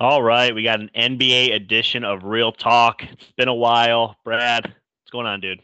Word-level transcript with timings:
All 0.00 0.22
right, 0.22 0.54
we 0.54 0.62
got 0.62 0.80
an 0.80 0.90
NBA 0.96 1.54
edition 1.54 2.04
of 2.04 2.24
Real 2.24 2.52
Talk. 2.52 3.02
It's 3.02 3.32
been 3.36 3.48
a 3.48 3.54
while. 3.54 4.16
Brad, 4.24 4.64
what's 4.64 5.10
going 5.12 5.26
on, 5.26 5.42
dude? 5.42 5.60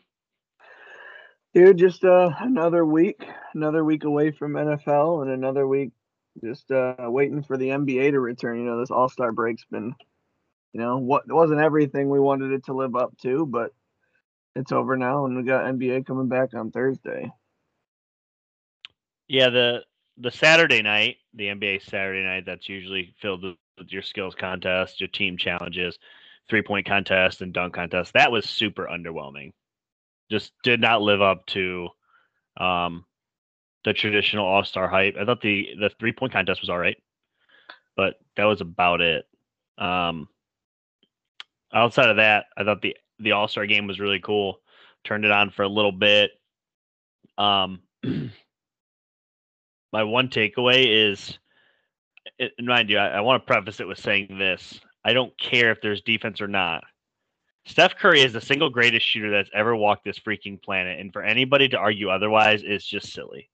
Dude, 1.54 1.78
just 1.78 2.04
uh, 2.04 2.28
another 2.40 2.84
week, 2.84 3.26
another 3.54 3.82
week 3.82 4.04
away 4.04 4.32
from 4.32 4.52
NFL, 4.52 5.22
and 5.22 5.30
another 5.30 5.66
week 5.66 5.92
just 6.44 6.70
uh, 6.70 6.96
waiting 6.98 7.42
for 7.44 7.56
the 7.56 7.68
NBA 7.68 8.10
to 8.10 8.20
return. 8.20 8.58
You 8.58 8.66
know, 8.66 8.78
this 8.78 8.90
All 8.90 9.08
Star 9.08 9.32
break's 9.32 9.64
been, 9.70 9.94
you 10.74 10.80
know, 10.80 10.98
what 10.98 11.22
it 11.26 11.32
wasn't 11.32 11.62
everything 11.62 12.10
we 12.10 12.20
wanted 12.20 12.52
it 12.52 12.66
to 12.66 12.74
live 12.74 12.94
up 12.94 13.16
to, 13.22 13.46
but 13.46 13.72
it's 14.54 14.70
over 14.70 14.98
now, 14.98 15.24
and 15.24 15.34
we 15.34 15.44
got 15.44 15.64
NBA 15.64 16.04
coming 16.04 16.28
back 16.28 16.52
on 16.52 16.70
Thursday. 16.70 17.32
Yeah, 19.28 19.48
the 19.48 19.84
the 20.18 20.30
Saturday 20.30 20.82
night, 20.82 21.16
the 21.32 21.46
NBA 21.46 21.88
Saturday 21.88 22.22
night, 22.22 22.44
that's 22.44 22.68
usually 22.68 23.14
filled 23.18 23.42
with 23.42 23.56
your 23.88 24.02
skills 24.02 24.34
contest, 24.34 25.00
your 25.00 25.08
team 25.08 25.36
challenges, 25.36 25.98
three 26.48 26.62
point 26.62 26.86
contest, 26.86 27.42
and 27.42 27.52
dunk 27.52 27.74
contest. 27.74 28.12
That 28.14 28.32
was 28.32 28.48
super 28.48 28.86
underwhelming. 28.86 29.52
Just 30.30 30.52
did 30.62 30.80
not 30.80 31.02
live 31.02 31.22
up 31.22 31.46
to 31.46 31.88
um, 32.56 33.04
the 33.84 33.92
traditional 33.92 34.46
All 34.46 34.64
Star 34.64 34.88
hype. 34.88 35.16
I 35.20 35.24
thought 35.24 35.40
the 35.40 35.68
the 35.78 35.90
three 35.98 36.12
point 36.12 36.32
contest 36.32 36.60
was 36.60 36.70
all 36.70 36.78
right, 36.78 36.96
but 37.96 38.14
that 38.36 38.44
was 38.44 38.60
about 38.60 39.00
it. 39.00 39.24
Um, 39.78 40.28
outside 41.72 42.08
of 42.08 42.16
that, 42.16 42.46
I 42.56 42.64
thought 42.64 42.82
the 42.82 42.96
the 43.18 43.32
All 43.32 43.48
Star 43.48 43.66
game 43.66 43.86
was 43.86 44.00
really 44.00 44.20
cool. 44.20 44.60
Turned 45.04 45.24
it 45.24 45.30
on 45.30 45.50
for 45.50 45.62
a 45.62 45.68
little 45.68 45.92
bit. 45.92 46.32
Um, 47.38 47.82
my 49.92 50.02
one 50.04 50.28
takeaway 50.28 51.10
is 51.10 51.38
it, 52.38 52.52
mind 52.60 52.90
you, 52.90 52.98
I, 52.98 53.08
I 53.08 53.20
want 53.20 53.42
to 53.42 53.46
preface 53.46 53.80
it 53.80 53.88
with 53.88 53.98
saying 53.98 54.36
this. 54.38 54.80
I 55.04 55.12
don't 55.12 55.36
care 55.38 55.70
if 55.70 55.80
there's 55.80 56.02
defense 56.02 56.40
or 56.40 56.48
not. 56.48 56.84
Steph 57.66 57.96
Curry 57.96 58.20
is 58.20 58.32
the 58.32 58.40
single 58.40 58.70
greatest 58.70 59.04
shooter 59.04 59.30
that's 59.30 59.50
ever 59.52 59.74
walked 59.74 60.04
this 60.04 60.18
freaking 60.18 60.62
planet. 60.62 61.00
And 61.00 61.12
for 61.12 61.22
anybody 61.22 61.68
to 61.70 61.76
argue 61.76 62.08
otherwise 62.08 62.62
is 62.62 62.84
just 62.84 63.12
silly. 63.12 63.50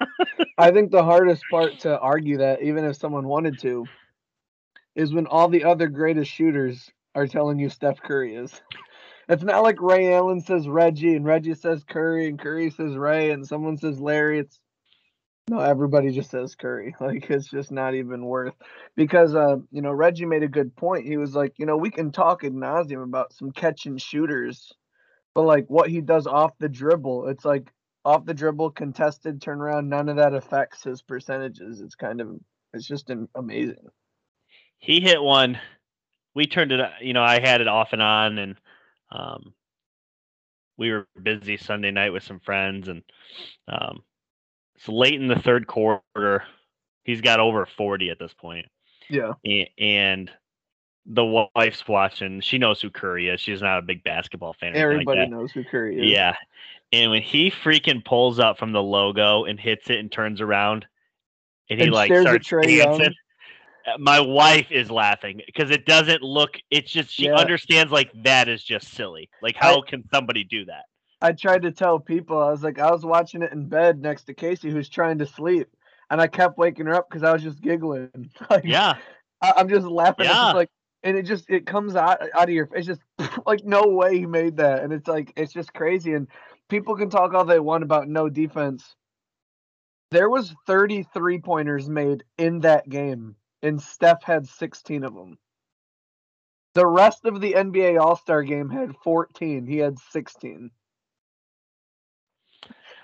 I 0.58 0.70
think 0.70 0.90
the 0.90 1.02
hardest 1.02 1.42
part 1.50 1.78
to 1.80 1.98
argue 1.98 2.38
that, 2.38 2.62
even 2.62 2.84
if 2.84 2.96
someone 2.96 3.26
wanted 3.26 3.58
to, 3.60 3.86
is 4.94 5.14
when 5.14 5.26
all 5.26 5.48
the 5.48 5.64
other 5.64 5.88
greatest 5.88 6.30
shooters 6.30 6.90
are 7.14 7.26
telling 7.26 7.58
you 7.58 7.70
Steph 7.70 8.00
Curry 8.02 8.34
is. 8.34 8.60
It's 9.28 9.42
not 9.42 9.62
like 9.62 9.80
Ray 9.80 10.14
Allen 10.14 10.40
says 10.40 10.68
Reggie 10.68 11.16
and 11.16 11.24
Reggie 11.24 11.54
says 11.54 11.84
Curry 11.84 12.28
and 12.28 12.38
Curry 12.38 12.70
says 12.70 12.96
Ray 12.96 13.30
and 13.30 13.46
someone 13.46 13.76
says 13.76 13.98
Larry. 13.98 14.38
It's 14.38 14.60
no, 15.48 15.60
everybody 15.60 16.10
just 16.10 16.30
says 16.30 16.54
Curry. 16.54 16.94
Like 17.00 17.30
it's 17.30 17.48
just 17.48 17.70
not 17.70 17.94
even 17.94 18.24
worth 18.24 18.54
because 18.96 19.34
uh, 19.34 19.56
you 19.70 19.82
know, 19.82 19.92
Reggie 19.92 20.26
made 20.26 20.42
a 20.42 20.48
good 20.48 20.74
point. 20.74 21.06
He 21.06 21.16
was 21.16 21.34
like, 21.34 21.54
you 21.58 21.66
know, 21.66 21.76
we 21.76 21.90
can 21.90 22.10
talk 22.10 22.44
ad 22.44 22.52
nauseum 22.52 23.04
about 23.04 23.32
some 23.32 23.52
catch 23.52 23.86
and 23.86 24.00
shooters, 24.00 24.72
but 25.34 25.42
like 25.42 25.66
what 25.68 25.88
he 25.88 26.00
does 26.00 26.26
off 26.26 26.52
the 26.58 26.68
dribble, 26.68 27.28
it's 27.28 27.44
like 27.44 27.72
off 28.04 28.24
the 28.24 28.34
dribble, 28.34 28.70
contested 28.70 29.40
turnaround, 29.40 29.86
none 29.86 30.08
of 30.08 30.16
that 30.16 30.34
affects 30.34 30.82
his 30.82 31.02
percentages. 31.02 31.80
It's 31.80 31.94
kind 31.94 32.20
of 32.20 32.28
it's 32.72 32.86
just 32.86 33.10
amazing. 33.34 33.88
He 34.78 35.00
hit 35.00 35.22
one. 35.22 35.58
We 36.34 36.46
turned 36.46 36.72
it, 36.72 36.80
you 37.00 37.14
know, 37.14 37.22
I 37.22 37.40
had 37.40 37.60
it 37.60 37.68
off 37.68 37.92
and 37.92 38.02
on, 38.02 38.38
and 38.38 38.56
um, 39.10 39.54
we 40.76 40.90
were 40.90 41.08
busy 41.20 41.56
Sunday 41.56 41.90
night 41.90 42.12
with 42.12 42.24
some 42.24 42.40
friends, 42.40 42.88
and 42.88 43.02
um, 43.68 44.02
it's 44.76 44.88
late 44.88 45.20
in 45.20 45.28
the 45.28 45.38
third 45.38 45.66
quarter. 45.66 46.44
He's 47.04 47.20
got 47.20 47.40
over 47.40 47.66
40 47.66 48.10
at 48.10 48.18
this 48.18 48.34
point. 48.34 48.66
Yeah. 49.08 49.32
And 49.78 50.30
the 51.06 51.48
wife's 51.54 51.86
watching. 51.86 52.40
She 52.40 52.58
knows 52.58 52.80
who 52.80 52.90
Curry 52.90 53.28
is. 53.28 53.40
She's 53.40 53.62
not 53.62 53.78
a 53.78 53.82
big 53.82 54.02
basketball 54.02 54.54
fan. 54.54 54.74
Everybody 54.74 55.20
like 55.20 55.30
knows 55.30 55.52
who 55.52 55.64
Curry 55.64 56.00
is. 56.00 56.10
Yeah. 56.10 56.34
And 56.92 57.10
when 57.10 57.22
he 57.22 57.50
freaking 57.50 58.04
pulls 58.04 58.38
up 58.38 58.58
from 58.58 58.72
the 58.72 58.82
logo 58.82 59.44
and 59.44 59.58
hits 59.58 59.88
it 59.90 59.98
and 59.98 60.10
turns 60.10 60.40
around 60.40 60.86
and 61.70 61.80
he 61.80 61.86
And 61.86 61.94
like 61.94 62.12
starts 62.12 62.50
Young. 62.50 62.62
dancing, 62.62 63.14
my 63.98 64.20
wife 64.20 64.72
is 64.72 64.90
laughing 64.90 65.40
because 65.46 65.70
it 65.70 65.86
doesn't 65.86 66.22
look, 66.22 66.58
it's 66.70 66.90
just, 66.90 67.10
she 67.10 67.26
Yeah. 67.26 67.36
understands 67.36 67.92
like 67.92 68.10
that 68.24 68.48
is 68.48 68.64
just 68.64 68.88
silly. 68.88 69.28
Like, 69.42 69.54
how 69.56 69.80
can 69.82 70.02
somebody 70.12 70.42
do 70.42 70.64
that? 70.64 70.86
I 71.20 71.32
tried 71.32 71.62
to 71.62 71.72
tell 71.72 71.98
people, 71.98 72.38
I 72.38 72.50
was 72.50 72.62
like, 72.62 72.78
I 72.78 72.90
was 72.90 73.04
watching 73.04 73.42
it 73.42 73.52
in 73.52 73.68
bed 73.68 74.00
next 74.00 74.24
to 74.24 74.34
Casey, 74.34 74.70
who's 74.70 74.88
trying 74.88 75.18
to 75.18 75.26
sleep, 75.26 75.68
and 76.10 76.20
I 76.20 76.26
kept 76.26 76.58
waking 76.58 76.86
her 76.86 76.94
up 76.94 77.08
because 77.08 77.22
I 77.22 77.32
was 77.32 77.42
just 77.42 77.60
giggling. 77.60 78.30
Like, 78.50 78.64
Yeah. 78.64 78.96
I, 79.42 79.54
I'm 79.56 79.68
just 79.68 79.86
laughing. 79.86 80.26
Yeah. 80.26 80.32
just 80.32 80.54
like, 80.54 80.70
and 81.02 81.16
it 81.16 81.22
just 81.22 81.48
it 81.48 81.66
comes 81.66 81.94
out 81.94 82.20
out 82.34 82.48
of 82.48 82.50
your. 82.50 82.66
Face. 82.66 82.88
It's 82.88 83.00
just 83.18 83.40
like 83.46 83.64
no 83.64 83.86
way 83.86 84.18
he 84.18 84.26
made 84.26 84.56
that, 84.56 84.82
and 84.82 84.92
it's 84.92 85.08
like 85.08 85.32
it's 85.36 85.52
just 85.52 85.72
crazy. 85.72 86.14
And 86.14 86.28
people 86.68 86.96
can 86.96 87.10
talk 87.10 87.32
all 87.32 87.44
they 87.44 87.60
want 87.60 87.84
about 87.84 88.08
no 88.08 88.28
defense. 88.28 88.96
There 90.10 90.30
was 90.30 90.54
33 90.66 91.40
pointers 91.40 91.88
made 91.88 92.24
in 92.38 92.60
that 92.60 92.88
game, 92.88 93.36
and 93.62 93.80
Steph 93.80 94.22
had 94.22 94.46
16 94.46 95.04
of 95.04 95.14
them. 95.14 95.38
The 96.74 96.86
rest 96.86 97.24
of 97.24 97.40
the 97.40 97.54
NBA 97.54 98.00
All 98.00 98.16
Star 98.16 98.42
game 98.42 98.68
had 98.68 98.94
14. 99.02 99.66
He 99.66 99.78
had 99.78 99.98
16. 99.98 100.70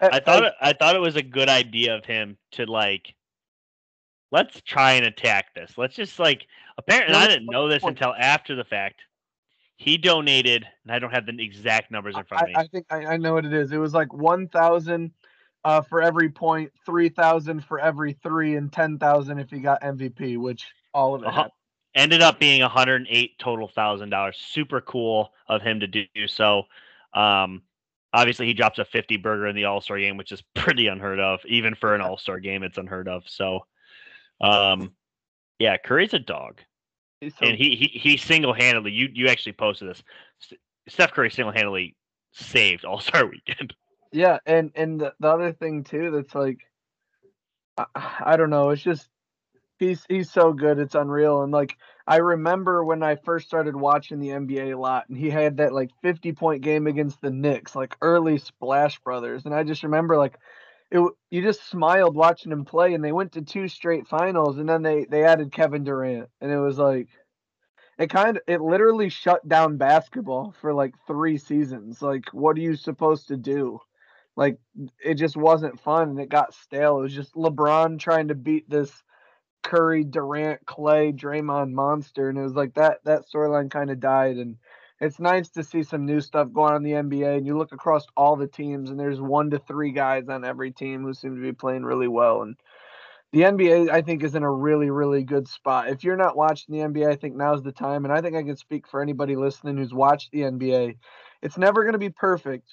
I 0.02 0.20
thought 0.20 0.44
it, 0.44 0.52
I 0.60 0.72
thought 0.72 0.96
it 0.96 1.00
was 1.00 1.16
a 1.16 1.22
good 1.22 1.48
idea 1.48 1.94
of 1.96 2.04
him 2.04 2.36
to 2.52 2.66
like 2.66 3.14
let's 4.32 4.60
try 4.62 4.92
and 4.92 5.06
attack 5.06 5.54
this. 5.54 5.72
Let's 5.76 5.94
just 5.94 6.18
like 6.18 6.46
apparently 6.78 7.12
No, 7.12 7.18
I 7.18 7.28
didn't 7.28 7.46
know 7.46 7.68
this 7.68 7.84
until 7.84 8.14
after 8.18 8.54
the 8.56 8.64
fact. 8.64 9.02
He 9.76 9.98
donated, 9.98 10.64
and 10.84 10.92
I 10.92 10.98
don't 10.98 11.10
have 11.12 11.26
the 11.26 11.36
exact 11.42 11.90
numbers 11.90 12.16
in 12.16 12.24
front 12.24 12.42
of 12.44 12.48
me. 12.48 12.54
I, 12.54 12.60
I 12.60 12.66
think 12.68 12.86
I, 12.90 13.06
I 13.06 13.16
know 13.16 13.34
what 13.34 13.44
it 13.44 13.52
is. 13.52 13.72
It 13.72 13.78
was 13.78 13.94
like 13.94 14.12
1,000 14.12 15.10
uh, 15.64 15.80
for 15.80 16.00
every 16.02 16.28
point, 16.28 16.70
3,000 16.86 17.64
for 17.64 17.80
every 17.80 18.12
three, 18.12 18.54
and 18.56 18.72
10,000 18.72 19.38
if 19.38 19.50
you 19.50 19.60
got 19.60 19.80
MVP, 19.82 20.38
which 20.38 20.66
all 20.94 21.14
of 21.14 21.22
it 21.22 21.28
Uh-huh. 21.28 21.48
Ended 21.94 22.22
up 22.22 22.38
being 22.38 22.62
108 22.62 23.38
total 23.38 23.68
thousand 23.68 24.10
dollars. 24.10 24.38
Super 24.38 24.80
cool 24.80 25.32
of 25.48 25.60
him 25.62 25.80
to 25.80 25.86
do 25.86 26.06
so. 26.26 26.62
Um, 27.12 27.62
obviously 28.12 28.46
he 28.46 28.54
drops 28.54 28.78
a 28.78 28.84
50 28.84 29.16
burger 29.18 29.46
in 29.46 29.56
the 29.56 29.64
All 29.64 29.80
Star 29.80 29.98
game, 29.98 30.16
which 30.16 30.32
is 30.32 30.42
pretty 30.54 30.86
unheard 30.86 31.20
of. 31.20 31.40
Even 31.46 31.74
for 31.74 31.94
an 31.94 32.00
All 32.00 32.18
Star 32.18 32.40
game, 32.40 32.62
it's 32.62 32.78
unheard 32.78 33.08
of. 33.08 33.24
So, 33.26 33.66
um, 34.40 34.92
yeah, 35.58 35.76
Curry's 35.76 36.14
a 36.14 36.18
dog. 36.18 36.60
So, 37.22 37.46
and 37.46 37.56
he 37.56 37.76
he, 37.76 37.86
he 37.98 38.16
single 38.16 38.52
handedly 38.52 38.90
you 38.90 39.08
you 39.12 39.28
actually 39.28 39.52
posted 39.52 39.88
this. 39.88 40.02
Steph 40.88 41.12
Curry 41.12 41.30
single 41.30 41.52
handedly 41.52 41.94
saved 42.32 42.84
All 42.84 43.00
Star 43.00 43.26
Weekend. 43.30 43.74
yeah, 44.10 44.38
and 44.44 44.72
and 44.74 45.00
the, 45.00 45.14
the 45.20 45.28
other 45.28 45.52
thing 45.52 45.84
too 45.84 46.10
that's 46.10 46.34
like, 46.34 46.58
I, 47.78 47.84
I 47.94 48.36
don't 48.36 48.50
know. 48.50 48.70
It's 48.70 48.82
just 48.82 49.08
he's 49.78 50.04
he's 50.08 50.32
so 50.32 50.52
good. 50.52 50.80
It's 50.80 50.96
unreal. 50.96 51.42
And 51.42 51.52
like 51.52 51.76
I 52.06 52.16
remember 52.16 52.84
when 52.84 53.02
I 53.02 53.16
first 53.16 53.46
started 53.46 53.76
watching 53.76 54.18
the 54.20 54.30
NBA 54.30 54.72
a 54.74 54.78
lot, 54.78 55.08
and 55.08 55.16
he 55.18 55.30
had 55.30 55.58
that 55.58 55.72
like 55.72 55.90
50 56.02 56.32
point 56.32 56.62
game 56.62 56.86
against 56.86 57.20
the 57.20 57.30
Knicks, 57.30 57.74
like 57.76 57.96
early 58.02 58.38
Splash 58.38 58.98
Brothers, 59.00 59.44
and 59.46 59.54
I 59.54 59.64
just 59.64 59.82
remember 59.84 60.16
like. 60.18 60.38
it, 60.90 61.00
you 61.30 61.42
just 61.42 61.68
smiled 61.70 62.16
watching 62.16 62.52
him 62.52 62.64
play, 62.64 62.94
and 62.94 63.04
they 63.04 63.12
went 63.12 63.32
to 63.32 63.42
two 63.42 63.68
straight 63.68 64.06
finals, 64.08 64.58
and 64.58 64.68
then 64.68 64.82
they 64.82 65.06
they 65.06 65.24
added 65.24 65.52
Kevin 65.52 65.84
Durant, 65.84 66.28
and 66.40 66.52
it 66.52 66.58
was 66.58 66.78
like, 66.78 67.08
it 67.98 68.10
kind 68.10 68.36
of 68.38 68.42
it 68.46 68.60
literally 68.60 69.08
shut 69.08 69.46
down 69.48 69.76
basketball 69.76 70.54
for 70.60 70.74
like 70.74 70.94
three 71.06 71.38
seasons. 71.38 72.02
Like, 72.02 72.26
what 72.32 72.56
are 72.56 72.60
you 72.60 72.76
supposed 72.76 73.28
to 73.28 73.36
do? 73.36 73.80
Like, 74.36 74.58
it 75.04 75.14
just 75.14 75.36
wasn't 75.36 75.80
fun, 75.80 76.10
and 76.10 76.20
it 76.20 76.28
got 76.30 76.54
stale. 76.54 76.98
It 76.98 77.02
was 77.02 77.14
just 77.14 77.34
LeBron 77.34 77.98
trying 78.00 78.28
to 78.28 78.34
beat 78.34 78.68
this 78.70 78.92
Curry, 79.62 80.04
Durant, 80.04 80.64
Klay, 80.66 81.16
Draymond 81.16 81.72
monster, 81.72 82.28
and 82.28 82.38
it 82.38 82.42
was 82.42 82.54
like 82.54 82.74
that 82.74 82.98
that 83.04 83.24
storyline 83.28 83.70
kind 83.70 83.90
of 83.90 84.00
died. 84.00 84.36
And 84.36 84.56
it's 85.00 85.18
nice 85.18 85.48
to 85.50 85.64
see 85.64 85.82
some 85.82 86.06
new 86.06 86.20
stuff 86.20 86.52
going 86.52 86.72
on 86.72 86.86
in 86.86 87.08
the 87.08 87.16
NBA. 87.16 87.38
And 87.38 87.46
you 87.46 87.58
look 87.58 87.72
across 87.72 88.06
all 88.16 88.36
the 88.36 88.46
teams, 88.46 88.90
and 88.90 88.98
there's 88.98 89.20
one 89.20 89.50
to 89.50 89.58
three 89.58 89.92
guys 89.92 90.28
on 90.28 90.44
every 90.44 90.70
team 90.70 91.02
who 91.02 91.14
seem 91.14 91.34
to 91.34 91.42
be 91.42 91.52
playing 91.52 91.84
really 91.84 92.08
well. 92.08 92.42
And 92.42 92.56
the 93.32 93.40
NBA, 93.40 93.90
I 93.90 94.02
think, 94.02 94.22
is 94.22 94.34
in 94.34 94.42
a 94.42 94.50
really, 94.50 94.90
really 94.90 95.24
good 95.24 95.48
spot. 95.48 95.88
If 95.88 96.04
you're 96.04 96.16
not 96.16 96.36
watching 96.36 96.74
the 96.74 96.82
NBA, 96.82 97.10
I 97.10 97.16
think 97.16 97.34
now's 97.34 97.62
the 97.62 97.72
time. 97.72 98.04
And 98.04 98.12
I 98.12 98.20
think 98.20 98.36
I 98.36 98.42
can 98.42 98.56
speak 98.56 98.86
for 98.86 99.00
anybody 99.00 99.36
listening 99.36 99.78
who's 99.78 99.94
watched 99.94 100.30
the 100.32 100.40
NBA. 100.42 100.96
It's 101.40 101.58
never 101.58 101.82
going 101.82 101.94
to 101.94 101.98
be 101.98 102.10
perfect, 102.10 102.68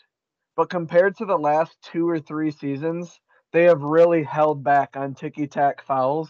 but 0.55 0.69
compared 0.69 1.17
to 1.17 1.25
the 1.25 1.37
last 1.37 1.77
two 1.81 2.07
or 2.07 2.19
three 2.19 2.51
seasons, 2.51 3.19
they 3.51 3.63
have 3.63 3.81
really 3.81 4.23
held 4.23 4.63
back 4.63 4.95
on 4.95 5.15
ticky 5.15 5.47
tack 5.47 5.81
fouls. 5.81 6.29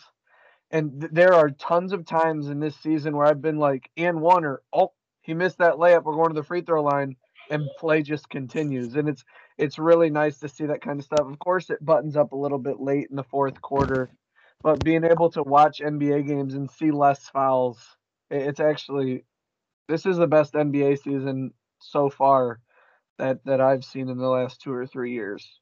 And 0.72 1.02
th- 1.02 1.14
there 1.14 1.34
are 1.34 1.50
tons 1.50 1.94
of 1.94 2.06
times 2.06 2.50
in 2.50 2.60
this 2.60 2.76
season 2.78 3.16
where 3.16 3.28
I've 3.28 3.42
been 3.42 3.58
like, 3.58 3.90
and 3.98 4.22
one 4.22 4.46
or 4.46 4.62
oh, 4.74 4.94
he 5.22 5.34
missed 5.34 5.58
that 5.60 5.76
layup. 5.76 6.04
We're 6.04 6.16
going 6.16 6.30
to 6.30 6.40
the 6.40 6.44
free 6.44 6.62
throw 6.62 6.84
line, 6.84 7.16
and 7.50 7.70
play 7.80 8.02
just 8.02 8.30
continues. 8.30 8.96
And 8.96 9.10
it's 9.10 9.24
it's 9.58 9.80
really 9.80 10.10
nice 10.10 10.40
to 10.40 10.50
see 10.50 10.66
that 10.68 10.82
kind 10.82 11.00
of 11.00 11.06
stuff. 11.06 11.28
Of 11.28 11.40
course, 11.40 11.70
it 11.70 11.84
buttons 11.84 12.16
up 12.16 12.32
a 12.32 12.38
little 12.38 12.60
bit 12.60 12.80
late 12.80 13.08
in 13.10 13.16
the 13.16 13.24
fourth 13.24 13.62
quarter, 13.62 14.10
but 14.64 14.84
being 14.84 15.04
able 15.04 15.30
to 15.32 15.44
watch 15.44 15.80
NBA 15.80 16.28
games 16.28 16.54
and 16.54 16.70
see 16.70 16.92
less 16.92 17.30
fouls, 17.30 17.98
it's 18.30 18.60
actually 18.60 19.26
this 19.88 20.06
is 20.06 20.18
the 20.18 20.28
best 20.28 20.54
NBA 20.54 21.02
season 21.02 21.54
so 21.80 22.10
far 22.10 22.62
that 23.18 23.44
that 23.46 23.62
I've 23.62 23.84
seen 23.84 24.10
in 24.10 24.18
the 24.18 24.28
last 24.28 24.62
two 24.62 24.72
or 24.74 24.86
three 24.86 25.14
years. 25.14 25.60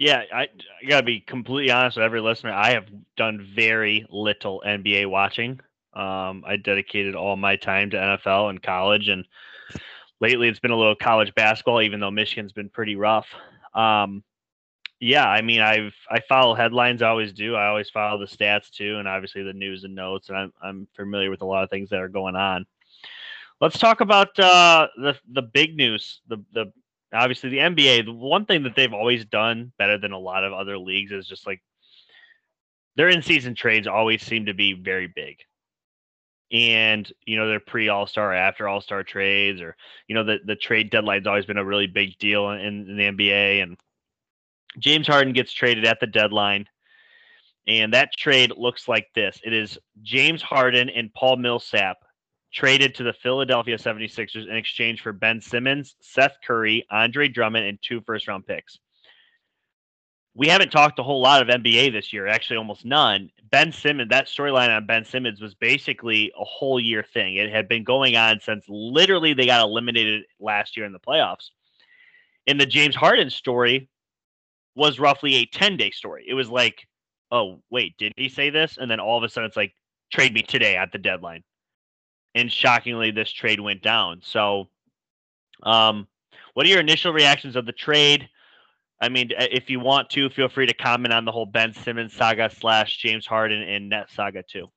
Yeah, 0.00 0.22
I, 0.34 0.44
I 0.44 0.48
gotta 0.88 1.04
be 1.04 1.20
completely 1.20 1.70
honest 1.70 1.98
with 1.98 2.04
every 2.04 2.22
listener. 2.22 2.52
I 2.54 2.70
have 2.70 2.86
done 3.18 3.46
very 3.54 4.06
little 4.08 4.62
NBA 4.66 5.10
watching. 5.10 5.60
Um, 5.92 6.42
I 6.46 6.56
dedicated 6.56 7.14
all 7.14 7.36
my 7.36 7.56
time 7.56 7.90
to 7.90 7.98
NFL 7.98 8.48
and 8.48 8.62
college, 8.62 9.10
and 9.10 9.26
lately 10.18 10.48
it's 10.48 10.58
been 10.58 10.70
a 10.70 10.76
little 10.76 10.94
college 10.94 11.34
basketball, 11.34 11.82
even 11.82 12.00
though 12.00 12.10
Michigan's 12.10 12.54
been 12.54 12.70
pretty 12.70 12.96
rough. 12.96 13.26
Um, 13.74 14.24
yeah, 15.00 15.28
I 15.28 15.42
mean, 15.42 15.60
I've 15.60 15.92
I 16.10 16.20
follow 16.20 16.54
headlines. 16.54 17.02
I 17.02 17.08
always 17.08 17.34
do. 17.34 17.54
I 17.54 17.66
always 17.66 17.90
follow 17.90 18.18
the 18.18 18.24
stats 18.24 18.70
too, 18.70 18.96
and 18.96 19.06
obviously 19.06 19.42
the 19.42 19.52
news 19.52 19.84
and 19.84 19.94
notes. 19.94 20.30
And 20.30 20.38
I'm 20.38 20.52
I'm 20.62 20.88
familiar 20.96 21.28
with 21.28 21.42
a 21.42 21.46
lot 21.46 21.62
of 21.62 21.68
things 21.68 21.90
that 21.90 22.00
are 22.00 22.08
going 22.08 22.36
on. 22.36 22.64
Let's 23.60 23.78
talk 23.78 24.00
about 24.00 24.38
uh, 24.38 24.88
the 24.96 25.14
the 25.30 25.42
big 25.42 25.76
news. 25.76 26.22
The 26.28 26.42
the 26.54 26.72
obviously 27.12 27.50
the 27.50 27.58
NBA. 27.58 28.06
The 28.06 28.12
one 28.12 28.46
thing 28.46 28.62
that 28.64 28.74
they've 28.76 28.92
always 28.92 29.24
done 29.24 29.72
better 29.78 29.98
than 29.98 30.12
a 30.12 30.18
lot 30.18 30.44
of 30.44 30.52
other 30.52 30.78
leagues 30.78 31.12
is 31.12 31.26
just 31.26 31.46
like 31.46 31.60
their 32.96 33.08
in 33.08 33.22
season 33.22 33.54
trades 33.54 33.86
always 33.86 34.22
seem 34.22 34.46
to 34.46 34.54
be 34.54 34.72
very 34.72 35.06
big 35.06 35.38
and 36.52 37.10
you 37.26 37.36
know 37.36 37.48
they're 37.48 37.60
pre 37.60 37.88
All 37.88 38.06
Star, 38.06 38.32
after 38.32 38.66
All 38.66 38.80
Star 38.80 39.02
trades, 39.02 39.60
or 39.60 39.76
you 40.08 40.14
know 40.14 40.24
the 40.24 40.38
the 40.44 40.56
trade 40.56 40.90
deadline's 40.90 41.26
always 41.26 41.46
been 41.46 41.58
a 41.58 41.64
really 41.64 41.86
big 41.86 42.18
deal 42.18 42.50
in, 42.50 42.88
in, 42.88 42.96
the 42.96 43.04
NBA. 43.04 43.62
And 43.62 43.78
James 44.78 45.06
Harden 45.06 45.32
gets 45.32 45.52
traded 45.52 45.84
at 45.84 46.00
the 46.00 46.06
deadline, 46.06 46.66
and 47.66 47.94
that 47.94 48.16
trade 48.16 48.52
looks 48.56 48.88
like 48.88 49.06
this: 49.14 49.40
it 49.44 49.52
is 49.52 49.78
James 50.02 50.42
Harden 50.42 50.88
and 50.88 51.14
Paul 51.14 51.36
Millsap 51.36 51.98
traded 52.52 52.94
to 52.96 53.02
the 53.02 53.12
Philadelphia 53.12 53.76
76ers 53.76 54.48
in 54.48 54.56
exchange 54.56 55.02
for 55.02 55.12
Ben 55.12 55.40
Simmons, 55.40 55.96
Seth 56.00 56.36
Curry, 56.46 56.86
Andre 56.90 57.28
Drummond, 57.28 57.66
and 57.66 57.78
two 57.82 58.00
first 58.00 58.28
round 58.28 58.46
picks 58.46 58.78
we 60.34 60.48
haven't 60.48 60.70
talked 60.70 60.98
a 60.98 61.02
whole 61.02 61.20
lot 61.20 61.42
of 61.42 61.48
NBA 61.48 61.92
this 61.92 62.12
year, 62.12 62.26
actually 62.26 62.56
almost 62.56 62.84
none. 62.84 63.30
Ben 63.50 63.72
Simmons, 63.72 64.10
that 64.10 64.26
storyline 64.26 64.74
on 64.74 64.86
Ben 64.86 65.04
Simmons 65.04 65.40
was 65.40 65.54
basically 65.54 66.32
a 66.38 66.44
whole 66.44 66.78
year 66.78 67.04
thing. 67.12 67.36
It 67.36 67.50
had 67.50 67.68
been 67.68 67.82
going 67.82 68.16
on 68.16 68.40
since 68.40 68.64
literally 68.68 69.34
they 69.34 69.46
got 69.46 69.62
eliminated 69.62 70.22
last 70.38 70.76
year 70.76 70.86
in 70.86 70.92
the 70.92 71.00
playoffs. 71.00 71.50
And 72.46 72.60
the 72.60 72.66
James 72.66 72.94
Harden 72.94 73.30
story 73.30 73.88
was 74.76 75.00
roughly 75.00 75.34
a 75.34 75.46
10 75.46 75.76
day 75.76 75.90
story. 75.90 76.24
It 76.28 76.34
was 76.34 76.48
like, 76.48 76.86
oh, 77.32 77.60
wait, 77.70 77.96
did 77.98 78.12
he 78.16 78.28
say 78.28 78.50
this? 78.50 78.78
And 78.80 78.90
then 78.90 79.00
all 79.00 79.18
of 79.18 79.24
a 79.24 79.28
sudden 79.28 79.48
it's 79.48 79.56
like, 79.56 79.74
trade 80.12 80.32
me 80.32 80.42
today 80.42 80.76
at 80.76 80.92
the 80.92 80.98
deadline. 80.98 81.42
And 82.34 82.50
shockingly, 82.50 83.10
this 83.10 83.32
trade 83.32 83.60
went 83.60 83.82
down. 83.82 84.20
So, 84.22 84.68
um, 85.62 86.06
what 86.54 86.66
are 86.66 86.68
your 86.68 86.80
initial 86.80 87.12
reactions 87.12 87.56
of 87.56 87.66
the 87.66 87.72
trade? 87.72 88.28
I 89.00 89.08
mean, 89.08 89.30
if 89.36 89.70
you 89.70 89.80
want 89.80 90.10
to, 90.10 90.28
feel 90.28 90.48
free 90.48 90.66
to 90.66 90.74
comment 90.74 91.14
on 91.14 91.24
the 91.24 91.32
whole 91.32 91.46
Ben 91.46 91.72
Simmons 91.72 92.12
saga 92.12 92.50
slash 92.50 92.98
James 92.98 93.26
Harden 93.26 93.62
and 93.62 93.88
net 93.88 94.10
saga 94.10 94.42
too. 94.42 94.68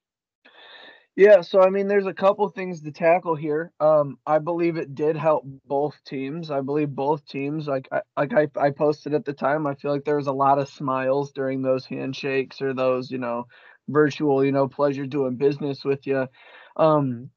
Yeah, 1.15 1.41
so 1.41 1.61
I 1.61 1.69
mean, 1.69 1.87
there's 1.87 2.07
a 2.07 2.13
couple 2.13 2.49
things 2.49 2.81
to 2.81 2.91
tackle 2.91 3.35
here. 3.35 3.71
Um, 3.79 4.17
I 4.25 4.39
believe 4.39 4.77
it 4.77 4.95
did 4.95 5.15
help 5.15 5.43
both 5.67 5.95
teams. 6.05 6.49
I 6.49 6.61
believe 6.61 6.89
both 6.89 7.23
teams, 7.27 7.67
like 7.67 7.87
I, 7.91 8.01
like 8.17 8.33
I, 8.33 8.47
I 8.59 8.71
posted 8.71 9.13
at 9.13 9.23
the 9.23 9.33
time, 9.33 9.67
I 9.67 9.75
feel 9.75 9.91
like 9.91 10.05
there 10.05 10.17
was 10.17 10.27
a 10.27 10.33
lot 10.33 10.57
of 10.57 10.69
smiles 10.69 11.31
during 11.31 11.61
those 11.61 11.85
handshakes 11.85 12.63
or 12.63 12.73
those, 12.73 13.11
you 13.11 13.19
know, 13.19 13.45
virtual, 13.89 14.43
you 14.43 14.51
know, 14.51 14.67
pleasure 14.67 15.05
doing 15.05 15.35
business 15.35 15.85
with 15.85 16.07
you. 16.07 16.27
Um, 16.77 17.29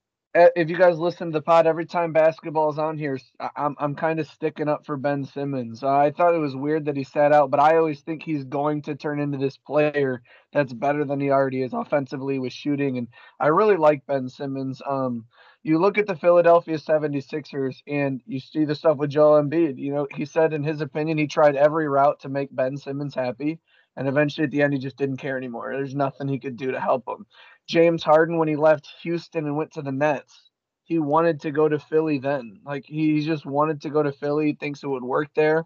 if 0.54 0.68
you 0.68 0.76
guys 0.76 0.98
listen 0.98 1.28
to 1.28 1.32
the 1.32 1.42
pod 1.42 1.66
every 1.66 1.86
time 1.86 2.12
basketball 2.12 2.70
is 2.70 2.78
on 2.78 2.98
here, 2.98 3.18
I'm 3.56 3.74
I'm 3.78 3.94
kind 3.94 4.20
of 4.20 4.26
sticking 4.28 4.68
up 4.68 4.84
for 4.84 4.96
Ben 4.96 5.24
Simmons. 5.24 5.82
Uh, 5.82 5.88
I 5.88 6.10
thought 6.10 6.34
it 6.34 6.38
was 6.38 6.54
weird 6.54 6.84
that 6.86 6.96
he 6.96 7.04
sat 7.04 7.32
out, 7.32 7.50
but 7.50 7.60
I 7.60 7.76
always 7.76 8.00
think 8.00 8.22
he's 8.22 8.44
going 8.44 8.82
to 8.82 8.94
turn 8.94 9.20
into 9.20 9.38
this 9.38 9.56
player 9.56 10.22
that's 10.52 10.72
better 10.72 11.04
than 11.04 11.20
he 11.20 11.30
already 11.30 11.62
is 11.62 11.72
offensively 11.72 12.38
with 12.38 12.52
shooting. 12.52 12.98
And 12.98 13.08
I 13.40 13.48
really 13.48 13.76
like 13.76 14.06
Ben 14.06 14.28
Simmons. 14.28 14.82
Um, 14.86 15.24
you 15.62 15.78
look 15.78 15.98
at 15.98 16.06
the 16.06 16.14
Philadelphia 16.14 16.78
76ers 16.78 17.76
and 17.88 18.22
you 18.26 18.38
see 18.38 18.64
the 18.64 18.74
stuff 18.74 18.98
with 18.98 19.10
Joel 19.10 19.42
Embiid. 19.42 19.78
You 19.78 19.92
know, 19.94 20.06
he 20.14 20.24
said 20.24 20.52
in 20.52 20.62
his 20.62 20.80
opinion 20.80 21.18
he 21.18 21.26
tried 21.26 21.56
every 21.56 21.88
route 21.88 22.20
to 22.20 22.28
make 22.28 22.54
Ben 22.54 22.76
Simmons 22.76 23.14
happy, 23.14 23.58
and 23.96 24.06
eventually 24.06 24.44
at 24.44 24.50
the 24.50 24.62
end 24.62 24.74
he 24.74 24.78
just 24.78 24.96
didn't 24.96 25.16
care 25.16 25.36
anymore. 25.36 25.72
There's 25.72 25.94
nothing 25.94 26.28
he 26.28 26.38
could 26.38 26.56
do 26.56 26.70
to 26.72 26.80
help 26.80 27.08
him. 27.08 27.26
James 27.66 28.02
Harden 28.02 28.38
when 28.38 28.48
he 28.48 28.56
left 28.56 28.88
Houston 29.02 29.46
and 29.46 29.56
went 29.56 29.72
to 29.72 29.82
the 29.82 29.92
Nets. 29.92 30.50
He 30.84 30.98
wanted 30.98 31.40
to 31.40 31.50
go 31.50 31.68
to 31.68 31.78
Philly 31.78 32.18
then. 32.18 32.60
Like 32.64 32.84
he 32.86 33.20
just 33.20 33.44
wanted 33.44 33.82
to 33.82 33.90
go 33.90 34.02
to 34.02 34.12
Philly, 34.12 34.56
thinks 34.58 34.82
it 34.82 34.88
would 34.88 35.02
work 35.02 35.28
there. 35.34 35.64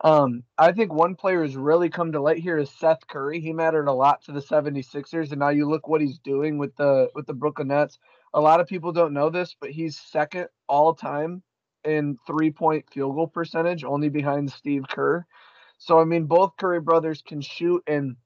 Um, 0.00 0.44
I 0.56 0.72
think 0.72 0.92
one 0.92 1.16
player 1.16 1.42
has 1.42 1.56
really 1.56 1.90
come 1.90 2.12
to 2.12 2.20
light 2.20 2.38
here 2.38 2.56
is 2.56 2.70
Seth 2.70 3.06
Curry. 3.08 3.40
He 3.40 3.52
mattered 3.52 3.88
a 3.88 3.92
lot 3.92 4.22
to 4.24 4.32
the 4.32 4.40
76ers, 4.40 5.30
and 5.30 5.40
now 5.40 5.48
you 5.48 5.68
look 5.68 5.88
what 5.88 6.00
he's 6.00 6.18
doing 6.18 6.56
with 6.56 6.74
the 6.76 7.10
with 7.14 7.26
the 7.26 7.34
Brooklyn 7.34 7.68
Nets. 7.68 7.98
A 8.32 8.40
lot 8.40 8.60
of 8.60 8.68
people 8.68 8.92
don't 8.92 9.12
know 9.12 9.28
this, 9.28 9.56
but 9.60 9.70
he's 9.70 9.98
second 9.98 10.48
all 10.68 10.94
time 10.94 11.42
in 11.84 12.16
three 12.26 12.50
point 12.50 12.84
field 12.92 13.16
goal 13.16 13.26
percentage, 13.26 13.82
only 13.84 14.08
behind 14.08 14.52
Steve 14.52 14.84
Kerr. 14.88 15.26
So 15.78 15.98
I 15.98 16.04
mean, 16.04 16.26
both 16.26 16.56
Curry 16.56 16.80
brothers 16.80 17.22
can 17.22 17.40
shoot, 17.40 17.82
and 17.86 18.16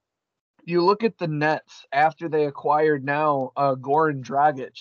you 0.65 0.83
look 0.83 1.03
at 1.03 1.17
the 1.17 1.27
Nets 1.27 1.85
after 1.91 2.29
they 2.29 2.45
acquired 2.45 3.03
now 3.03 3.51
uh, 3.55 3.75
Goran 3.75 4.23
Dragic. 4.23 4.77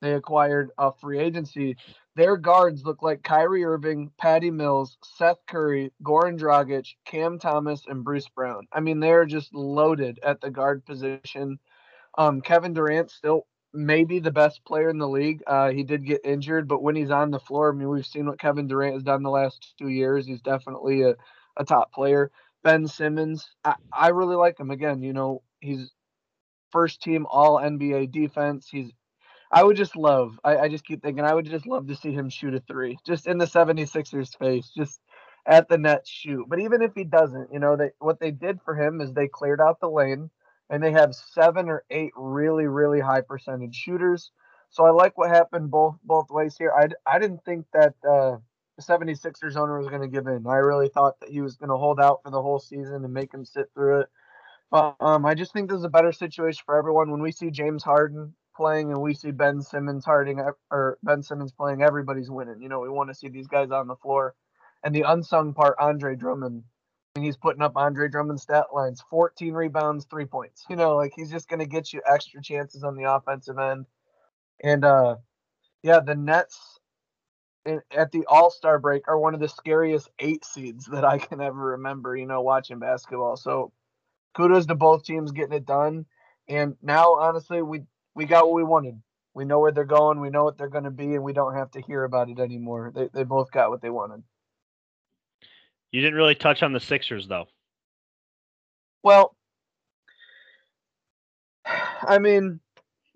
They 0.00 0.14
acquired 0.14 0.70
a 0.78 0.92
free 0.92 1.18
agency. 1.18 1.76
Their 2.16 2.36
guards 2.36 2.84
look 2.84 3.02
like 3.02 3.22
Kyrie 3.22 3.64
Irving, 3.64 4.10
Patty 4.18 4.50
Mills, 4.50 4.98
Seth 5.16 5.38
Curry, 5.46 5.92
Goran 6.02 6.38
Dragic, 6.38 6.88
Cam 7.04 7.38
Thomas, 7.38 7.84
and 7.86 8.04
Bruce 8.04 8.28
Brown. 8.28 8.66
I 8.72 8.80
mean, 8.80 9.00
they're 9.00 9.24
just 9.24 9.54
loaded 9.54 10.18
at 10.22 10.40
the 10.40 10.50
guard 10.50 10.84
position. 10.84 11.58
Um, 12.18 12.40
Kevin 12.40 12.74
Durant 12.74 13.10
still 13.10 13.46
maybe 13.72 14.18
the 14.18 14.30
best 14.30 14.64
player 14.64 14.90
in 14.90 14.98
the 14.98 15.08
league. 15.08 15.42
Uh, 15.46 15.70
he 15.70 15.82
did 15.82 16.04
get 16.04 16.20
injured, 16.24 16.68
but 16.68 16.82
when 16.82 16.96
he's 16.96 17.10
on 17.10 17.30
the 17.30 17.38
floor, 17.38 17.72
I 17.72 17.76
mean, 17.76 17.88
we've 17.88 18.04
seen 18.04 18.26
what 18.26 18.38
Kevin 18.40 18.66
Durant 18.66 18.94
has 18.94 19.02
done 19.02 19.22
the 19.22 19.30
last 19.30 19.74
two 19.78 19.88
years. 19.88 20.26
He's 20.26 20.42
definitely 20.42 21.02
a, 21.02 21.14
a 21.56 21.64
top 21.64 21.92
player. 21.92 22.30
Ben 22.62 22.86
Simmons, 22.86 23.50
I, 23.64 23.74
I 23.92 24.08
really 24.08 24.36
like 24.36 24.58
him. 24.58 24.70
Again, 24.70 25.02
you 25.02 25.12
know, 25.12 25.42
he's 25.60 25.92
first 26.70 27.02
team 27.02 27.26
all 27.30 27.58
NBA 27.58 28.10
defense. 28.12 28.68
He's 28.70 28.92
I 29.52 29.62
would 29.62 29.76
just 29.76 29.96
love, 29.96 30.40
I, 30.42 30.56
I 30.56 30.68
just 30.68 30.86
keep 30.86 31.02
thinking, 31.02 31.24
I 31.24 31.34
would 31.34 31.44
just 31.44 31.66
love 31.66 31.86
to 31.88 31.94
see 31.94 32.12
him 32.12 32.30
shoot 32.30 32.54
a 32.54 32.60
three, 32.60 32.98
just 33.06 33.26
in 33.26 33.36
the 33.36 33.44
76ers 33.44 34.36
face, 34.38 34.70
just 34.74 34.98
at 35.46 35.68
the 35.68 35.76
net 35.76 36.06
shoot. 36.08 36.46
But 36.48 36.60
even 36.60 36.80
if 36.80 36.92
he 36.94 37.04
doesn't, 37.04 37.52
you 37.52 37.58
know, 37.58 37.76
they 37.76 37.90
what 37.98 38.18
they 38.18 38.30
did 38.30 38.60
for 38.64 38.74
him 38.74 39.00
is 39.02 39.12
they 39.12 39.28
cleared 39.28 39.60
out 39.60 39.78
the 39.80 39.90
lane 39.90 40.30
and 40.70 40.82
they 40.82 40.92
have 40.92 41.14
seven 41.14 41.68
or 41.68 41.84
eight 41.90 42.12
really, 42.16 42.66
really 42.66 43.00
high 43.00 43.20
percentage 43.20 43.74
shooters. 43.74 44.30
So 44.70 44.86
I 44.86 44.90
like 44.90 45.18
what 45.18 45.28
happened 45.28 45.70
both 45.70 45.96
both 46.02 46.30
ways 46.30 46.56
here. 46.56 46.72
I, 46.74 46.88
I 47.06 47.18
didn't 47.18 47.44
think 47.44 47.66
that 47.74 47.94
uh, 48.10 48.38
the 48.76 48.82
76ers 48.82 49.56
owner 49.56 49.78
was 49.78 49.88
going 49.88 50.02
to 50.02 50.08
give 50.08 50.26
in. 50.26 50.46
I 50.46 50.56
really 50.56 50.88
thought 50.88 51.20
that 51.20 51.30
he 51.30 51.40
was 51.40 51.56
going 51.56 51.70
to 51.70 51.76
hold 51.76 52.00
out 52.00 52.20
for 52.22 52.30
the 52.30 52.40
whole 52.40 52.58
season 52.58 53.04
and 53.04 53.12
make 53.12 53.32
him 53.32 53.44
sit 53.44 53.70
through 53.74 54.00
it. 54.00 54.08
But 54.70 54.96
um, 55.00 55.26
I 55.26 55.34
just 55.34 55.52
think 55.52 55.68
this 55.68 55.78
is 55.78 55.84
a 55.84 55.90
better 55.90 56.12
situation 56.12 56.62
for 56.64 56.78
everyone. 56.78 57.10
When 57.10 57.20
we 57.20 57.32
see 57.32 57.50
James 57.50 57.84
Harden 57.84 58.34
playing 58.56 58.90
and 58.90 59.02
we 59.02 59.12
see 59.12 59.30
Ben 59.30 59.60
Simmons 59.60 60.04
Harding 60.04 60.40
or 60.70 60.98
Ben 61.02 61.22
Simmons 61.22 61.52
playing, 61.52 61.82
everybody's 61.82 62.30
winning. 62.30 62.60
You 62.60 62.70
know, 62.70 62.80
we 62.80 62.88
want 62.88 63.10
to 63.10 63.14
see 63.14 63.28
these 63.28 63.46
guys 63.46 63.70
on 63.70 63.86
the 63.86 63.96
floor. 63.96 64.34
And 64.82 64.94
the 64.94 65.02
unsung 65.02 65.52
part, 65.52 65.76
Andre 65.78 66.16
Drummond, 66.16 66.64
and 67.14 67.24
he's 67.24 67.36
putting 67.36 67.62
up 67.62 67.76
Andre 67.76 68.08
Drummond 68.08 68.40
stat 68.40 68.66
lines 68.72 69.02
14 69.10 69.52
rebounds, 69.52 70.06
three 70.06 70.24
points. 70.24 70.64
You 70.70 70.76
know, 70.76 70.96
like 70.96 71.12
he's 71.14 71.30
just 71.30 71.48
going 71.48 71.60
to 71.60 71.66
get 71.66 71.92
you 71.92 72.00
extra 72.10 72.42
chances 72.42 72.82
on 72.82 72.96
the 72.96 73.12
offensive 73.12 73.58
end. 73.58 73.84
And 74.64 74.84
uh, 74.84 75.16
yeah, 75.82 76.00
the 76.00 76.14
Nets 76.14 76.80
at 77.66 78.12
the 78.12 78.24
All 78.26 78.50
Star 78.50 78.78
break 78.78 79.08
are 79.08 79.18
one 79.18 79.34
of 79.34 79.40
the 79.40 79.48
scariest 79.48 80.10
eight 80.18 80.44
seeds 80.44 80.86
that 80.86 81.04
I 81.04 81.18
can 81.18 81.40
ever 81.40 81.58
remember. 81.58 82.16
You 82.16 82.26
know, 82.26 82.42
watching 82.42 82.78
basketball. 82.78 83.36
So 83.36 83.72
kudos 84.34 84.66
to 84.66 84.74
both 84.74 85.04
teams 85.04 85.32
getting 85.32 85.54
it 85.54 85.66
done. 85.66 86.06
And 86.48 86.76
now, 86.82 87.14
honestly, 87.14 87.62
we 87.62 87.82
we 88.14 88.24
got 88.24 88.46
what 88.46 88.54
we 88.54 88.64
wanted. 88.64 89.00
We 89.34 89.44
know 89.44 89.60
where 89.60 89.72
they're 89.72 89.84
going. 89.84 90.20
We 90.20 90.30
know 90.30 90.44
what 90.44 90.58
they're 90.58 90.68
going 90.68 90.84
to 90.84 90.90
be, 90.90 91.14
and 91.14 91.22
we 91.22 91.32
don't 91.32 91.54
have 91.54 91.70
to 91.72 91.80
hear 91.80 92.04
about 92.04 92.28
it 92.28 92.38
anymore. 92.38 92.92
They 92.94 93.08
they 93.12 93.24
both 93.24 93.50
got 93.50 93.70
what 93.70 93.80
they 93.80 93.90
wanted. 93.90 94.22
You 95.90 96.00
didn't 96.00 96.16
really 96.16 96.34
touch 96.34 96.62
on 96.62 96.72
the 96.72 96.80
Sixers, 96.80 97.28
though. 97.28 97.46
Well, 99.02 99.36
I 101.66 102.18
mean, 102.18 102.60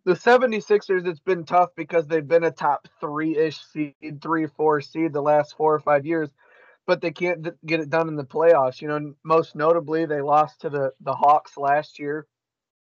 the 0.07 0.15
76ers, 0.15 1.07
it's 1.07 1.21
been 1.21 1.45
tough 1.47 1.71
because 1.77 2.09
they've 2.09 2.29
been 2.29 2.45
a 2.45 2.53
top 2.53 2.89
three 3.01 3.37
ish 3.39 3.59
seed, 3.67 4.23
three, 4.23 4.49
four 4.49 4.81
seed 4.83 5.15
the 5.15 5.23
last 5.23 5.57
four 5.59 5.75
or 5.75 5.81
five 5.81 6.07
years. 6.07 6.31
but 6.87 7.01
they 7.03 7.13
can't 7.13 7.49
get 7.67 7.81
it 7.81 7.91
done 7.91 8.09
in 8.09 8.17
the 8.17 8.25
playoffs. 8.25 8.83
You 8.83 8.89
know, 8.89 9.15
most 9.25 9.57
notably, 9.57 10.07
they 10.07 10.23
lost 10.23 10.63
to 10.63 10.71
the 10.71 10.93
the 11.01 11.15
Hawks 11.15 11.59
last 11.59 11.99
year 12.01 12.27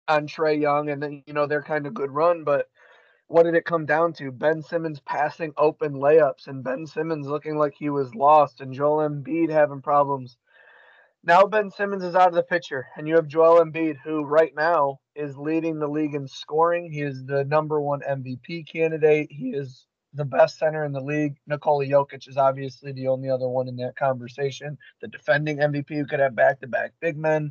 on 0.09 0.29
Trae 0.29 0.61
Young, 0.61 0.91
and 0.91 1.03
then 1.03 1.25
you 1.27 1.35
know 1.35 1.47
they're 1.47 1.63
kind 1.63 1.87
of 1.87 1.95
good 1.95 2.13
run, 2.13 2.45
but 2.45 2.69
what 3.29 3.45
did 3.45 3.55
it 3.57 3.65
come 3.67 3.87
down 3.87 4.15
to? 4.15 4.33
Ben 4.33 4.63
Simmons 4.63 5.01
passing 5.01 5.55
open 5.59 5.95
layups, 5.95 6.49
and 6.49 6.65
Ben 6.65 6.87
Simmons 6.87 7.29
looking 7.29 7.59
like 7.59 7.75
he 7.77 7.91
was 7.91 8.15
lost, 8.15 8.61
and 8.63 8.75
Joel 8.75 9.09
Embiid 9.09 9.51
having 9.51 9.83
problems. 9.83 10.39
Now 11.25 11.45
Ben 11.47 11.71
Simmons 11.73 12.05
is 12.05 12.17
out 12.17 12.29
of 12.29 12.35
the 12.35 12.45
picture, 12.45 12.89
and 12.97 13.09
you 13.09 13.17
have 13.17 13.29
Joel 13.29 13.65
Embiid, 13.65 13.99
who 14.05 14.25
right 14.25 14.55
now 14.57 15.01
is 15.15 15.37
leading 15.37 15.79
the 15.79 15.89
league 15.89 16.15
in 16.15 16.27
scoring. 16.27 16.91
He 16.91 17.03
is 17.03 17.25
the 17.25 17.45
number 17.45 17.81
one 17.81 18.01
MVP 18.01 18.67
candidate. 18.71 19.31
He 19.31 19.51
is 19.51 19.87
the 20.15 20.25
best 20.25 20.59
center 20.59 20.85
in 20.85 20.93
the 20.93 21.01
league. 21.01 21.37
Nikola 21.47 21.87
Jokic 21.87 22.29
is 22.29 22.37
obviously 22.37 22.93
the 22.93 23.09
only 23.09 23.31
other 23.31 23.49
one 23.49 23.69
in 23.69 23.77
that 23.77 23.97
conversation. 23.97 24.77
The 25.01 25.09
defending 25.09 25.59
MVP 25.59 25.89
who 25.89 26.07
could 26.07 26.21
have 26.21 26.35
back 26.37 26.61
to 26.61 26.67
back 26.67 26.93
big 27.01 27.17
men. 27.17 27.51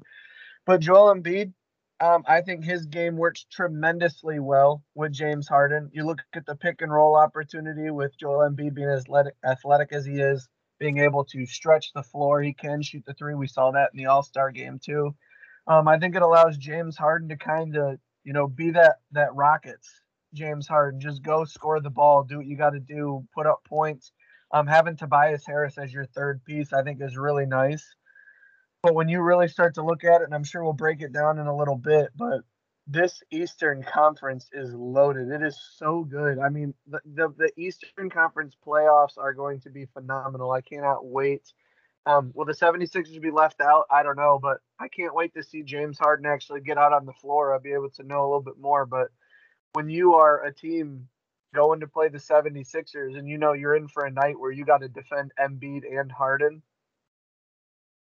But 0.66 0.82
Joel 0.82 1.16
Embiid, 1.16 1.54
um, 2.00 2.24
I 2.28 2.42
think 2.42 2.64
his 2.64 2.86
game 2.86 3.16
works 3.16 3.46
tremendously 3.52 4.40
well 4.40 4.84
with 4.96 5.12
James 5.12 5.48
Harden. 5.48 5.90
You 5.94 6.06
look 6.06 6.20
at 6.34 6.46
the 6.46 6.56
pick 6.56 6.82
and 6.82 6.92
roll 6.92 7.16
opportunity 7.16 7.90
with 7.90 8.18
Joel 8.20 8.50
Embiid 8.50 8.74
being 8.74 8.90
as 8.90 9.02
athletic, 9.02 9.36
athletic 9.46 9.94
as 9.94 10.06
he 10.06 10.20
is, 10.20 10.48
being 10.80 11.00
able 11.00 11.24
to 11.26 11.46
stretch 11.46 11.94
the 11.94 12.04
floor. 12.04 12.42
He 12.42 12.54
can 12.54 12.82
shoot 12.82 13.04
the 13.06 13.14
three. 13.14 13.36
We 13.36 13.48
saw 13.48 13.72
that 13.72 13.92
in 13.94 13.98
the 13.98 14.08
All 14.08 14.24
Star 14.24 14.52
game 14.52 14.80
too. 14.84 15.16
Um, 15.68 15.88
I 15.88 16.00
think 16.00 16.16
it 16.16 16.22
allows 16.22 16.58
James 16.58 16.98
Harden 16.98 17.30
to 17.30 17.38
kind 17.38 17.76
of, 17.78 17.98
you 18.24 18.34
know, 18.34 18.48
be 18.48 18.72
that 18.72 18.98
that 19.12 19.36
Rockets 19.36 19.90
James 20.34 20.68
Harden. 20.68 21.00
Just 21.00 21.24
go 21.24 21.46
score 21.46 21.80
the 21.80 21.90
ball, 21.90 22.24
do 22.24 22.38
what 22.38 22.46
you 22.46 22.58
got 22.58 22.72
to 22.72 22.80
do, 22.80 23.26
put 23.36 23.46
up 23.46 23.64
points. 23.66 24.12
Um, 24.54 24.68
having 24.68 24.98
Tobias 24.98 25.46
Harris 25.46 25.78
as 25.78 25.94
your 25.94 26.06
third 26.06 26.44
piece, 26.44 26.74
I 26.74 26.84
think, 26.84 27.02
is 27.02 27.18
really 27.18 27.46
nice. 27.46 27.96
But 28.84 28.96
when 28.96 29.08
you 29.08 29.22
really 29.22 29.48
start 29.48 29.76
to 29.76 29.84
look 29.84 30.04
at 30.04 30.22
it, 30.22 30.26
and 30.26 30.34
I'm 30.34 30.44
sure 30.44 30.64
we'll 30.64 30.74
break 30.74 31.02
it 31.02 31.14
down 31.14 31.38
in 31.38 31.48
a 31.48 31.56
little 31.56 31.78
bit, 31.78 32.10
but 32.16 32.42
this 32.88 33.22
Eastern 33.32 33.84
Conference 33.84 34.50
is 34.52 34.74
loaded. 34.74 35.30
It 35.30 35.44
is 35.44 35.58
so 35.78 36.04
good. 36.04 36.40
I 36.40 36.50
mean, 36.50 36.74
the, 36.88 37.00
the, 37.06 37.34
the 37.38 37.52
Eastern 37.56 38.10
Conference 38.10 38.58
playoffs 38.66 39.18
are 39.18 39.34
going 39.34 39.62
to 39.62 39.70
be 39.70 39.86
phenomenal. 39.86 40.52
I 40.52 40.62
cannot 40.62 41.06
wait. 41.06 41.54
Um, 42.06 42.32
will 42.34 42.46
the 42.46 42.54
76ers 42.54 43.22
be 43.22 43.32
left 43.32 43.62
out? 43.62 43.86
I 43.92 44.02
don't 44.04 44.18
know, 44.18 44.40
but 44.42 44.58
I 44.80 44.88
can't 44.88 45.14
wait 45.14 45.34
to 45.36 45.44
see 45.44 45.62
James 45.62 46.00
Harden 46.00 46.26
actually 46.26 46.62
get 46.62 46.78
out 46.78 46.94
on 46.94 47.06
the 47.06 47.14
floor. 47.14 47.54
I'll 47.54 47.60
be 47.60 47.74
able 47.74 47.92
to 47.92 48.04
know 48.04 48.22
a 48.22 48.28
little 48.28 48.42
bit 48.42 48.60
more. 48.60 48.86
But 48.86 49.10
when 49.74 49.90
you 49.90 50.16
are 50.16 50.44
a 50.44 50.54
team 50.54 51.08
going 51.54 51.82
to 51.82 51.88
play 51.88 52.10
the 52.10 52.18
76ers 52.18 53.18
and 53.18 53.28
you 53.28 53.38
know 53.38 53.54
you're 53.54 53.76
in 53.76 53.88
for 53.88 54.06
a 54.06 54.12
night 54.12 54.40
where 54.40 54.52
you 54.52 54.66
got 54.66 54.80
to 54.80 54.88
defend 54.90 55.32
Embiid 55.40 55.84
and 55.92 56.12
Harden, 56.12 56.64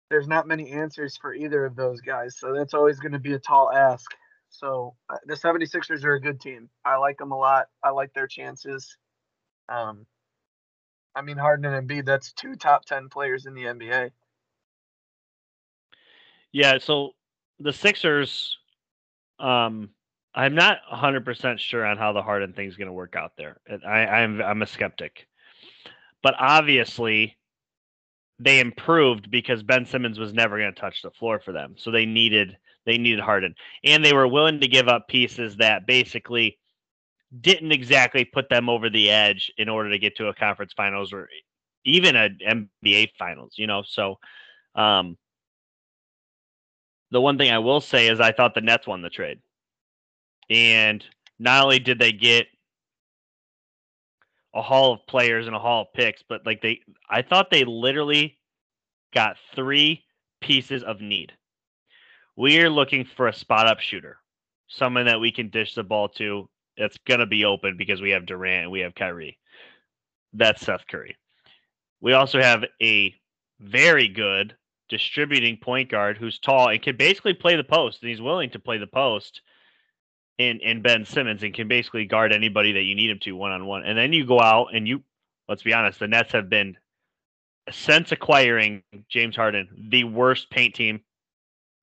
there's 0.09 0.27
not 0.27 0.47
many 0.47 0.71
answers 0.71 1.17
for 1.17 1.33
either 1.33 1.65
of 1.65 1.75
those 1.75 2.01
guys. 2.01 2.37
So 2.37 2.53
that's 2.53 2.73
always 2.73 2.99
going 2.99 3.13
to 3.13 3.19
be 3.19 3.33
a 3.33 3.39
tall 3.39 3.71
ask. 3.71 4.11
So 4.49 4.95
uh, 5.09 5.17
the 5.25 5.33
76ers 5.33 6.03
are 6.03 6.13
a 6.13 6.21
good 6.21 6.39
team. 6.39 6.69
I 6.85 6.97
like 6.97 7.17
them 7.17 7.31
a 7.31 7.37
lot. 7.37 7.67
I 7.83 7.89
like 7.89 8.13
their 8.13 8.27
chances. 8.27 8.97
Um, 9.69 10.05
I 11.17 11.21
mean, 11.21 11.37
Harden 11.37 11.65
and 11.65 11.89
Embiid, 11.89 12.05
that's 12.05 12.31
two 12.31 12.55
top 12.55 12.85
10 12.85 13.09
players 13.09 13.47
in 13.47 13.55
the 13.55 13.63
NBA. 13.63 14.11
Yeah. 16.51 16.77
So 16.77 17.13
the 17.59 17.73
Sixers, 17.73 18.59
um, 19.39 19.89
I'm 20.35 20.53
not 20.53 20.77
100% 20.93 21.57
sure 21.57 21.83
on 21.83 21.97
how 21.97 22.13
the 22.13 22.21
Harden 22.21 22.53
thing 22.53 22.67
is 22.67 22.77
going 22.77 22.87
to 22.87 22.93
work 22.93 23.15
out 23.15 23.31
there. 23.35 23.57
I, 23.85 24.05
I'm 24.05 24.39
I'm 24.41 24.61
a 24.61 24.67
skeptic, 24.67 25.27
but 26.21 26.35
obviously 26.37 27.37
they 28.37 28.59
improved 28.59 29.31
because 29.31 29.63
Ben 29.63 29.87
Simmons 29.87 30.19
was 30.19 30.33
never 30.33 30.59
going 30.59 30.71
to 30.71 30.79
touch 30.79 31.01
the 31.01 31.09
floor 31.09 31.39
for 31.43 31.51
them, 31.51 31.73
so 31.75 31.89
they 31.89 32.05
needed 32.05 32.55
they 32.85 32.99
needed 32.99 33.19
Harden, 33.19 33.55
and 33.83 34.05
they 34.05 34.13
were 34.13 34.27
willing 34.27 34.59
to 34.59 34.67
give 34.67 34.87
up 34.87 35.07
pieces 35.07 35.57
that 35.57 35.87
basically 35.87 36.59
didn't 37.41 37.71
exactly 37.71 38.25
put 38.25 38.49
them 38.49 38.69
over 38.69 38.89
the 38.89 39.09
edge 39.09 39.51
in 39.57 39.69
order 39.69 39.89
to 39.89 39.99
get 39.99 40.15
to 40.17 40.27
a 40.27 40.33
conference 40.33 40.73
finals 40.75 41.13
or 41.13 41.29
even 41.85 42.15
a 42.15 42.29
NBA 42.29 43.09
finals. 43.17 43.53
You 43.57 43.67
know, 43.67 43.83
so 43.85 44.17
um, 44.75 45.17
the 47.11 47.21
one 47.21 47.37
thing 47.37 47.51
I 47.51 47.59
will 47.59 47.81
say 47.81 48.07
is 48.07 48.19
I 48.19 48.31
thought 48.31 48.55
the 48.55 48.61
Nets 48.61 48.87
won 48.87 49.01
the 49.01 49.09
trade. 49.09 49.39
And 50.49 51.03
not 51.39 51.63
only 51.63 51.79
did 51.79 51.99
they 51.99 52.11
get 52.11 52.47
a 54.53 54.61
haul 54.61 54.93
of 54.93 55.05
players 55.07 55.47
and 55.47 55.55
a 55.55 55.59
haul 55.59 55.83
of 55.83 55.93
picks, 55.93 56.23
but 56.27 56.45
like 56.45 56.61
they, 56.61 56.81
I 57.09 57.21
thought 57.21 57.51
they 57.51 57.63
literally 57.63 58.37
got 59.13 59.37
three 59.55 60.03
pieces 60.41 60.83
of 60.83 61.01
need. 61.01 61.33
We 62.35 62.59
are 62.59 62.69
looking 62.69 63.05
for 63.05 63.27
a 63.27 63.33
spot 63.33 63.67
up 63.67 63.79
shooter, 63.79 64.17
someone 64.67 65.05
that 65.05 65.19
we 65.19 65.31
can 65.31 65.49
dish 65.49 65.75
the 65.75 65.83
ball 65.83 66.09
to. 66.09 66.49
That's 66.77 66.97
going 67.05 67.19
to 67.19 67.25
be 67.25 67.45
open 67.45 67.75
because 67.77 68.01
we 68.01 68.11
have 68.11 68.25
Durant 68.25 68.63
and 68.63 68.71
we 68.71 68.81
have 68.81 68.95
Kyrie. 68.95 69.37
That's 70.33 70.61
Seth 70.61 70.85
Curry. 70.87 71.15
We 72.01 72.13
also 72.13 72.39
have 72.39 72.63
a 72.81 73.13
very 73.59 74.07
good 74.07 74.55
distributing 74.89 75.57
point 75.57 75.89
guard 75.89 76.17
who's 76.17 76.39
tall 76.39 76.69
and 76.69 76.81
can 76.81 76.95
basically 76.95 77.33
play 77.33 77.55
the 77.55 77.63
post, 77.63 78.01
and 78.01 78.09
he's 78.09 78.21
willing 78.21 78.51
to 78.51 78.59
play 78.59 78.77
the 78.77 78.87
post 78.87 79.41
in 80.37 80.59
in 80.59 80.81
Ben 80.81 81.05
Simmons 81.05 81.43
and 81.43 81.53
can 81.53 81.67
basically 81.67 82.05
guard 82.05 82.31
anybody 82.31 82.73
that 82.73 82.83
you 82.83 82.95
need 82.95 83.09
him 83.09 83.19
to 83.19 83.31
one 83.33 83.51
on 83.51 83.65
one. 83.65 83.83
And 83.83 83.97
then 83.97 84.13
you 84.13 84.25
go 84.25 84.39
out 84.39 84.67
and 84.73 84.87
you 84.87 85.03
let's 85.49 85.63
be 85.63 85.73
honest, 85.73 85.99
the 85.99 86.07
Nets 86.07 86.33
have 86.33 86.49
been 86.49 86.77
since 87.71 88.11
acquiring 88.11 88.83
James 89.09 89.35
Harden 89.35 89.87
the 89.89 90.03
worst 90.03 90.49
paint 90.49 90.75
team 90.75 91.01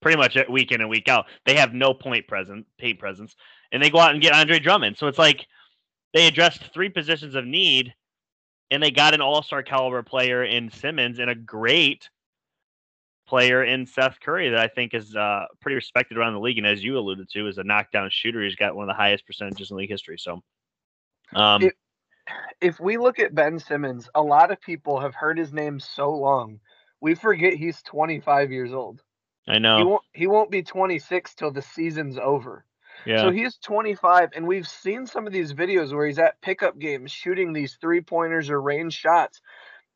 pretty 0.00 0.18
much 0.18 0.36
week 0.50 0.70
in 0.70 0.80
and 0.80 0.90
week 0.90 1.08
out. 1.08 1.26
They 1.46 1.56
have 1.56 1.72
no 1.72 1.94
point 1.94 2.28
present 2.28 2.66
paint 2.78 2.98
presence, 2.98 3.34
and 3.74 3.82
they 3.82 3.90
go 3.90 3.98
out 3.98 4.12
and 4.12 4.22
get 4.22 4.32
Andre 4.32 4.60
Drummond. 4.60 4.96
So 4.96 5.08
it's 5.08 5.18
like 5.18 5.46
they 6.14 6.28
addressed 6.28 6.72
three 6.72 6.88
positions 6.88 7.34
of 7.34 7.44
need, 7.44 7.92
and 8.70 8.80
they 8.80 8.92
got 8.92 9.14
an 9.14 9.20
All 9.20 9.42
Star 9.42 9.62
caliber 9.64 10.02
player 10.04 10.44
in 10.44 10.70
Simmons 10.70 11.18
and 11.18 11.28
a 11.28 11.34
great 11.34 12.08
player 13.26 13.64
in 13.64 13.84
Seth 13.84 14.20
Curry 14.20 14.50
that 14.50 14.60
I 14.60 14.68
think 14.68 14.94
is 14.94 15.16
uh, 15.16 15.46
pretty 15.60 15.74
respected 15.74 16.16
around 16.16 16.34
the 16.34 16.40
league, 16.40 16.56
and 16.56 16.66
as 16.66 16.84
you 16.84 16.96
alluded 16.96 17.28
to, 17.30 17.48
is 17.48 17.58
a 17.58 17.64
knockdown 17.64 18.08
shooter. 18.12 18.44
He's 18.44 18.54
got 18.54 18.76
one 18.76 18.84
of 18.84 18.88
the 18.88 18.96
highest 18.96 19.26
percentages 19.26 19.72
in 19.72 19.76
league 19.76 19.90
history. 19.90 20.18
So, 20.18 20.40
um, 21.34 21.64
if, 21.64 21.72
if 22.60 22.80
we 22.80 22.96
look 22.96 23.18
at 23.18 23.34
Ben 23.34 23.58
Simmons, 23.58 24.08
a 24.14 24.22
lot 24.22 24.52
of 24.52 24.60
people 24.60 25.00
have 25.00 25.16
heard 25.16 25.36
his 25.36 25.52
name 25.52 25.80
so 25.80 26.12
long, 26.12 26.60
we 27.00 27.16
forget 27.16 27.54
he's 27.54 27.82
25 27.82 28.52
years 28.52 28.72
old. 28.72 29.02
I 29.48 29.58
know 29.58 29.78
he 29.78 29.84
won't. 29.84 30.02
He 30.12 30.26
won't 30.28 30.50
be 30.52 30.62
26 30.62 31.34
till 31.34 31.50
the 31.50 31.60
season's 31.60 32.18
over. 32.18 32.64
Yeah. 33.06 33.22
So 33.22 33.30
he's 33.30 33.56
25, 33.58 34.30
and 34.34 34.46
we've 34.46 34.66
seen 34.66 35.06
some 35.06 35.26
of 35.26 35.32
these 35.32 35.52
videos 35.52 35.92
where 35.92 36.06
he's 36.06 36.18
at 36.18 36.40
pickup 36.40 36.78
games 36.78 37.10
shooting 37.10 37.52
these 37.52 37.76
three 37.80 38.00
pointers 38.00 38.50
or 38.50 38.60
range 38.60 38.94
shots. 38.94 39.40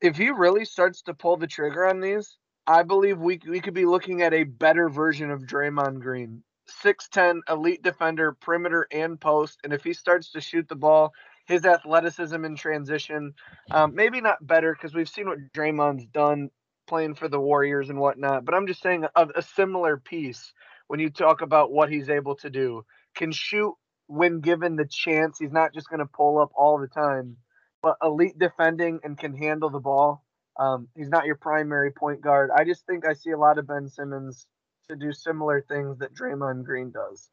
If 0.00 0.16
he 0.16 0.30
really 0.30 0.64
starts 0.64 1.02
to 1.02 1.14
pull 1.14 1.36
the 1.36 1.46
trigger 1.46 1.86
on 1.86 2.00
these, 2.00 2.36
I 2.66 2.82
believe 2.82 3.18
we 3.18 3.40
we 3.48 3.60
could 3.60 3.74
be 3.74 3.86
looking 3.86 4.22
at 4.22 4.34
a 4.34 4.44
better 4.44 4.88
version 4.88 5.30
of 5.30 5.42
Draymond 5.42 6.00
Green. 6.00 6.42
6'10 6.84 7.40
elite 7.48 7.82
defender, 7.82 8.32
perimeter 8.32 8.86
and 8.92 9.18
post. 9.18 9.58
And 9.64 9.72
if 9.72 9.82
he 9.82 9.94
starts 9.94 10.32
to 10.32 10.40
shoot 10.40 10.68
the 10.68 10.76
ball, 10.76 11.14
his 11.46 11.64
athleticism 11.64 12.44
in 12.44 12.56
transition, 12.56 13.34
um, 13.70 13.94
maybe 13.94 14.20
not 14.20 14.46
better 14.46 14.74
because 14.74 14.94
we've 14.94 15.08
seen 15.08 15.28
what 15.28 15.38
Draymond's 15.54 16.04
done 16.06 16.50
playing 16.86 17.14
for 17.14 17.28
the 17.28 17.40
Warriors 17.40 17.88
and 17.88 17.98
whatnot. 17.98 18.44
But 18.44 18.54
I'm 18.54 18.66
just 18.66 18.82
saying 18.82 19.06
a, 19.16 19.28
a 19.36 19.42
similar 19.42 19.96
piece 19.96 20.52
when 20.88 21.00
you 21.00 21.10
talk 21.10 21.40
about 21.40 21.72
what 21.72 21.90
he's 21.90 22.10
able 22.10 22.34
to 22.36 22.50
do. 22.50 22.84
Can 23.18 23.32
shoot 23.32 23.74
when 24.06 24.40
given 24.40 24.76
the 24.76 24.88
chance. 24.90 25.38
He's 25.38 25.52
not 25.52 25.74
just 25.74 25.88
going 25.88 26.00
to 26.00 26.06
pull 26.06 26.38
up 26.40 26.50
all 26.56 26.78
the 26.78 26.88
time, 26.88 27.36
but 27.82 27.96
elite 28.02 28.38
defending 28.38 29.00
and 29.04 29.18
can 29.18 29.36
handle 29.36 29.70
the 29.70 29.80
ball. 29.80 30.24
Um, 30.58 30.88
he's 30.96 31.08
not 31.08 31.26
your 31.26 31.36
primary 31.36 31.92
point 31.92 32.20
guard. 32.20 32.50
I 32.56 32.64
just 32.64 32.86
think 32.86 33.06
I 33.06 33.12
see 33.12 33.30
a 33.30 33.38
lot 33.38 33.58
of 33.58 33.68
Ben 33.68 33.88
Simmons 33.88 34.46
to 34.88 34.96
do 34.96 35.12
similar 35.12 35.64
things 35.68 35.98
that 35.98 36.14
Draymond 36.14 36.64
Green 36.64 36.90
does. 36.90 37.28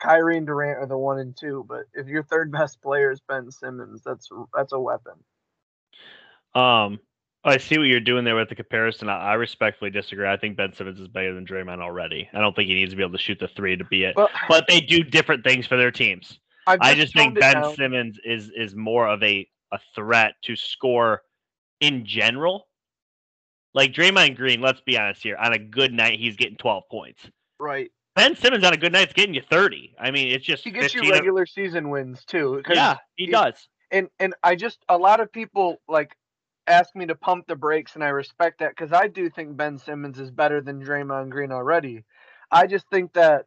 Kyrie 0.00 0.38
and 0.38 0.46
Durant 0.46 0.78
are 0.78 0.86
the 0.86 0.96
one 0.98 1.18
and 1.18 1.36
two, 1.36 1.64
but 1.68 1.82
if 1.94 2.06
your 2.06 2.22
third 2.22 2.50
best 2.52 2.80
player 2.82 3.10
is 3.10 3.20
Ben 3.28 3.50
Simmons, 3.50 4.02
that's 4.04 4.28
that's 4.54 4.72
a 4.72 4.80
weapon. 4.80 5.14
Um, 6.54 7.00
I 7.44 7.56
see 7.56 7.76
what 7.76 7.88
you're 7.88 8.00
doing 8.00 8.24
there 8.24 8.36
with 8.36 8.48
the 8.48 8.54
comparison. 8.54 9.08
I, 9.08 9.18
I 9.18 9.34
respectfully 9.34 9.90
disagree. 9.90 10.28
I 10.28 10.36
think 10.36 10.56
Ben 10.56 10.72
Simmons 10.72 11.00
is 11.00 11.08
better 11.08 11.34
than 11.34 11.44
Draymond 11.44 11.80
already. 11.80 12.28
I 12.32 12.40
don't 12.40 12.54
think 12.54 12.68
he 12.68 12.74
needs 12.74 12.92
to 12.92 12.96
be 12.96 13.02
able 13.02 13.12
to 13.12 13.18
shoot 13.18 13.38
the 13.40 13.48
three 13.48 13.76
to 13.76 13.84
be 13.84 14.04
it. 14.04 14.14
Well, 14.16 14.28
but 14.48 14.66
they 14.68 14.80
do 14.80 15.02
different 15.02 15.42
things 15.42 15.66
for 15.66 15.76
their 15.76 15.90
teams. 15.90 16.38
Just 16.68 16.78
I 16.80 16.94
just 16.94 17.14
think 17.14 17.38
Ben 17.40 17.54
down. 17.54 17.74
Simmons 17.74 18.18
is 18.24 18.50
is 18.56 18.76
more 18.76 19.08
of 19.08 19.22
a 19.22 19.48
a 19.72 19.80
threat 19.94 20.34
to 20.42 20.54
score 20.54 21.22
in 21.80 22.06
general, 22.06 22.68
like 23.74 23.92
Draymond 23.92 24.36
Green, 24.36 24.60
let's 24.60 24.80
be 24.80 24.96
honest 24.96 25.22
here, 25.22 25.36
on 25.36 25.52
a 25.52 25.58
good 25.58 25.92
night, 25.92 26.18
he's 26.18 26.36
getting 26.36 26.56
12 26.56 26.84
points. 26.90 27.28
Right. 27.58 27.90
Ben 28.14 28.36
Simmons 28.36 28.64
on 28.64 28.72
a 28.74 28.76
good 28.76 28.92
night 28.92 29.08
is 29.08 29.14
getting 29.14 29.34
you 29.34 29.42
30. 29.50 29.94
I 29.98 30.10
mean, 30.10 30.28
it's 30.28 30.44
just 30.44 30.64
he 30.64 30.70
gets 30.70 30.94
you 30.94 31.10
regular 31.10 31.42
of... 31.42 31.48
season 31.48 31.88
wins 31.90 32.24
too. 32.24 32.62
Yeah, 32.68 32.98
he, 33.16 33.26
he 33.26 33.30
does. 33.30 33.68
And 33.90 34.08
and 34.20 34.34
I 34.42 34.54
just 34.54 34.84
a 34.88 34.96
lot 34.96 35.20
of 35.20 35.32
people 35.32 35.80
like 35.88 36.14
ask 36.66 36.94
me 36.94 37.06
to 37.06 37.14
pump 37.14 37.46
the 37.46 37.56
brakes, 37.56 37.94
and 37.94 38.04
I 38.04 38.08
respect 38.08 38.60
that 38.60 38.70
because 38.70 38.92
I 38.92 39.08
do 39.08 39.28
think 39.28 39.56
Ben 39.56 39.78
Simmons 39.78 40.18
is 40.18 40.30
better 40.30 40.60
than 40.60 40.84
Draymond 40.84 41.30
Green 41.30 41.52
already. 41.52 42.04
I 42.50 42.66
just 42.66 42.88
think 42.90 43.14
that 43.14 43.46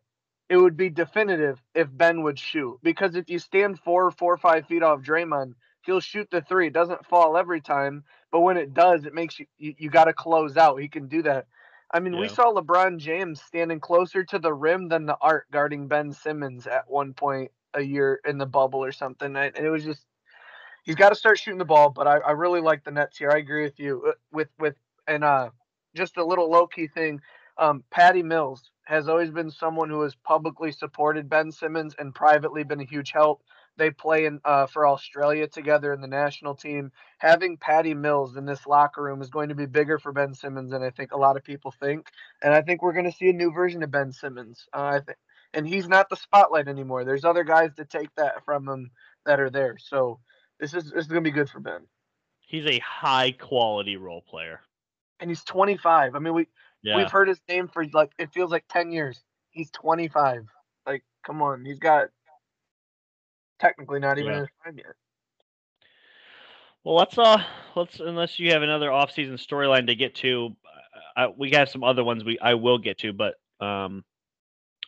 it 0.50 0.58
would 0.58 0.78
be 0.78 0.90
definitive 0.90 1.62
if 1.74 1.88
Ben 1.92 2.24
would 2.24 2.38
shoot 2.38 2.80
because 2.84 3.16
if 3.16 3.30
you 3.30 3.40
stand 3.40 3.80
four, 3.80 4.12
four 4.12 4.34
or 4.34 4.38
five 4.38 4.68
feet 4.68 4.84
off 4.84 5.02
Draymond, 5.02 5.54
he'll 5.86 6.00
shoot 6.00 6.30
the 6.32 6.42
three. 6.42 6.68
It 6.68 6.74
doesn't 6.74 7.06
fall 7.06 7.38
every 7.38 7.62
time, 7.62 8.04
but 8.32 8.42
when 8.42 8.58
it 8.58 8.74
does, 8.74 9.06
it 9.06 9.14
makes 9.14 9.40
you 9.40 9.46
you, 9.58 9.74
you 9.78 9.90
got 9.90 10.06
to 10.06 10.14
close 10.14 10.58
out. 10.58 10.82
He 10.82 10.88
can 10.88 11.08
do 11.08 11.24
that. 11.24 11.48
I 11.92 12.00
mean, 12.00 12.14
yeah. 12.14 12.22
we 12.22 12.30
saw 12.30 12.52
LeBron 12.52 12.98
James 12.98 13.42
standing 13.42 13.80
closer 13.80 14.24
to 14.26 14.40
the 14.40 14.54
rim 14.54 14.90
than 14.90 15.06
the 15.06 15.18
art 15.22 15.46
guarding 15.52 15.88
Ben 15.88 16.12
Simmons 16.12 16.68
at 16.68 16.90
one 16.90 17.14
point 17.14 17.52
a 17.74 17.82
year 17.82 18.20
in 18.26 18.38
the 18.38 18.46
bubble 18.46 18.84
or 18.84 18.92
something. 18.92 19.36
And 19.36 19.56
it 19.56 19.70
was 19.70 19.84
just 19.84 20.04
he's 20.86 20.96
got 20.96 21.10
to 21.10 21.16
start 21.16 21.38
shooting 21.38 21.58
the 21.58 21.66
ball. 21.66 21.90
But 21.90 22.08
I, 22.08 22.18
I 22.20 22.32
really 22.32 22.62
like 22.62 22.84
the 22.84 22.92
Nets 22.92 23.18
here. 23.18 23.32
I 23.32 23.38
agree 23.38 23.64
with 23.64 23.80
you. 23.80 24.04
Uh, 24.08 24.12
with 24.32 24.50
with 24.58 24.76
and 25.08 25.24
uh, 25.24 25.50
just 25.96 26.18
a 26.18 26.26
little 26.26 26.50
low 26.50 26.68
key 26.68 26.88
thing. 26.88 27.20
Um, 27.58 27.84
Patty 27.90 28.24
Mills 28.24 28.72
has 28.86 29.08
always 29.08 29.32
been 29.32 29.50
someone 29.50 29.90
who 29.90 30.02
has 30.02 30.16
publicly 30.16 30.72
supported 30.72 31.30
Ben 31.30 31.52
Simmons 31.52 31.96
and 31.98 32.14
privately 32.14 32.64
been 32.64 32.82
a 32.82 32.86
huge 32.86 33.12
help. 33.12 33.44
They 33.78 33.92
play 33.92 34.26
in 34.26 34.40
uh, 34.46 34.68
for 34.68 34.88
Australia 34.88 35.48
together 35.48 35.92
in 35.94 36.02
the 36.02 36.08
national 36.08 36.56
team. 36.56 36.92
Having 37.18 37.58
Patty 37.58 37.94
Mills 37.94 38.38
in 38.38 38.46
this 38.46 38.66
locker 38.66 39.04
room 39.04 39.22
is 39.22 39.30
going 39.30 39.50
to 39.50 39.56
be 39.56 39.66
bigger 39.66 40.00
for 40.00 40.12
Ben 40.12 40.34
Simmons 40.34 40.72
than 40.72 40.84
I 40.84 40.92
think 40.92 41.12
a 41.12 41.18
lot 41.18 41.36
of 41.36 41.44
people 41.44 41.72
think. 41.72 42.08
And 42.42 42.54
I 42.54 42.62
think 42.62 42.82
we're 42.82 42.94
going 42.94 43.10
to 43.10 43.18
see 43.18 43.30
a 43.30 43.34
new 43.34 43.52
version 43.52 43.84
of 43.84 43.92
Ben 43.92 44.12
Simmons. 44.12 44.66
Uh, 44.74 44.84
I 44.84 45.00
think, 45.00 45.18
and 45.54 45.68
he's 45.68 45.88
not 45.88 46.10
the 46.10 46.16
spotlight 46.16 46.68
anymore. 46.68 47.04
There's 47.04 47.26
other 47.26 47.44
guys 47.44 47.72
to 47.76 47.86
take 47.86 48.14
that 48.16 48.46
from 48.46 48.68
him 48.68 48.92
that 49.26 49.40
are 49.40 49.50
there. 49.50 49.78
So 49.80 50.20
this 50.60 50.74
is 50.74 50.92
this 50.92 51.06
is 51.06 51.08
going 51.08 51.24
to 51.24 51.30
be 51.30 51.34
good 51.34 51.50
for 51.50 51.60
Ben. 51.60 51.82
He's 52.42 52.66
a 52.66 52.80
high 52.80 53.32
quality 53.32 53.98
role 53.98 54.22
player. 54.22 54.62
And 55.20 55.30
he's 55.30 55.44
25. 55.44 56.16
I 56.16 56.20
mean, 56.20 56.34
we 56.34 56.48
yeah. 56.84 56.98
we've 56.98 57.12
heard 57.12 57.28
his 57.28 57.42
name 57.50 57.68
for 57.68 57.86
like 57.94 58.12
it 58.18 58.34
feels 58.34 58.52
like 58.52 58.66
10 58.70 58.92
years. 58.92 59.24
He's 59.52 59.72
25. 59.72 60.46
Like, 60.86 61.04
come 61.26 61.42
on, 61.42 61.66
he's 61.66 61.80
got 61.80 62.10
technically 63.60 64.00
not 64.00 64.18
even 64.18 64.32
yeah. 64.32 64.38
in 64.38 64.40
his 64.42 64.50
prime 64.62 64.78
yet. 64.78 64.94
Well, 66.84 66.96
let's 66.96 67.18
uh, 67.18 67.42
let's 67.76 68.00
unless 68.00 68.40
you 68.40 68.52
have 68.52 68.62
another 68.62 68.92
off-season 68.92 69.38
storyline 69.38 69.88
to 69.88 69.96
get 69.96 70.14
to, 70.16 70.56
uh, 71.18 71.28
we 71.36 71.50
got 71.50 71.70
some 71.70 71.84
other 71.84 72.04
ones 72.04 72.24
we 72.24 72.38
I 72.40 72.54
will 72.54 72.78
get 72.78 73.00
to, 73.00 73.12
but 73.12 73.36
um, 73.60 74.04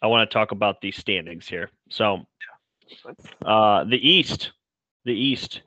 I 0.02 0.08
want 0.08 0.30
to 0.30 0.34
talk 0.34 0.52
about 0.52 0.80
the 0.82 0.92
standings 0.92 1.48
here. 1.48 1.72
So, 1.90 2.26
uh, 3.44 3.84
the 3.86 3.98
East, 3.98 4.52
the 5.08 5.20
East. 5.20 5.62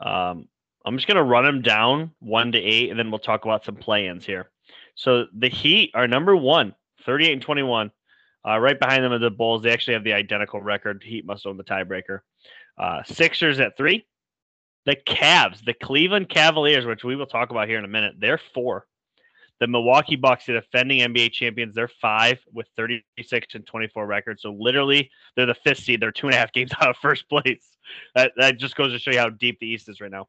Um, 0.00 0.48
I'm 0.86 0.96
just 0.96 1.08
gonna 1.08 1.24
run 1.24 1.44
them 1.44 1.62
down 1.62 2.12
one 2.20 2.52
to 2.52 2.58
eight, 2.58 2.90
and 2.90 2.98
then 2.98 3.10
we'll 3.10 3.18
talk 3.18 3.44
about 3.44 3.64
some 3.64 3.76
play-ins 3.76 4.24
here. 4.24 4.50
So 4.94 5.26
the 5.36 5.48
Heat 5.48 5.90
are 5.94 6.06
number 6.06 6.36
one, 6.36 6.74
38 7.04 7.32
and 7.32 7.42
21. 7.42 7.90
Uh, 8.46 8.58
right 8.58 8.78
behind 8.78 9.02
them 9.02 9.12
are 9.12 9.18
the 9.18 9.30
Bulls. 9.30 9.62
They 9.62 9.72
actually 9.72 9.94
have 9.94 10.04
the 10.04 10.12
identical 10.12 10.60
record. 10.60 11.02
Heat 11.02 11.24
must 11.24 11.46
own 11.46 11.56
the 11.56 11.64
tiebreaker. 11.64 12.20
Uh, 12.78 13.02
Sixers 13.04 13.58
at 13.58 13.76
three. 13.76 14.06
The 14.84 14.96
Cavs, 14.96 15.64
the 15.64 15.72
Cleveland 15.72 16.28
Cavaliers, 16.28 16.84
which 16.84 17.04
we 17.04 17.16
will 17.16 17.26
talk 17.26 17.50
about 17.50 17.68
here 17.68 17.78
in 17.78 17.86
a 17.86 17.88
minute, 17.88 18.16
they're 18.18 18.40
four. 18.52 18.86
The 19.60 19.66
Milwaukee 19.66 20.16
Bucks, 20.16 20.46
the 20.46 20.54
defending 20.54 21.00
NBA 21.00 21.32
champions, 21.32 21.74
they're 21.74 21.88
five 21.88 22.40
with 22.52 22.66
36 22.76 23.54
and 23.54 23.66
24 23.66 24.06
records. 24.06 24.42
So 24.42 24.56
literally, 24.58 25.10
they're 25.36 25.46
the 25.46 25.54
fifth 25.54 25.78
seed. 25.78 26.00
They're 26.00 26.12
two 26.12 26.26
and 26.26 26.34
a 26.34 26.38
half 26.38 26.52
games 26.52 26.72
out 26.80 26.90
of 26.90 26.96
first 26.96 27.28
place. 27.28 27.68
That, 28.14 28.32
that 28.36 28.58
just 28.58 28.76
goes 28.76 28.92
to 28.92 28.98
show 28.98 29.12
you 29.12 29.18
how 29.18 29.30
deep 29.30 29.58
the 29.60 29.68
East 29.68 29.88
is 29.88 30.00
right 30.00 30.10
now. 30.10 30.28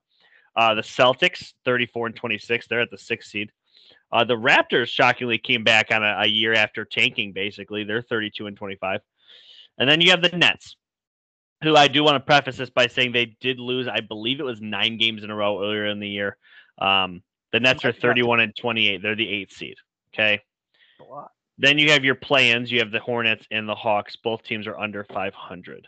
Uh, 0.55 0.73
the 0.75 0.81
Celtics, 0.81 1.53
34 1.65 2.07
and 2.07 2.15
26, 2.15 2.67
they're 2.67 2.81
at 2.81 2.91
the 2.91 2.97
sixth 2.97 3.31
seed. 3.31 3.51
Uh, 4.11 4.23
the 4.23 4.35
Raptors 4.35 4.87
shockingly 4.87 5.37
came 5.37 5.63
back 5.63 5.91
on 5.91 6.03
a, 6.03 6.19
a, 6.21 6.25
year 6.25 6.53
after 6.53 6.85
tanking. 6.85 7.33
Basically, 7.33 7.83
they're 7.83 8.01
32 8.01 8.47
and 8.47 8.55
25, 8.55 9.01
and 9.77 9.89
then 9.89 9.99
you 9.99 10.11
have 10.11 10.21
the 10.21 10.29
Nets, 10.29 10.77
who 11.63 11.75
I 11.75 11.87
do 11.87 12.03
want 12.03 12.15
to 12.15 12.19
preface 12.21 12.57
this 12.57 12.69
by 12.69 12.87
saying 12.87 13.11
they 13.11 13.35
did 13.41 13.59
lose. 13.59 13.87
I 13.87 13.99
believe 13.99 14.39
it 14.39 14.43
was 14.43 14.61
nine 14.61 14.97
games 14.97 15.23
in 15.23 15.31
a 15.31 15.35
row 15.35 15.61
earlier 15.61 15.87
in 15.87 15.99
the 15.99 16.07
year. 16.07 16.37
Um, 16.77 17.23
the 17.55 17.61
Nets 17.61 17.85
are 17.85 17.93
31 17.93 18.41
and 18.41 18.53
28. 18.53 19.01
They're 19.01 19.15
the 19.15 19.29
eighth 19.29 19.53
seed. 19.53 19.77
Okay. 20.13 20.41
Then 21.57 21.77
you 21.77 21.91
have 21.91 22.03
your 22.03 22.15
plans. 22.15 22.69
You 22.69 22.79
have 22.79 22.91
the 22.91 22.99
Hornets 22.99 23.47
and 23.49 23.65
the 23.67 23.73
Hawks. 23.73 24.17
Both 24.17 24.43
teams 24.43 24.67
are 24.67 24.77
under 24.77 25.05
500. 25.05 25.87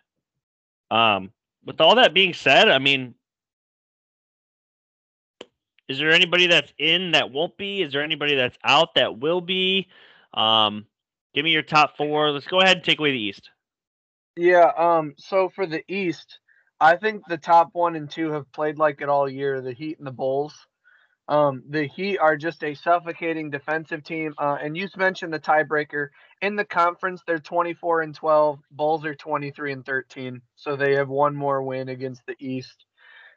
Um, 0.90 1.30
with 1.66 1.82
all 1.82 1.96
that 1.96 2.14
being 2.14 2.34
said, 2.34 2.70
I 2.70 2.80
mean, 2.80 3.16
is 5.90 5.98
there 5.98 6.12
anybody 6.12 6.48
that's 6.48 6.72
in 6.78 7.12
that 7.12 7.32
won't 7.32 7.58
be? 7.58 7.82
Is 7.82 7.92
there 7.92 8.02
anybody 8.02 8.36
that's 8.36 8.58
out 8.64 8.96
that 8.96 9.20
will 9.20 9.42
be? 9.42 9.90
Um, 10.34 10.86
give 11.36 11.44
me 11.44 11.52
your 11.52 11.64
top 11.64 11.98
four. 11.98 12.32
Let's 12.32 12.48
go 12.48 12.62
ahead 12.62 12.78
and 12.78 12.86
take 12.86 13.00
away 13.00 13.12
the 13.12 13.20
East. 13.20 13.50
Yeah. 14.38 14.72
Um. 14.78 15.16
So 15.18 15.50
for 15.50 15.66
the 15.66 15.84
East, 15.94 16.40
I 16.80 16.96
think 16.96 17.24
the 17.28 17.38
top 17.38 17.72
one 17.74 17.98
and 17.98 18.10
two 18.10 18.32
have 18.32 18.50
played 18.54 18.78
like 18.78 19.02
it 19.02 19.10
all 19.10 19.30
year. 19.30 19.60
The 19.60 19.74
Heat 19.74 19.98
and 19.98 20.08
the 20.08 20.12
Bulls. 20.12 20.54
Um, 21.30 21.64
the 21.70 21.88
Heat 21.88 22.20
are 22.20 22.38
just 22.38 22.64
a 22.64 22.74
suffocating 22.74 23.50
defensive 23.50 24.04
team. 24.04 24.34
Uh, 24.38 24.58
and 24.62 24.78
you 24.78 24.88
mentioned 24.96 25.34
the 25.34 25.40
tiebreaker 25.40 26.10
in 26.42 26.56
the 26.56 26.64
conference. 26.64 27.22
They're 27.26 27.40
24 27.40 28.02
and 28.02 28.16
12. 28.16 28.60
Bulls 28.72 29.06
are 29.06 29.16
23 29.16 29.74
and 29.74 29.86
13. 29.86 30.42
So 30.56 30.76
they 30.76 30.96
have 30.96 31.10
one 31.10 31.36
more 31.36 31.62
win 31.62 31.90
against 31.90 32.22
the 32.28 32.36
East. 32.40 32.86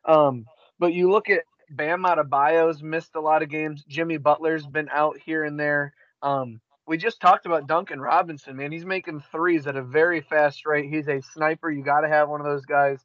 Um, 0.05 0.47
but 0.79 0.95
you 0.95 1.11
look 1.11 1.29
at 1.29 1.43
Bam 1.71 2.05
Adebayo's 2.05 2.83
missed 2.83 3.15
a 3.17 3.21
lot 3.21 3.43
of 3.43 3.49
games. 3.49 3.85
Jimmy 3.89 4.19
Butler's 4.19 4.67
been 4.67 4.89
out 4.93 5.19
here 5.25 5.45
and 5.45 5.59
there. 5.59 5.93
Um, 6.23 6.61
we 6.87 6.97
just 6.97 7.21
talked 7.21 7.47
about 7.47 7.69
Duncan 7.69 8.01
Robinson, 8.01 8.57
man. 8.57 8.73
He's 8.73 8.85
making 8.85 9.23
threes 9.31 9.67
at 9.69 9.77
a 9.77 9.83
very 9.83 10.21
fast 10.23 10.67
rate. 10.67 10.91
He's 10.91 11.07
a 11.07 11.23
sniper. 11.23 11.71
You 11.71 11.85
got 11.85 12.01
to 12.01 12.09
have 12.09 12.29
one 12.29 12.41
of 12.41 12.47
those 12.47 12.67
guys. 12.67 12.99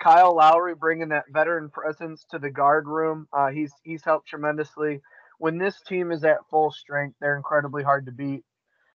Kyle 0.00 0.34
Lowry 0.34 0.74
bringing 0.74 1.10
that 1.10 1.26
veteran 1.30 1.68
presence 1.68 2.24
to 2.30 2.38
the 2.38 2.50
guard 2.50 2.88
room. 2.88 3.28
Uh, 3.32 3.50
he's 3.50 3.72
he's 3.84 4.02
helped 4.02 4.28
tremendously. 4.28 5.00
When 5.38 5.58
this 5.58 5.80
team 5.82 6.10
is 6.10 6.24
at 6.24 6.48
full 6.50 6.70
strength, 6.70 7.16
they're 7.20 7.36
incredibly 7.36 7.82
hard 7.82 8.06
to 8.06 8.12
beat. 8.12 8.44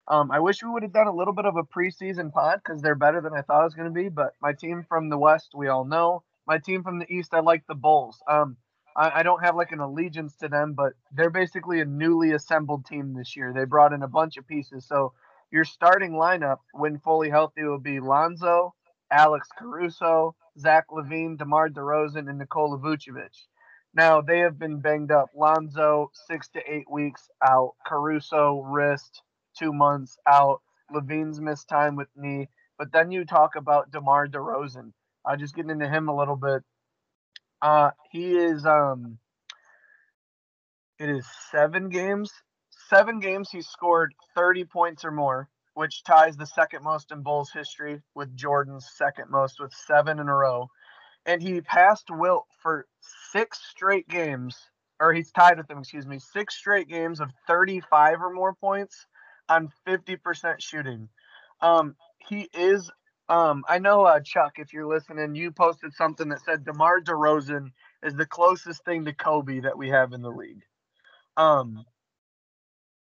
Um, 0.09 0.31
I 0.31 0.41
wish 0.41 0.63
we 0.63 0.71
would 0.71 0.83
have 0.83 0.93
done 0.93 1.07
a 1.07 1.15
little 1.15 1.35
bit 1.35 1.45
of 1.45 1.57
a 1.57 1.63
preseason 1.63 2.33
pod 2.33 2.61
because 2.65 2.83
they're 2.83 2.95
better 2.95 3.21
than 3.21 3.33
I 3.35 3.43
thought 3.43 3.61
it 3.61 3.65
was 3.65 3.75
going 3.75 3.93
to 3.93 3.95
be. 3.95 4.09
But 4.09 4.35
my 4.41 4.53
team 4.53 4.85
from 4.89 5.09
the 5.09 5.19
West, 5.19 5.51
we 5.55 5.69
all 5.69 5.85
know. 5.85 6.23
My 6.47 6.59
team 6.59 6.83
from 6.83 6.99
the 6.99 7.13
East, 7.13 7.35
I 7.35 7.41
like 7.41 7.65
the 7.69 7.75
Bulls. 7.75 8.21
Um, 8.29 8.57
I, 8.97 9.21
I 9.21 9.23
don't 9.23 9.45
have 9.45 9.55
like 9.55 9.71
an 9.71 9.79
allegiance 9.81 10.35
to 10.37 10.49
them, 10.49 10.75
but 10.75 10.95
they're 11.13 11.31
basically 11.31 11.81
a 11.81 11.85
newly 11.85 12.33
assembled 12.33 12.87
team 12.87 13.15
this 13.15 13.37
year. 13.37 13.53
They 13.53 13.65
brought 13.65 13.93
in 13.93 14.03
a 14.03 14.09
bunch 14.09 14.37
of 14.37 14.47
pieces. 14.47 14.87
So 14.87 15.13
your 15.53 15.65
starting 15.65 16.13
lineup, 16.13 16.59
when 16.73 16.99
fully 16.99 17.31
healthy, 17.31 17.63
will 17.63 17.79
be 17.79 18.01
Lonzo, 18.01 18.75
Alex 19.11 19.49
Caruso, 19.57 20.35
Zach 20.59 20.87
LaVine, 20.91 21.39
DeMar 21.39 21.71
DeRozan, 21.71 22.29
and 22.29 22.39
Nikola 22.39 22.79
Vucevic. 22.79 23.47
Now 23.95 24.21
they 24.21 24.39
have 24.41 24.59
been 24.59 24.81
banged 24.81 25.11
up. 25.11 25.31
Lonzo 25.37 26.11
six 26.27 26.49
to 26.51 26.61
eight 26.67 26.91
weeks 26.91 27.29
out. 27.47 27.75
Caruso 27.87 28.61
wrist 28.63 29.23
two 29.59 29.73
months 29.73 30.17
out. 30.27 30.63
LaVine's 30.95 31.41
missed 31.41 31.69
time 31.69 31.97
with 31.97 32.09
knee. 32.17 32.49
But 32.79 32.93
then 32.93 33.11
you 33.13 33.25
talk 33.25 33.57
about 33.57 33.91
DeMar 33.91 34.29
DeRozan. 34.29 34.93
Uh, 35.25 35.37
just 35.37 35.55
getting 35.55 35.71
into 35.71 35.89
him 35.89 36.09
a 36.09 36.17
little 36.17 36.37
bit. 36.37 36.63
Uh, 37.61 37.91
he 38.11 38.37
is 38.37 38.67
um, 38.67 39.19
it 40.99 41.09
is 41.09 41.27
seven 41.51 41.89
games. 41.89 42.33
Seven 42.89 43.21
games 43.21 43.51
he 43.51 43.63
scored 43.63 44.15
30 44.35 44.65
points 44.65 45.05
or 45.05 45.11
more, 45.11 45.49
which 45.75 46.05
ties 46.05 46.37
the 46.37 46.47
second 46.47 46.83
most 46.83 47.13
in 47.13 47.23
Bulls 47.23 47.51
history 47.53 48.01
with 48.15 48.37
Jordan's 48.37 48.89
second 48.95 49.31
most 49.31 49.61
with 49.61 49.73
seven 49.73 50.19
in 50.19 50.29
a 50.29 50.35
row. 50.35 50.69
And 51.25 51.43
he 51.43 51.61
passed 51.61 52.07
Wilt 52.11 52.47
for 52.63 52.87
six 53.33 53.61
straight 53.71 54.09
games, 54.09 54.57
or 55.01 55.13
he's 55.13 55.31
tied 55.31 55.59
with 55.59 55.71
him, 55.71 55.79
excuse 55.79 56.07
me, 56.07 56.19
six 56.19 56.57
straight 56.57 56.89
games 56.89 57.21
of 57.21 57.31
35 57.47 58.23
or 58.23 58.33
more 58.33 58.55
points 58.55 59.07
on 59.49 59.71
50% 59.87 60.61
shooting. 60.61 61.09
Um, 61.61 61.97
he 62.19 62.49
is 62.53 62.91
um, 63.29 63.65
I 63.67 63.79
know 63.79 64.03
uh, 64.03 64.21
Chuck, 64.21 64.55
if 64.57 64.75
you're 64.75 64.87
listening, 64.87 65.35
you 65.35 65.53
posted 65.53 65.95
something 65.95 66.29
that 66.29 66.45
said 66.45 66.65
DeMar 66.65 67.01
DeRozan 67.01 67.71
is 68.03 68.15
the 68.15 68.27
closest 68.27 68.85
thing 68.85 69.07
to 69.07 69.15
Kobe 69.15 69.61
that 69.61 69.79
we 69.79 69.89
have 69.89 70.13
in 70.13 70.21
the 70.21 70.31
league. 70.31 70.63
Um, 71.37 71.87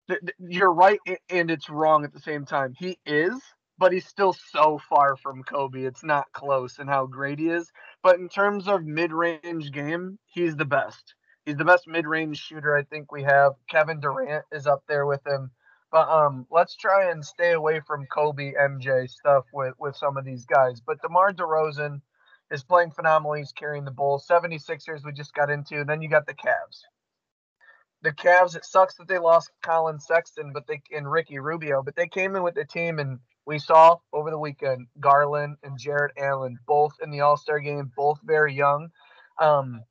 th- 0.08 0.20
th- 0.22 0.36
you're 0.40 0.74
right, 0.74 1.00
and 1.30 1.52
it's 1.52 1.70
wrong 1.70 2.04
at 2.04 2.14
the 2.14 2.20
same 2.20 2.46
time. 2.46 2.74
He 2.78 2.98
is, 3.06 3.34
but 3.78 3.92
he's 3.92 4.08
still 4.08 4.34
so 4.34 4.80
far 4.90 5.16
from 5.18 5.44
Kobe. 5.44 5.84
It's 5.84 6.04
not 6.04 6.32
close 6.34 6.80
and 6.80 6.90
how 6.90 7.06
great 7.06 7.40
he 7.40 7.50
is. 7.50 7.72
But 8.04 8.20
in 8.20 8.30
terms 8.30 8.68
of 8.68 8.84
mid-range 8.86 9.72
game, 9.72 10.20
he's 10.26 10.56
the 10.56 10.66
best. 10.66 11.16
He's 11.46 11.58
the 11.58 11.66
best 11.66 11.88
mid-range 11.88 12.38
shooter 12.38 12.76
I 12.76 12.84
think 12.84 13.12
we 13.12 13.24
have. 13.24 13.54
Kevin 13.70 14.00
Durant 14.00 14.46
is 14.52 14.68
up 14.68 14.84
there 14.88 15.06
with 15.06 15.26
him. 15.26 15.52
But 15.92 16.10
um, 16.10 16.46
let's 16.52 16.76
try 16.76 17.10
and 17.12 17.24
stay 17.24 17.54
away 17.54 17.80
from 17.80 18.08
Kobe 18.12 18.52
MJ 18.54 19.10
stuff 19.10 19.46
with 19.54 19.74
with 19.80 19.96
some 19.96 20.18
of 20.18 20.26
these 20.26 20.46
guys. 20.46 20.82
But 20.86 21.02
DeMar 21.02 21.32
DeRozan, 21.32 22.02
is 22.52 22.64
playing 22.64 22.92
phenomenal. 22.92 23.34
He's 23.34 23.52
carrying 23.52 23.86
the 23.86 23.92
Bulls. 23.92 24.26
76ers 24.30 25.06
we 25.06 25.12
just 25.12 25.34
got 25.34 25.50
into. 25.50 25.80
And 25.80 25.90
then 25.90 26.02
you 26.02 26.10
got 26.10 26.26
the 26.26 26.34
Cavs. 26.34 26.82
The 28.04 28.12
Cavs, 28.12 28.56
it 28.56 28.64
sucks 28.66 28.96
that 28.96 29.08
they 29.08 29.18
lost 29.18 29.52
Collin 29.64 30.00
Sexton, 30.00 30.54
but 30.54 30.68
they 30.68 30.82
and 30.96 31.10
Ricky 31.10 31.40
Rubio, 31.40 31.82
but 31.82 31.96
they 31.96 32.08
came 32.08 32.36
in 32.36 32.44
with 32.44 32.56
the 32.56 32.66
team 32.66 33.00
and 33.00 33.20
we 33.46 33.60
saw 33.60 33.98
over 34.14 34.30
the 34.30 34.38
weekend 34.38 34.88
Garland 35.00 35.58
and 35.64 35.80
Jarrett 35.80 36.12
Allen, 36.18 36.60
both 36.68 36.94
in 37.02 37.10
the 37.10 37.22
All 37.22 37.38
Star 37.38 37.60
game, 37.60 37.92
both 37.96 38.20
very 38.24 38.54
young. 38.54 38.90
Um, 39.40 39.82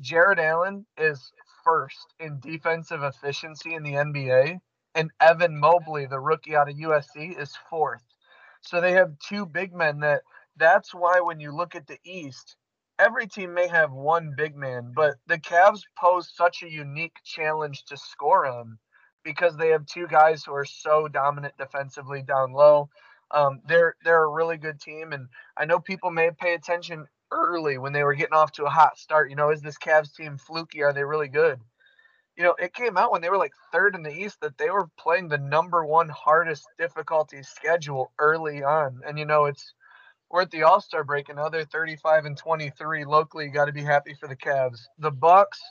Jarrett 0.00 0.38
Allen 0.38 0.86
is 0.96 1.32
first 1.64 2.14
in 2.20 2.40
defensive 2.40 3.02
efficiency 3.02 3.74
in 3.74 3.82
the 3.82 3.94
NBA, 3.94 4.60
and 4.94 5.10
Evan 5.20 5.58
Mobley, 5.58 6.06
the 6.06 6.20
rookie 6.20 6.54
out 6.54 6.68
of 6.68 6.76
USC, 6.76 7.38
is 7.38 7.56
fourth. 7.68 8.02
So 8.60 8.80
they 8.80 8.92
have 8.92 9.18
two 9.18 9.44
big 9.44 9.74
men 9.74 10.00
that 10.00 10.22
that's 10.56 10.94
why 10.94 11.20
when 11.20 11.40
you 11.40 11.54
look 11.54 11.74
at 11.74 11.86
the 11.86 11.98
East, 12.04 12.56
every 12.98 13.26
team 13.26 13.54
may 13.54 13.68
have 13.68 13.92
one 13.92 14.34
big 14.36 14.56
man, 14.56 14.92
but 14.94 15.16
the 15.26 15.38
Cavs 15.38 15.82
pose 15.98 16.30
such 16.34 16.62
a 16.62 16.70
unique 16.70 17.16
challenge 17.24 17.84
to 17.86 17.96
score 17.96 18.46
on 18.46 18.78
because 19.24 19.56
they 19.56 19.68
have 19.70 19.86
two 19.86 20.06
guys 20.06 20.44
who 20.44 20.54
are 20.54 20.64
so 20.64 21.08
dominant 21.08 21.54
defensively 21.58 22.22
down 22.22 22.52
low. 22.52 22.88
Um, 23.30 23.60
they're 23.66 23.96
they're 24.04 24.24
a 24.24 24.28
really 24.28 24.58
good 24.58 24.80
team, 24.80 25.12
and 25.12 25.28
I 25.56 25.64
know 25.64 25.80
people 25.80 26.10
may 26.10 26.30
pay 26.30 26.54
attention 26.54 27.06
early 27.32 27.78
when 27.78 27.92
they 27.92 28.04
were 28.04 28.14
getting 28.14 28.34
off 28.34 28.52
to 28.52 28.64
a 28.64 28.70
hot 28.70 28.98
start. 28.98 29.30
You 29.30 29.36
know, 29.36 29.50
is 29.50 29.62
this 29.62 29.78
Cavs 29.78 30.14
team 30.14 30.38
fluky? 30.38 30.82
Are 30.82 30.92
they 30.92 31.04
really 31.04 31.28
good? 31.28 31.58
You 32.36 32.44
know, 32.44 32.54
it 32.58 32.74
came 32.74 32.96
out 32.96 33.12
when 33.12 33.22
they 33.22 33.30
were 33.30 33.38
like 33.38 33.52
third 33.72 33.94
in 33.94 34.02
the 34.02 34.12
East 34.12 34.40
that 34.42 34.58
they 34.58 34.70
were 34.70 34.88
playing 34.98 35.28
the 35.28 35.38
number 35.38 35.84
one 35.84 36.08
hardest 36.08 36.66
difficulty 36.78 37.42
schedule 37.42 38.12
early 38.18 38.62
on, 38.62 39.00
and 39.06 39.18
you 39.18 39.24
know 39.24 39.46
it's 39.46 39.72
we're 40.34 40.42
at 40.42 40.50
the 40.50 40.64
All 40.64 40.80
Star 40.80 41.04
break, 41.04 41.28
another 41.28 41.64
35 41.64 42.24
and 42.24 42.36
23 42.36 43.04
locally. 43.04 43.46
Got 43.46 43.66
to 43.66 43.72
be 43.72 43.84
happy 43.84 44.14
for 44.14 44.26
the 44.26 44.34
Cavs. 44.34 44.80
The 44.98 45.12
Bucks, 45.12 45.62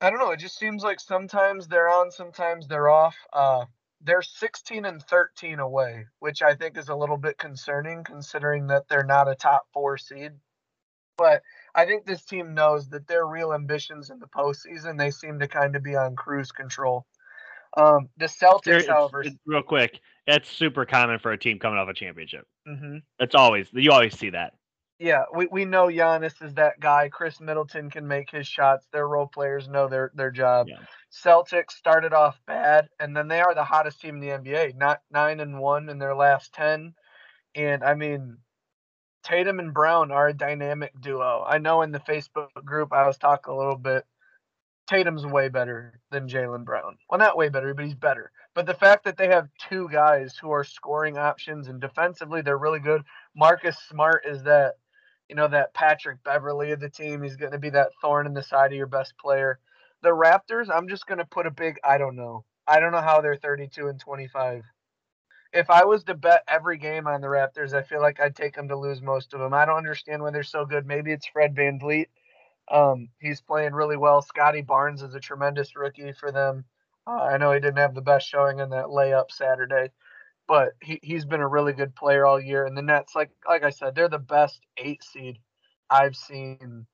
I 0.00 0.10
don't 0.10 0.18
know. 0.18 0.32
It 0.32 0.40
just 0.40 0.58
seems 0.58 0.82
like 0.82 0.98
sometimes 0.98 1.68
they're 1.68 1.88
on, 1.88 2.10
sometimes 2.10 2.66
they're 2.66 2.88
off. 2.88 3.14
Uh, 3.32 3.66
they're 4.02 4.22
16 4.22 4.84
and 4.84 5.00
13 5.00 5.60
away, 5.60 6.06
which 6.18 6.42
I 6.42 6.56
think 6.56 6.76
is 6.76 6.88
a 6.88 6.96
little 6.96 7.16
bit 7.16 7.38
concerning 7.38 8.02
considering 8.02 8.66
that 8.66 8.88
they're 8.88 9.04
not 9.04 9.30
a 9.30 9.36
top 9.36 9.68
four 9.72 9.98
seed. 9.98 10.32
But 11.16 11.42
I 11.76 11.86
think 11.86 12.06
this 12.06 12.24
team 12.24 12.54
knows 12.54 12.88
that 12.88 13.06
their 13.06 13.24
real 13.24 13.52
ambitions 13.52 14.10
in 14.10 14.18
the 14.18 14.26
postseason, 14.26 14.98
they 14.98 15.12
seem 15.12 15.38
to 15.38 15.46
kind 15.46 15.76
of 15.76 15.84
be 15.84 15.94
on 15.94 16.16
cruise 16.16 16.50
control. 16.50 17.06
Um, 17.76 18.08
the 18.16 18.26
Celtics, 18.26 18.88
however, 18.88 19.24
real 19.46 19.62
quick, 19.62 20.00
that's 20.26 20.50
super 20.50 20.84
common 20.84 21.20
for 21.20 21.30
a 21.30 21.38
team 21.38 21.60
coming 21.60 21.78
off 21.78 21.88
a 21.88 21.94
championship. 21.94 22.48
Mm-hmm. 22.68 22.98
That's 23.18 23.34
always 23.34 23.68
you 23.72 23.92
always 23.92 24.18
see 24.18 24.30
that. 24.30 24.54
Yeah, 24.98 25.24
we, 25.34 25.46
we 25.50 25.64
know 25.64 25.88
Giannis 25.88 26.40
is 26.42 26.54
that 26.54 26.78
guy. 26.78 27.08
Khris 27.08 27.40
Middleton 27.40 27.90
can 27.90 28.06
make 28.06 28.30
his 28.30 28.46
shots. 28.46 28.86
Their 28.92 29.08
role 29.08 29.26
players 29.26 29.68
know 29.68 29.88
their 29.88 30.12
their 30.14 30.30
job. 30.30 30.68
Yeah. 30.68 30.76
Celtics 31.12 31.72
started 31.72 32.12
off 32.12 32.40
bad, 32.46 32.88
and 33.00 33.16
then 33.16 33.28
they 33.28 33.40
are 33.40 33.54
the 33.54 33.64
hottest 33.64 34.00
team 34.00 34.16
in 34.16 34.20
the 34.20 34.28
NBA. 34.28 34.76
Not 34.76 35.02
nine 35.10 35.40
and 35.40 35.58
one 35.58 35.88
in 35.88 35.98
their 35.98 36.14
last 36.14 36.52
ten, 36.54 36.94
and 37.54 37.82
I 37.82 37.94
mean, 37.94 38.38
Tatum 39.24 39.58
and 39.58 39.74
Brown 39.74 40.12
are 40.12 40.28
a 40.28 40.34
dynamic 40.34 40.92
duo. 41.00 41.44
I 41.46 41.58
know 41.58 41.82
in 41.82 41.90
the 41.92 42.00
Facebook 42.00 42.52
group 42.64 42.92
I 42.92 43.06
was 43.06 43.18
talking 43.18 43.52
a 43.52 43.56
little 43.56 43.76
bit 43.76 44.04
Tatum's 44.86 45.24
way 45.26 45.48
better 45.48 46.00
than 46.10 46.28
Jaylen 46.28 46.64
Brown. 46.64 46.98
Well, 47.08 47.18
not 47.18 47.36
way 47.36 47.48
better, 47.48 47.74
but 47.74 47.84
he's 47.84 47.94
better. 47.94 48.30
But 48.54 48.66
the 48.66 48.74
fact 48.74 49.04
that 49.04 49.16
they 49.16 49.28
have 49.28 49.48
two 49.68 49.88
guys 49.90 50.36
who 50.40 50.50
are 50.50 50.64
scoring 50.64 51.18
options 51.18 51.68
and 51.68 51.80
defensively 51.80 52.40
they're 52.42 52.58
really 52.58 52.80
good. 52.80 53.02
Marcus 53.34 53.76
Smart 53.88 54.24
is 54.26 54.42
that, 54.44 54.74
you 55.28 55.34
know, 55.34 55.48
that 55.48 55.74
Patrick 55.74 56.22
Beverley 56.24 56.72
of 56.72 56.80
the 56.80 56.88
team. 56.88 57.22
He's 57.22 57.36
going 57.36 57.52
to 57.52 57.58
be 57.58 57.70
that 57.70 57.90
thorn 58.00 58.26
in 58.26 58.34
the 58.34 58.42
side 58.42 58.72
of 58.72 58.78
your 58.78 58.86
best 58.86 59.14
player. 59.18 59.58
The 60.02 60.10
Raptors, 60.10 60.68
I'm 60.72 60.88
just 60.88 61.06
going 61.06 61.18
to 61.18 61.24
put 61.24 61.46
a 61.46 61.50
big 61.50 61.76
I 61.84 61.98
don't 61.98 62.16
know. 62.16 62.44
I 62.66 62.80
don't 62.80 62.92
know 62.92 63.00
how 63.02 63.20
they're 63.20 63.36
32 63.36 63.88
and 63.88 64.00
25. 64.00 64.64
If 65.52 65.70
I 65.70 65.84
was 65.84 66.04
to 66.04 66.14
bet 66.14 66.42
every 66.48 66.78
game 66.78 67.06
on 67.06 67.20
the 67.20 67.28
Raptors, 67.28 67.74
I 67.74 67.82
feel 67.82 68.00
like 68.00 68.20
I'd 68.20 68.36
take 68.36 68.56
them 68.56 68.68
to 68.68 68.76
lose 68.76 69.00
most 69.02 69.34
of 69.34 69.40
them. 69.40 69.54
I 69.54 69.64
don't 69.64 69.76
understand 69.76 70.22
why 70.22 70.30
they're 70.30 70.42
so 70.42 70.64
good. 70.64 70.86
Maybe 70.86 71.12
it's 71.12 71.26
Fred 71.26 71.54
Van 71.54 71.78
VanVleet 71.78 72.06
um, 72.70 73.08
he's 73.20 73.40
playing 73.40 73.74
really 73.74 73.96
well. 73.96 74.22
Scottie 74.22 74.62
Barnes 74.62 75.02
is 75.02 75.14
a 75.14 75.20
tremendous 75.20 75.76
rookie 75.76 76.12
for 76.12 76.32
them. 76.32 76.64
I 77.06 77.36
know 77.36 77.52
he 77.52 77.60
didn't 77.60 77.78
have 77.78 77.94
the 77.94 78.00
best 78.00 78.28
showing 78.28 78.60
in 78.60 78.70
that 78.70 78.86
layup 78.86 79.30
Saturday, 79.30 79.90
but 80.48 80.72
he, 80.80 81.00
he's 81.02 81.24
been 81.24 81.40
a 81.40 81.48
really 81.48 81.72
good 81.72 81.94
player 81.94 82.24
all 82.24 82.40
year. 82.40 82.64
And 82.64 82.76
the 82.76 82.82
Nets, 82.82 83.14
like 83.14 83.30
like 83.46 83.62
I 83.62 83.70
said, 83.70 83.94
they're 83.94 84.08
the 84.08 84.18
best 84.18 84.60
eight 84.78 85.04
seed 85.04 85.38
I've 85.90 86.16
seen 86.16 86.86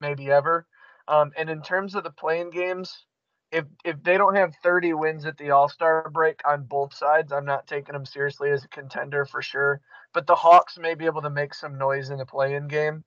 maybe 0.00 0.30
ever. 0.30 0.66
Um, 1.08 1.32
and 1.36 1.48
in 1.48 1.62
terms 1.62 1.94
of 1.94 2.04
the 2.04 2.10
playing 2.10 2.50
games, 2.50 3.06
if 3.52 3.64
if 3.84 4.02
they 4.02 4.18
don't 4.18 4.36
have 4.36 4.54
30 4.62 4.94
wins 4.94 5.24
at 5.24 5.38
the 5.38 5.50
All 5.50 5.68
Star 5.68 6.10
break 6.10 6.40
on 6.46 6.64
both 6.64 6.92
sides, 6.94 7.32
I'm 7.32 7.44
not 7.44 7.66
taking 7.66 7.92
them 7.92 8.04
seriously 8.04 8.50
as 8.50 8.64
a 8.64 8.68
contender 8.68 9.24
for 9.24 9.40
sure. 9.40 9.80
But 10.12 10.26
the 10.26 10.34
Hawks 10.34 10.78
may 10.78 10.94
be 10.94 11.06
able 11.06 11.22
to 11.22 11.30
make 11.30 11.54
some 11.54 11.78
noise 11.78 12.10
in 12.10 12.18
the 12.18 12.26
play-in 12.26 12.68
game. 12.68 13.04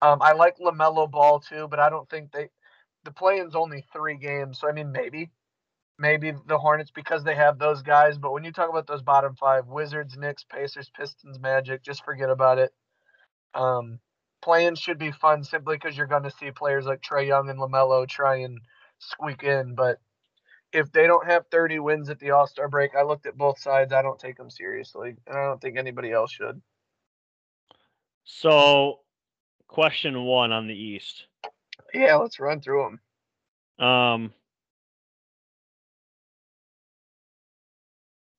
Um, 0.00 0.20
I 0.22 0.32
like 0.32 0.58
LaMelo 0.58 1.10
Ball 1.10 1.40
too, 1.40 1.68
but 1.68 1.78
I 1.78 1.90
don't 1.90 2.08
think 2.08 2.32
they. 2.32 2.48
The 3.04 3.12
play-in's 3.12 3.56
only 3.56 3.84
three 3.92 4.16
games, 4.16 4.60
so 4.60 4.68
I 4.68 4.72
mean 4.72 4.92
maybe, 4.92 5.30
maybe 6.02 6.32
the 6.48 6.58
Hornets 6.58 6.90
because 6.90 7.22
they 7.22 7.36
have 7.36 7.58
those 7.58 7.80
guys. 7.80 8.18
But 8.18 8.32
when 8.32 8.42
you 8.42 8.50
talk 8.52 8.68
about 8.68 8.88
those 8.88 9.02
bottom 9.02 9.36
five, 9.36 9.68
Wizards, 9.68 10.16
Knicks, 10.18 10.44
Pacers, 10.44 10.90
Pistons, 10.94 11.38
Magic, 11.38 11.82
just 11.82 12.04
forget 12.04 12.28
about 12.28 12.58
it. 12.58 12.72
Um, 13.54 14.00
playing 14.42 14.74
should 14.74 14.98
be 14.98 15.12
fun 15.12 15.44
simply 15.44 15.76
because 15.76 15.96
you're 15.96 16.08
going 16.08 16.24
to 16.24 16.30
see 16.30 16.50
players 16.50 16.86
like 16.86 17.02
Trae 17.02 17.26
Young 17.26 17.48
and 17.48 17.58
LaMelo 17.58 18.06
try 18.08 18.38
and 18.38 18.58
squeak 18.98 19.44
in. 19.44 19.76
But 19.76 19.98
if 20.72 20.90
they 20.90 21.06
don't 21.06 21.26
have 21.26 21.46
30 21.52 21.78
wins 21.78 22.10
at 22.10 22.18
the 22.18 22.32
All 22.32 22.48
Star 22.48 22.68
break, 22.68 22.96
I 22.98 23.02
looked 23.02 23.26
at 23.26 23.38
both 23.38 23.60
sides. 23.60 23.92
I 23.92 24.02
don't 24.02 24.18
take 24.18 24.36
them 24.36 24.50
seriously, 24.50 25.14
and 25.28 25.38
I 25.38 25.44
don't 25.44 25.60
think 25.60 25.78
anybody 25.78 26.10
else 26.10 26.32
should. 26.32 26.60
So 28.24 28.98
question 29.68 30.24
one 30.24 30.50
on 30.50 30.66
the 30.66 30.74
East. 30.74 31.26
Yeah, 31.94 32.16
let's 32.16 32.40
run 32.40 32.60
through 32.60 32.98
them. 33.78 33.86
Um, 33.86 34.32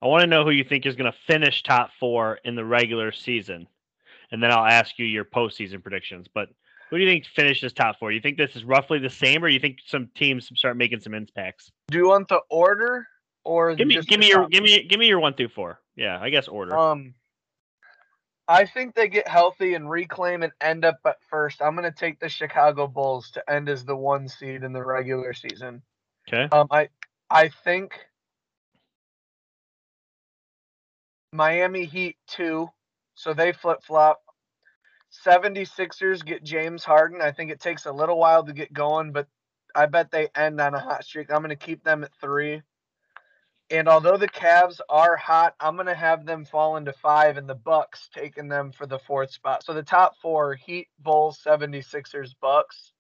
I 0.04 0.08
want 0.08 0.22
to 0.22 0.28
know 0.28 0.44
who 0.44 0.52
you 0.52 0.66
think 0.66 0.86
is 0.86 0.98
going 0.98 1.10
to 1.10 1.18
finish 1.26 1.64
top 1.64 1.92
four 1.98 2.38
in 2.44 2.56
the 2.56 2.66
regular 2.66 3.14
season, 3.14 3.68
and 4.32 4.44
then 4.44 4.52
I'll 4.52 4.66
ask 4.66 5.00
you 5.00 5.06
your 5.06 5.24
postseason 5.24 5.82
predictions. 5.82 6.28
But 6.28 6.50
who 6.90 6.98
do 6.98 7.04
you 7.06 7.10
think 7.10 7.26
finishes 7.26 7.72
top 7.72 8.00
four? 8.00 8.12
You 8.12 8.20
think 8.20 8.38
this 8.38 8.54
is 8.58 8.66
roughly 8.66 9.00
the 9.00 9.10
same, 9.10 9.42
or 9.46 9.48
you 9.48 9.62
think 9.62 9.78
some 9.86 10.10
teams 10.14 10.52
start 10.56 10.76
making 10.76 11.00
some 11.00 11.14
impacts? 11.14 11.72
Do 11.88 11.98
you 11.98 12.10
want 12.10 12.28
the 12.28 12.42
order, 12.50 13.08
or 13.46 13.76
give 13.76 13.88
me 13.88 14.02
give 14.02 14.20
me 14.20 14.28
your 14.28 14.50
give 14.50 14.62
me 14.62 14.84
give 14.84 15.00
me 15.00 15.08
your 15.08 15.22
one 15.22 15.36
through 15.36 15.48
four? 15.48 15.80
Yeah, 15.96 16.20
I 16.22 16.30
guess 16.30 16.50
order. 16.50 16.78
Um, 16.78 17.14
I 18.50 18.66
think 18.66 18.96
they 18.96 19.08
get 19.08 19.26
healthy 19.26 19.74
and 19.74 19.90
reclaim 19.90 20.44
and 20.44 20.52
end 20.60 20.84
up 20.84 20.98
at 21.06 21.16
first. 21.30 21.62
I'm 21.62 21.78
going 21.78 21.90
to 21.90 21.98
take 21.98 22.20
the 22.20 22.28
Chicago 22.28 22.88
Bulls 22.88 23.32
to 23.32 23.50
end 23.50 23.70
as 23.70 23.86
the 23.86 23.96
one 23.96 24.28
seed 24.28 24.64
in 24.64 24.74
the 24.74 24.84
regular 24.84 25.34
season. 25.34 25.82
Okay. 26.28 26.54
Um, 26.54 26.68
I 26.72 26.90
I 27.30 27.52
think 27.64 27.94
Miami 31.34 31.86
Heat 31.86 32.16
two, 32.28 32.70
so 33.16 33.34
they 33.34 33.52
flip 33.52 33.84
flop. 33.84 34.22
76ers 35.28 36.26
get 36.26 36.44
James 36.44 36.84
Harden. 36.84 37.22
I 37.22 37.32
think 37.32 37.52
it 37.52 37.60
takes 37.60 37.86
a 37.86 37.92
little 37.92 38.18
while 38.18 38.44
to 38.46 38.54
get 38.54 38.74
going, 38.74 39.12
but 39.12 39.28
I 39.76 39.86
bet 39.88 40.12
they 40.12 40.30
end 40.36 40.62
on 40.62 40.74
a 40.74 40.80
hot 40.80 41.04
streak. 41.04 41.32
I'm 41.32 41.40
going 41.42 41.50
to 41.50 41.56
keep 41.56 41.84
them 41.84 42.04
at 42.04 42.12
three. 42.22 42.62
And 43.70 43.88
although 43.88 44.18
the 44.18 44.30
Cavs 44.30 44.80
are 44.88 45.16
hot, 45.16 45.56
I'm 45.60 45.78
gonna 45.78 45.96
have 45.96 46.26
them 46.26 46.46
fall 46.46 46.78
into 46.78 46.94
five 46.94 47.38
and 47.38 47.50
the 47.50 47.56
Bucks 47.56 48.10
taking 48.14 48.48
them 48.48 48.72
for 48.72 48.86
the 48.86 49.00
fourth 49.00 49.32
spot. 49.32 49.64
So 49.64 49.74
the 49.74 49.82
top 49.82 50.16
four, 50.22 50.54
Heat, 50.54 50.90
Bulls, 51.00 51.40
76ers, 51.44 52.36
Bucks. 52.40 52.92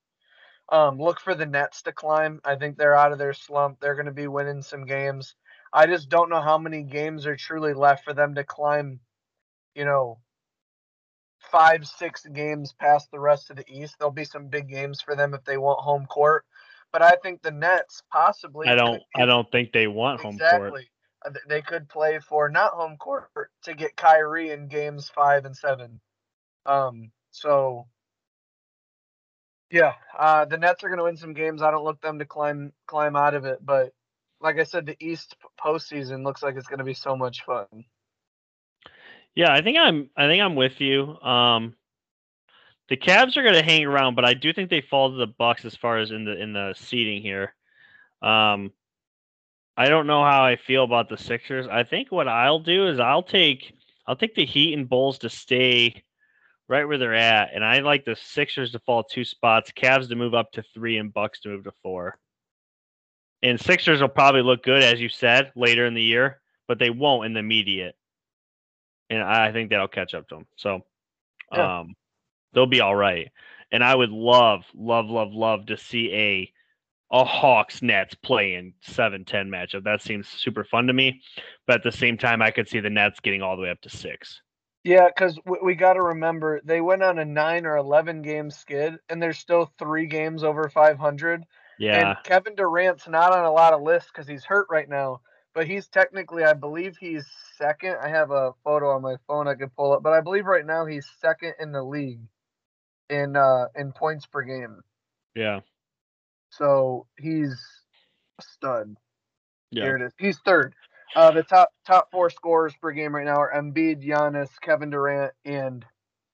Um, 0.69 0.97
look 0.97 1.19
for 1.19 1.35
the 1.35 1.45
Nets 1.45 1.83
to 1.83 1.91
climb. 1.91 2.39
I 2.43 2.55
think 2.55 2.77
they're 2.77 2.95
out 2.95 3.11
of 3.11 3.19
their 3.19 3.33
slump. 3.33 3.79
They're 3.79 3.95
gonna 3.95 4.11
be 4.13 4.27
winning 4.27 4.63
some 4.63 4.85
games. 4.85 5.35
I 5.73 5.87
just 5.87 6.09
don't 6.09 6.29
know 6.29 6.41
how 6.41 6.57
many 6.57 6.83
games 6.83 7.25
are 7.25 7.35
truly 7.35 7.73
left 7.73 8.03
for 8.03 8.13
them 8.13 8.35
to 8.35 8.43
climb, 8.43 8.99
you 9.73 9.85
know, 9.85 10.19
five, 11.51 11.87
six 11.87 12.25
games 12.25 12.73
past 12.73 13.09
the 13.11 13.19
rest 13.19 13.49
of 13.49 13.57
the 13.57 13.65
East. 13.67 13.95
There'll 13.97 14.11
be 14.11 14.25
some 14.25 14.47
big 14.47 14.69
games 14.69 15.01
for 15.01 15.15
them 15.15 15.33
if 15.33 15.43
they 15.43 15.57
want 15.57 15.79
home 15.79 16.05
court 16.05 16.45
but 16.93 17.01
I 17.01 17.15
think 17.21 17.41
the 17.41 17.51
Nets 17.51 18.03
possibly. 18.09 18.67
I 18.67 18.75
don't. 18.75 19.01
I 19.15 19.25
don't 19.25 19.51
think 19.51 19.73
they 19.73 19.87
want 19.87 20.21
exactly. 20.23 20.59
home 20.59 20.69
court. 20.69 20.83
Uh, 21.25 21.39
they 21.49 21.61
could 21.61 21.89
play 21.89 22.19
for 22.19 22.49
not 22.49 22.73
home 22.73 22.95
court 22.97 23.29
to 23.63 23.73
get 23.73 23.97
Kyrie 23.97 24.51
in 24.51 24.67
games 24.67 25.09
five 25.13 25.43
and 25.43 25.57
seven. 25.57 25.99
Um. 26.65 27.11
So. 27.31 27.87
Yeah, 29.71 29.93
uh, 30.17 30.45
the 30.45 30.59
Nets 30.59 30.83
are 30.83 30.87
going 30.87 30.99
to 30.99 31.03
win 31.03 31.17
some 31.17 31.33
games. 31.33 31.63
I 31.63 31.71
don't 31.71 31.83
look 31.83 31.99
them 31.99 32.19
to 32.19 32.25
climb 32.25 32.73
climb 32.85 33.15
out 33.15 33.33
of 33.33 33.45
it, 33.45 33.57
but 33.59 33.91
like 34.43 34.59
I 34.59 34.63
said, 34.63 34.85
the 34.85 34.97
East 34.99 35.35
postseason 35.59 36.23
looks 36.23 36.43
like 36.43 36.55
it's 36.55 36.67
going 36.67 36.79
to 36.79 36.83
be 36.83 36.93
so 36.93 37.15
much 37.15 37.43
fun. 37.45 37.85
Yeah, 39.35 39.51
I 39.51 39.61
think 39.61 39.77
I'm. 39.79 40.09
I 40.15 40.27
think 40.27 40.43
I'm 40.43 40.55
with 40.55 40.79
you. 40.79 41.19
Um, 41.21 41.75
The 42.89 42.97
Cavs 42.97 43.37
are 43.37 43.43
going 43.43 43.55
to 43.55 43.63
hang 43.63 43.85
around, 43.85 44.15
but 44.15 44.25
I 44.25 44.33
do 44.33 44.53
think 44.53 44.69
they 44.69 44.81
fall 44.81 45.09
to 45.11 45.17
the 45.17 45.25
Bucks 45.25 45.65
as 45.65 45.75
far 45.75 45.97
as 45.97 46.11
in 46.11 46.25
the 46.25 46.39
in 46.39 46.53
the 46.53 46.73
seating 46.77 47.21
here. 47.21 47.55
Um, 48.21 48.71
I 49.75 49.89
don't 49.89 50.05
know 50.05 50.23
how 50.23 50.43
I 50.43 50.57
feel 50.57 50.83
about 50.83 51.09
the 51.09 51.17
Sixers. 51.17 51.67
I 51.67 51.83
think 51.83 52.11
what 52.11 52.27
I'll 52.27 52.59
do 52.59 52.87
is 52.87 52.99
I'll 52.99 53.23
take 53.23 53.73
I'll 54.05 54.15
take 54.15 54.35
the 54.35 54.45
Heat 54.45 54.73
and 54.73 54.87
Bulls 54.87 55.17
to 55.19 55.29
stay 55.29 56.03
right 56.67 56.87
where 56.87 56.97
they're 56.97 57.15
at, 57.15 57.51
and 57.55 57.63
I 57.65 57.79
like 57.79 58.05
the 58.05 58.15
Sixers 58.15 58.71
to 58.73 58.79
fall 58.79 59.03
two 59.03 59.23
spots, 59.23 59.71
Cavs 59.71 60.09
to 60.09 60.15
move 60.15 60.33
up 60.33 60.51
to 60.51 60.63
three, 60.73 60.97
and 60.97 61.13
Bucks 61.13 61.39
to 61.41 61.49
move 61.49 61.63
to 61.63 61.73
four. 61.81 62.19
And 63.43 63.59
Sixers 63.59 64.01
will 64.01 64.07
probably 64.07 64.41
look 64.41 64.63
good, 64.63 64.81
as 64.81 64.99
you 65.01 65.09
said, 65.09 65.51
later 65.55 65.85
in 65.85 65.93
the 65.93 66.01
year, 66.01 66.39
but 66.67 66.79
they 66.79 66.89
won't 66.89 67.25
in 67.25 67.33
the 67.33 67.41
immediate. 67.41 67.95
And 69.09 69.21
I 69.21 69.51
think 69.51 69.69
that'll 69.69 69.89
catch 69.89 70.13
up 70.13 70.29
to 70.29 70.35
them. 70.35 70.47
So, 70.55 70.85
yeah. 71.51 71.81
um, 71.81 71.95
they'll 72.53 72.65
be 72.65 72.79
all 72.79 72.95
right. 72.95 73.29
And 73.71 73.83
I 73.83 73.93
would 73.93 74.11
love, 74.11 74.63
love, 74.73 75.07
love, 75.07 75.33
love 75.33 75.65
to 75.67 75.77
see 75.77 76.11
a 76.13 76.53
a 77.11 77.23
Hawks 77.23 77.83
Nets 77.83 78.15
playing 78.15 78.73
7 78.81 79.23
10 79.23 79.47
matchup. 79.47 79.83
That 79.83 80.01
seems 80.01 80.27
super 80.27 80.63
fun 80.63 80.87
to 80.87 80.93
me. 80.93 81.21
But 81.67 81.77
at 81.77 81.83
the 81.83 81.91
same 81.91 82.17
time, 82.17 82.41
I 82.41 82.49
could 82.49 82.67
see 82.67 82.79
the 82.79 82.89
Nets 82.89 83.19
getting 83.19 83.43
all 83.43 83.55
the 83.55 83.61
way 83.61 83.69
up 83.69 83.81
to 83.81 83.89
six. 83.89 84.41
Yeah, 84.83 85.07
because 85.07 85.39
we, 85.45 85.57
we 85.63 85.75
got 85.75 85.93
to 85.93 86.01
remember 86.01 86.59
they 86.65 86.81
went 86.81 87.03
on 87.03 87.19
a 87.19 87.25
nine 87.25 87.67
or 87.67 87.77
11 87.77 88.23
game 88.23 88.49
skid, 88.49 88.95
and 89.09 89.21
there's 89.21 89.37
still 89.37 89.71
three 89.77 90.07
games 90.07 90.43
over 90.43 90.67
500. 90.67 91.43
Yeah. 91.79 92.09
And 92.09 92.17
Kevin 92.23 92.55
Durant's 92.55 93.07
not 93.07 93.33
on 93.33 93.45
a 93.45 93.51
lot 93.51 93.73
of 93.73 93.81
lists 93.81 94.09
because 94.13 94.27
he's 94.27 94.45
hurt 94.45 94.67
right 94.69 94.87
now, 94.87 95.21
but 95.53 95.67
he's 95.67 95.87
technically, 95.87 96.43
I 96.43 96.53
believe 96.53 96.97
he's 96.99 97.25
second. 97.57 97.97
I 98.01 98.09
have 98.09 98.31
a 98.31 98.51
photo 98.63 98.91
on 98.91 99.01
my 99.01 99.15
phone 99.27 99.47
I 99.47 99.55
could 99.55 99.75
pull 99.75 99.93
up, 99.93 100.03
but 100.03 100.13
I 100.13 100.21
believe 100.21 100.45
right 100.45 100.65
now 100.65 100.85
he's 100.85 101.07
second 101.19 101.53
in 101.59 101.71
the 101.71 101.83
league 101.83 102.21
in 103.09 103.35
uh 103.35 103.65
in 103.75 103.91
points 103.91 104.25
per 104.25 104.41
game. 104.41 104.81
Yeah. 105.35 105.59
So 106.49 107.07
he's 107.19 107.53
a 108.39 108.43
stud. 108.43 108.95
Yeah. 109.71 109.83
Here 109.83 109.95
it 109.97 110.03
is. 110.03 110.13
He's 110.19 110.39
third. 110.45 110.73
Uh, 111.15 111.31
the 111.31 111.43
top 111.43 111.69
top 111.85 112.09
four 112.11 112.29
scorers 112.29 112.73
per 112.81 112.91
game 112.91 113.15
right 113.15 113.25
now 113.25 113.35
are 113.35 113.53
Embiid, 113.55 114.03
Giannis, 114.03 114.49
Kevin 114.61 114.89
Durant, 114.89 115.33
and 115.45 115.85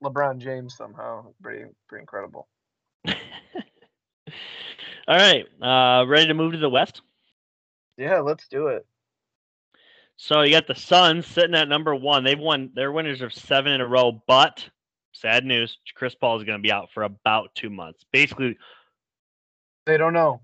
LeBron 0.04 0.40
James. 0.40 0.76
Somehow, 0.76 1.34
pretty 1.42 1.66
pretty 1.88 2.02
incredible. 2.02 2.48
All 5.10 5.16
right, 5.16 5.48
uh, 5.60 6.06
ready 6.06 6.28
to 6.28 6.36
move 6.36 6.52
to 6.52 6.60
the 6.60 6.70
West? 6.70 7.02
Yeah, 7.98 8.20
let's 8.20 8.48
do 8.48 8.68
it. 8.68 8.86
So 10.18 10.44
you 10.44 10.52
got 10.52 10.68
the 10.68 10.76
Suns 10.76 11.26
sitting 11.26 11.56
at 11.56 11.68
number 11.68 11.96
one. 11.96 12.24
They've 12.24 12.38
won. 12.38 12.70
They're 12.76 12.92
winners 12.92 13.22
of 13.22 13.34
seven 13.34 13.72
in 13.72 13.82
a 13.82 13.88
row, 13.88 14.22
but 14.28 14.70
sad 15.14 15.46
news: 15.46 15.80
Chris 15.96 16.14
Paul 16.14 16.38
is 16.38 16.44
going 16.44 16.60
to 16.60 16.62
be 16.62 16.72
out 16.72 16.92
for 16.94 17.02
about 17.02 17.56
two 17.56 17.72
months. 17.72 18.06
Basically, 18.12 18.56
they 19.88 19.98
don't 19.98 20.14
know. 20.14 20.42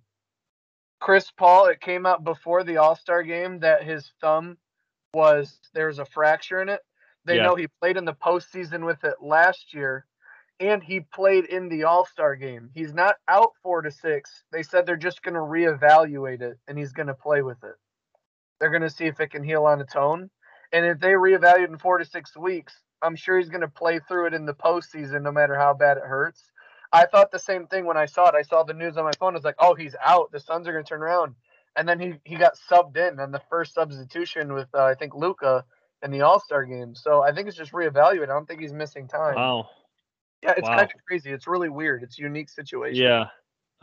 Chris 0.99 1.30
Paul, 1.30 1.67
it 1.67 1.80
came 1.80 2.08
out 2.08 2.23
before 2.23 2.63
the 2.63 2.78
All 2.78 2.95
Star 2.95 3.21
game 3.21 3.60
that 3.60 3.84
his 3.84 4.13
thumb 4.19 4.58
was 5.13 5.60
there 5.75 5.86
was 5.86 5.99
a 5.99 6.06
fracture 6.06 6.63
in 6.63 6.69
it. 6.69 6.82
They 7.23 7.36
yeah. 7.36 7.43
know 7.43 7.56
he 7.56 7.67
played 7.80 7.97
in 7.97 8.06
the 8.06 8.13
postseason 8.13 8.84
with 8.84 9.04
it 9.04 9.21
last 9.21 9.75
year, 9.75 10.08
and 10.60 10.84
he 10.84 11.02
played 11.02 11.46
in 11.46 11.70
the 11.70 11.84
All 11.84 12.06
Star 12.06 12.36
game. 12.36 12.70
He's 12.74 12.94
not 12.94 13.15
out 13.28 13.52
four 13.62 13.82
to 13.82 13.91
six. 13.91 14.44
They 14.52 14.63
said 14.63 14.86
they're 14.86 14.96
just 14.96 15.22
going 15.24 15.34
to 15.34 15.39
reevaluate 15.41 16.41
it, 16.41 16.58
and 16.68 16.78
he's 16.78 16.94
going 16.94 17.08
to 17.08 17.13
play 17.13 17.41
with 17.41 17.63
it. 17.63 17.76
They're 18.60 18.70
going 18.70 18.82
to 18.82 18.89
see 18.89 19.06
if 19.06 19.20
it 19.20 19.32
can 19.32 19.44
heal 19.44 19.65
on 19.65 19.82
its 19.82 19.96
own. 19.96 20.30
And 20.72 20.86
if 20.86 21.00
they 21.00 21.10
reevaluate 21.10 21.68
in 21.68 21.78
four 21.78 21.98
to 21.98 22.06
six 22.06 22.36
weeks, 22.36 22.74
I'm 23.02 23.15
sure 23.15 23.38
he's 23.38 23.50
going 23.50 23.62
to 23.62 23.68
play 23.68 24.00
through 24.00 24.28
it 24.28 24.34
in 24.34 24.46
the 24.46 24.54
postseason, 24.54 25.22
no 25.22 25.32
matter 25.32 25.56
how 25.56 25.74
bad 25.74 25.98
it 25.98 26.04
hurts. 26.04 26.52
I 26.91 27.06
thought 27.06 27.32
the 27.32 27.39
same 27.39 27.68
thing 27.68 27.86
when 27.86 27.98
I 27.98 28.06
saw 28.06 28.30
it. 28.30 28.36
I 28.36 28.41
saw 28.41 28.63
the 28.63 28.74
news 28.74 28.98
on 28.98 29.04
my 29.04 29.12
phone. 29.20 29.34
I 29.34 29.38
was 29.38 29.44
like, 29.44 29.56
oh, 29.60 29.76
he's 29.76 29.96
out. 30.04 30.32
The 30.32 30.39
Suns 30.39 30.68
are 30.68 30.72
going 30.72 30.86
to 30.86 30.89
turn 30.89 31.04
around. 31.04 31.36
And 31.76 31.88
then 31.88 32.00
he, 32.00 32.13
he 32.24 32.38
got 32.38 32.58
subbed 32.72 32.96
in 32.96 33.20
on 33.20 33.32
the 33.32 33.41
first 33.50 33.74
substitution 33.74 34.54
with, 34.54 34.68
uh, 34.74 34.86
I 34.86 34.96
think, 34.96 35.13
Luka 35.13 35.65
in 36.02 36.12
the 36.12 36.22
All 36.22 36.39
Star 36.39 36.63
game. 36.63 36.96
So 36.96 37.22
I 37.22 37.34
think 37.34 37.50
it's 37.50 37.58
just 37.58 37.74
reevaluated. 37.74 38.24
I 38.24 38.28
don't 38.28 38.48
think 38.48 38.62
he's 38.62 38.74
missing 38.74 39.10
time. 39.10 39.36
Wow. 39.36 39.70
Yeah, 40.41 40.54
it's 40.58 40.67
wow. 40.67 40.78
kind 40.78 40.91
of 40.93 41.06
crazy. 41.08 41.32
It's 41.32 41.48
really 41.48 41.69
weird. 41.69 42.04
It's 42.04 42.19
a 42.19 42.21
unique 42.21 42.50
situation. 42.50 43.02
Yeah. 43.02 43.28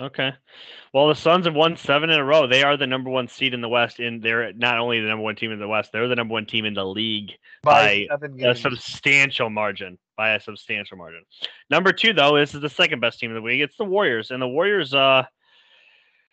Okay. 0.01 0.33
Well, 0.93 1.09
the 1.09 1.15
Suns 1.15 1.47
have 1.47 1.55
won 1.55 1.77
seven 1.77 2.11
in 2.11 2.19
a 2.19 2.25
row. 2.25 2.47
They 2.47 2.63
are 2.63 2.77
the 2.77 2.87
number 2.87 3.11
one 3.11 3.29
seed 3.29 3.55
in 3.55 3.61
the 3.61 3.69
West, 3.69 4.01
and 4.01 4.23
they're 4.23 4.53
not 4.55 4.79
only 4.79 5.01
the 5.01 5.07
number 5.07 5.23
one 5.23 5.37
team 5.37 5.53
in 5.53 5.59
the 5.59 5.69
West, 5.69 5.91
they're 5.93 6.09
the 6.09 6.17
number 6.17 6.33
one 6.33 6.47
team 6.47 6.65
in 6.65 6.75
the 6.75 6.85
league 6.85 7.33
by, 7.63 8.07
by 8.09 8.29
a 8.41 8.55
substantial 8.55 9.51
margin. 9.51 9.99
By 10.17 10.31
a 10.31 10.41
substantial 10.41 10.97
margin. 10.97 11.23
Number 11.71 11.93
two, 11.93 12.13
though, 12.13 12.37
is 12.37 12.53
the 12.53 12.69
second 12.69 13.01
best 13.01 13.21
team 13.21 13.31
in 13.31 13.37
the 13.37 13.43
league. 13.43 13.61
It's 13.61 13.77
the 13.77 13.85
Warriors, 13.85 14.31
and 14.31 14.41
the 14.43 14.49
Warriors, 14.49 14.95
uh, 14.95 15.25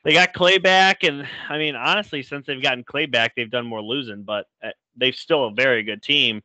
they 0.03 0.13
got 0.13 0.33
Klay 0.33 0.61
back, 0.61 1.03
and 1.03 1.27
I 1.49 1.57
mean, 1.57 1.75
honestly, 1.75 2.23
since 2.23 2.47
they've 2.47 2.61
gotten 2.61 2.83
Klay 2.83 3.11
back, 3.11 3.33
they've 3.35 3.51
done 3.51 3.65
more 3.65 3.81
losing, 3.81 4.23
but 4.23 4.45
uh, 4.63 4.69
they've 4.95 5.15
still 5.15 5.45
a 5.45 5.51
very 5.51 5.83
good 5.83 6.01
team. 6.01 6.41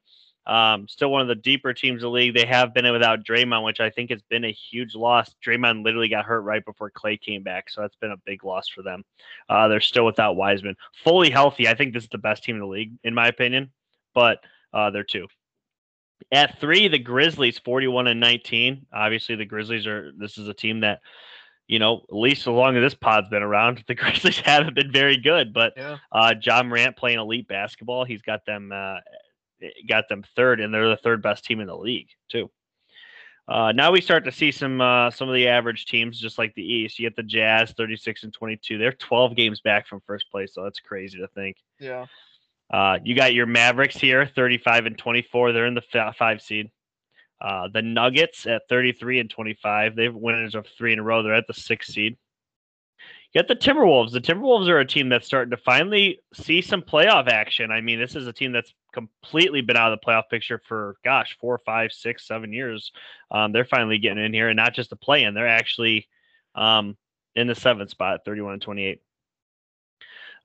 Um, 0.47 0.87
still 0.89 1.11
one 1.11 1.23
of 1.23 1.29
the 1.29 1.35
deeper 1.35 1.73
teams 1.73 2.03
in 2.03 2.07
the 2.07 2.11
league. 2.11 2.35
They 2.35 2.45
have 2.47 2.75
been 2.75 2.91
without 2.93 3.25
Draymond, 3.25 3.65
which 3.65 3.81
I 3.81 3.91
think 3.91 4.11
has 4.11 4.23
been 4.23 4.45
a 4.45 4.53
huge 4.53 4.95
loss. 4.95 5.35
Draymond 5.45 5.85
literally 5.85 6.09
got 6.09 6.25
hurt 6.25 6.43
right 6.43 6.65
before 6.65 6.91
Klay 6.91 7.21
came 7.21 7.43
back, 7.43 7.71
so 7.71 7.81
that's 7.81 7.97
been 7.97 8.13
a 8.13 8.17
big 8.19 8.45
loss 8.45 8.69
for 8.69 8.83
them. 8.83 9.05
Uh, 9.49 9.69
they're 9.69 9.81
still 9.81 10.05
without 10.05 10.37
Wiseman, 10.37 10.77
fully 11.03 11.31
healthy. 11.31 11.67
I 11.67 11.75
think 11.75 11.95
this 11.95 12.05
is 12.05 12.11
the 12.11 12.19
best 12.19 12.45
team 12.45 12.57
in 12.57 12.61
the 12.61 12.67
league, 12.67 12.93
in 13.05 13.15
my 13.15 13.29
opinion, 13.29 13.71
but 14.15 14.41
uh, 14.73 14.91
they're 14.91 15.05
two. 15.05 15.27
At 16.31 16.61
three, 16.61 16.89
the 16.89 16.99
Grizzlies, 16.99 17.59
forty-one 17.59 18.07
and 18.07 18.21
nineteen. 18.21 18.87
Obviously, 18.93 19.35
the 19.37 19.45
Grizzlies 19.45 19.87
are. 19.87 20.13
This 20.17 20.39
is 20.39 20.49
a 20.49 20.55
team 20.55 20.81
that 20.81 21.01
you 21.67 21.79
know, 21.79 22.05
at 22.09 22.15
least 22.15 22.43
as 22.43 22.49
long 22.49 22.77
as 22.77 22.83
this 22.83 22.95
pod's 22.95 23.29
been 23.29 23.43
around, 23.43 23.83
the 23.89 23.95
Grizzlies 23.95 24.39
haven't 24.39 24.75
been 24.75 24.93
very 24.93 25.17
good. 25.17 25.53
But 25.53 25.75
yeah. 25.77 25.99
uh, 26.13 26.35
Ja 26.41 26.63
Morant 26.63 26.97
playing 26.97 27.19
elite 27.19 27.49
basketball, 27.49 28.05
he's 28.05 28.23
got 28.23 28.45
them 28.45 28.71
uh, 28.73 28.97
got 29.88 30.09
them 30.09 30.25
third, 30.37 30.61
and 30.61 30.73
they're 30.73 30.88
the 30.88 30.97
third 30.97 31.23
best 31.23 31.45
team 31.45 31.61
in 31.61 31.67
the 31.67 31.77
league 31.77 32.09
too. 32.29 32.51
Uh, 33.47 33.73
now 33.73 33.93
we 33.93 34.01
start 34.01 34.25
to 34.25 34.33
see 34.33 34.51
some 34.51 34.81
uh, 34.81 35.11
some 35.11 35.29
of 35.29 35.35
the 35.35 35.49
average 35.49 35.85
teams, 35.87 36.19
just 36.19 36.38
like 36.38 36.55
the 36.55 36.62
East. 36.62 36.99
You 36.99 37.09
get 37.09 37.17
the 37.17 37.23
Jazz, 37.23 37.73
thirty 37.77 37.97
six 37.97 38.23
and 38.23 38.33
twenty 38.33 38.57
two. 38.57 38.79
They're 38.79 38.93
twelve 38.93 39.37
games 39.37 39.61
back 39.61 39.87
from 39.87 40.01
first 40.07 40.31
place, 40.31 40.55
so 40.55 40.64
that's 40.64 40.81
crazy 40.81 41.19
to 41.19 41.29
think. 41.29 41.57
Yeah. 41.79 42.07
Uh, 42.73 42.99
you 43.05 43.14
got 43.14 43.35
your 43.35 43.47
Mavericks 43.47 43.97
here, 43.97 44.27
thirty 44.35 44.57
five 44.57 44.87
and 44.87 44.97
twenty 44.97 45.23
four. 45.23 45.53
They're 45.53 45.67
in 45.67 45.75
the 45.75 46.12
five 46.19 46.40
seed. 46.40 46.71
Uh, 47.38 47.69
the 47.69 47.83
Nuggets 47.83 48.47
at 48.47 48.62
thirty 48.71 48.93
three 48.93 49.21
and 49.21 49.29
twenty 49.29 49.55
five. 49.62 49.95
They've 49.95 50.14
winners 50.14 50.55
of 50.55 50.67
three 50.79 50.95
in 50.95 50.99
a 50.99 51.03
row. 51.03 51.23
They're 51.23 51.35
at 51.35 51.47
the 51.47 51.53
sixth 51.53 51.93
seed. 51.93 52.17
You 53.33 53.43
Get 53.43 53.49
the 53.49 53.57
Timberwolves. 53.57 54.12
The 54.12 54.21
Timberwolves 54.21 54.69
are 54.69 54.79
a 54.79 54.87
team 54.87 55.11
that's 55.11 55.27
starting 55.27 55.51
to 55.51 55.59
finally 55.59 56.21
see 56.33 56.62
some 56.62 56.81
playoff 56.81 57.29
action. 57.29 57.71
I 57.71 57.83
mean, 57.83 57.99
this 57.99 58.17
is 58.17 58.27
a 58.27 58.33
team 58.33 58.53
that's 58.53 58.73
completely 58.95 59.61
been 59.61 59.77
out 59.77 59.93
of 59.93 59.99
the 60.01 60.07
playoff 60.07 60.29
picture 60.31 60.63
for 60.67 60.97
gosh, 61.05 61.37
four, 61.41 61.59
five, 61.59 61.93
six, 61.93 62.27
seven 62.27 62.53
years. 62.53 62.93
Um, 63.31 63.53
they're 63.53 63.65
finally 63.65 63.99
getting 63.99 64.25
in 64.25 64.33
here, 64.33 64.49
and 64.49 64.57
not 64.57 64.75
just 64.75 64.93
a 64.93 64.97
play 64.97 65.25
in. 65.25 65.35
They're 65.35 65.49
actually 65.49 66.09
um, 66.55 66.97
in 67.35 67.47
the 67.47 67.55
seventh 67.55 67.91
spot, 67.91 68.21
31 68.25 68.55
and 68.55 68.63
28. 68.63 69.03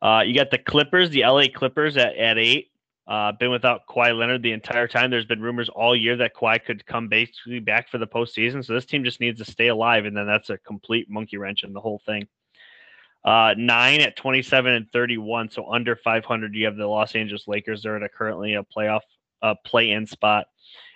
Uh, 0.01 0.23
you 0.25 0.33
got 0.33 0.51
the 0.51 0.57
Clippers, 0.57 1.09
the 1.09 1.21
LA 1.21 1.45
Clippers 1.53 1.95
at, 1.97 2.15
at 2.15 2.37
eight. 2.37 2.71
Uh, 3.07 3.31
been 3.31 3.49
without 3.49 3.87
Kawhi 3.87 4.15
Leonard 4.15 4.43
the 4.43 4.51
entire 4.51 4.87
time. 4.87 5.09
There's 5.09 5.25
been 5.25 5.41
rumors 5.41 5.67
all 5.67 5.95
year 5.95 6.15
that 6.17 6.35
Kawhi 6.35 6.63
could 6.63 6.85
come 6.85 7.07
basically 7.07 7.59
back 7.59 7.89
for 7.89 7.97
the 7.97 8.05
postseason. 8.05 8.63
So 8.63 8.73
this 8.73 8.85
team 8.85 9.03
just 9.03 9.19
needs 9.19 9.39
to 9.39 9.51
stay 9.51 9.67
alive, 9.67 10.05
and 10.05 10.15
then 10.15 10.27
that's 10.27 10.51
a 10.51 10.59
complete 10.59 11.09
monkey 11.09 11.37
wrench 11.37 11.63
in 11.63 11.73
the 11.73 11.81
whole 11.81 12.01
thing. 12.05 12.27
Uh, 13.23 13.53
nine 13.57 13.99
at 13.99 14.15
27 14.15 14.73
and 14.73 14.91
31, 14.91 15.49
so 15.49 15.69
under 15.71 15.95
500. 15.95 16.55
You 16.55 16.65
have 16.65 16.77
the 16.77 16.87
Los 16.87 17.15
Angeles 17.15 17.47
Lakers. 17.47 17.83
They're 17.83 17.97
at 17.97 18.03
a 18.03 18.09
currently 18.09 18.53
a 18.53 18.63
playoff 18.63 19.01
uh, 19.41 19.55
play-in 19.65 20.07
spot, 20.07 20.47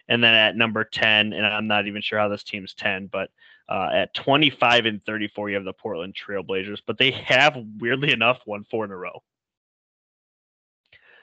and 0.08 0.24
then 0.24 0.34
at 0.34 0.56
number 0.56 0.84
10, 0.84 1.34
and 1.34 1.46
I'm 1.46 1.68
not 1.68 1.88
even 1.88 2.02
sure 2.02 2.20
how 2.20 2.30
this 2.30 2.44
team's 2.44 2.74
10, 2.74 3.08
but 3.08 3.30
uh, 3.70 3.90
at 3.94 4.14
25 4.14 4.86
and 4.86 5.06
34, 5.06 5.50
you 5.50 5.56
have 5.56 5.66
the 5.66 5.74
Portland 5.74 6.16
Trailblazers. 6.16 6.80
But 6.86 6.98
they 6.98 7.12
have 7.12 7.58
weirdly 7.80 8.12
enough 8.12 8.40
won 8.46 8.66
four 8.70 8.86
in 8.86 8.92
a 8.92 8.98
row. 8.98 9.22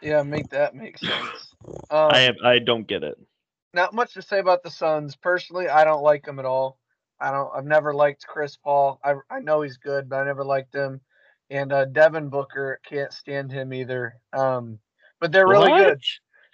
Yeah, 0.01 0.23
make 0.23 0.49
that 0.51 0.75
make 0.75 0.99
sense. 0.99 1.55
Um, 1.91 2.11
I 2.11 2.21
have, 2.21 2.37
I 2.43 2.59
don't 2.59 2.87
get 2.87 3.03
it. 3.03 3.19
Not 3.75 3.93
much 3.93 4.15
to 4.15 4.23
say 4.23 4.39
about 4.39 4.63
the 4.63 4.71
Suns. 4.71 5.15
Personally, 5.15 5.69
I 5.69 5.85
don't 5.85 6.03
like 6.03 6.25
them 6.25 6.39
at 6.39 6.45
all. 6.45 6.79
I 7.21 7.31
don't. 7.31 7.51
I've 7.55 7.67
never 7.67 7.93
liked 7.93 8.27
Chris 8.27 8.57
Paul. 8.57 9.01
I 9.05 9.15
I 9.31 9.41
know 9.41 9.63
he's 9.63 9.77
good, 9.77 10.09
but 10.09 10.21
I 10.21 10.25
never 10.25 10.45
liked 10.45 10.75
him. 10.75 11.01
And 11.51 11.73
uh, 11.73 11.85
Devin 11.87 12.29
Booker 12.29 12.81
can't 12.89 13.13
stand 13.13 13.51
him 13.51 13.73
either. 13.73 14.15
Um, 14.33 14.79
but 15.21 15.33
they're 15.33 15.49
really 15.49 15.71
what? 15.71 15.85
good. 15.85 16.01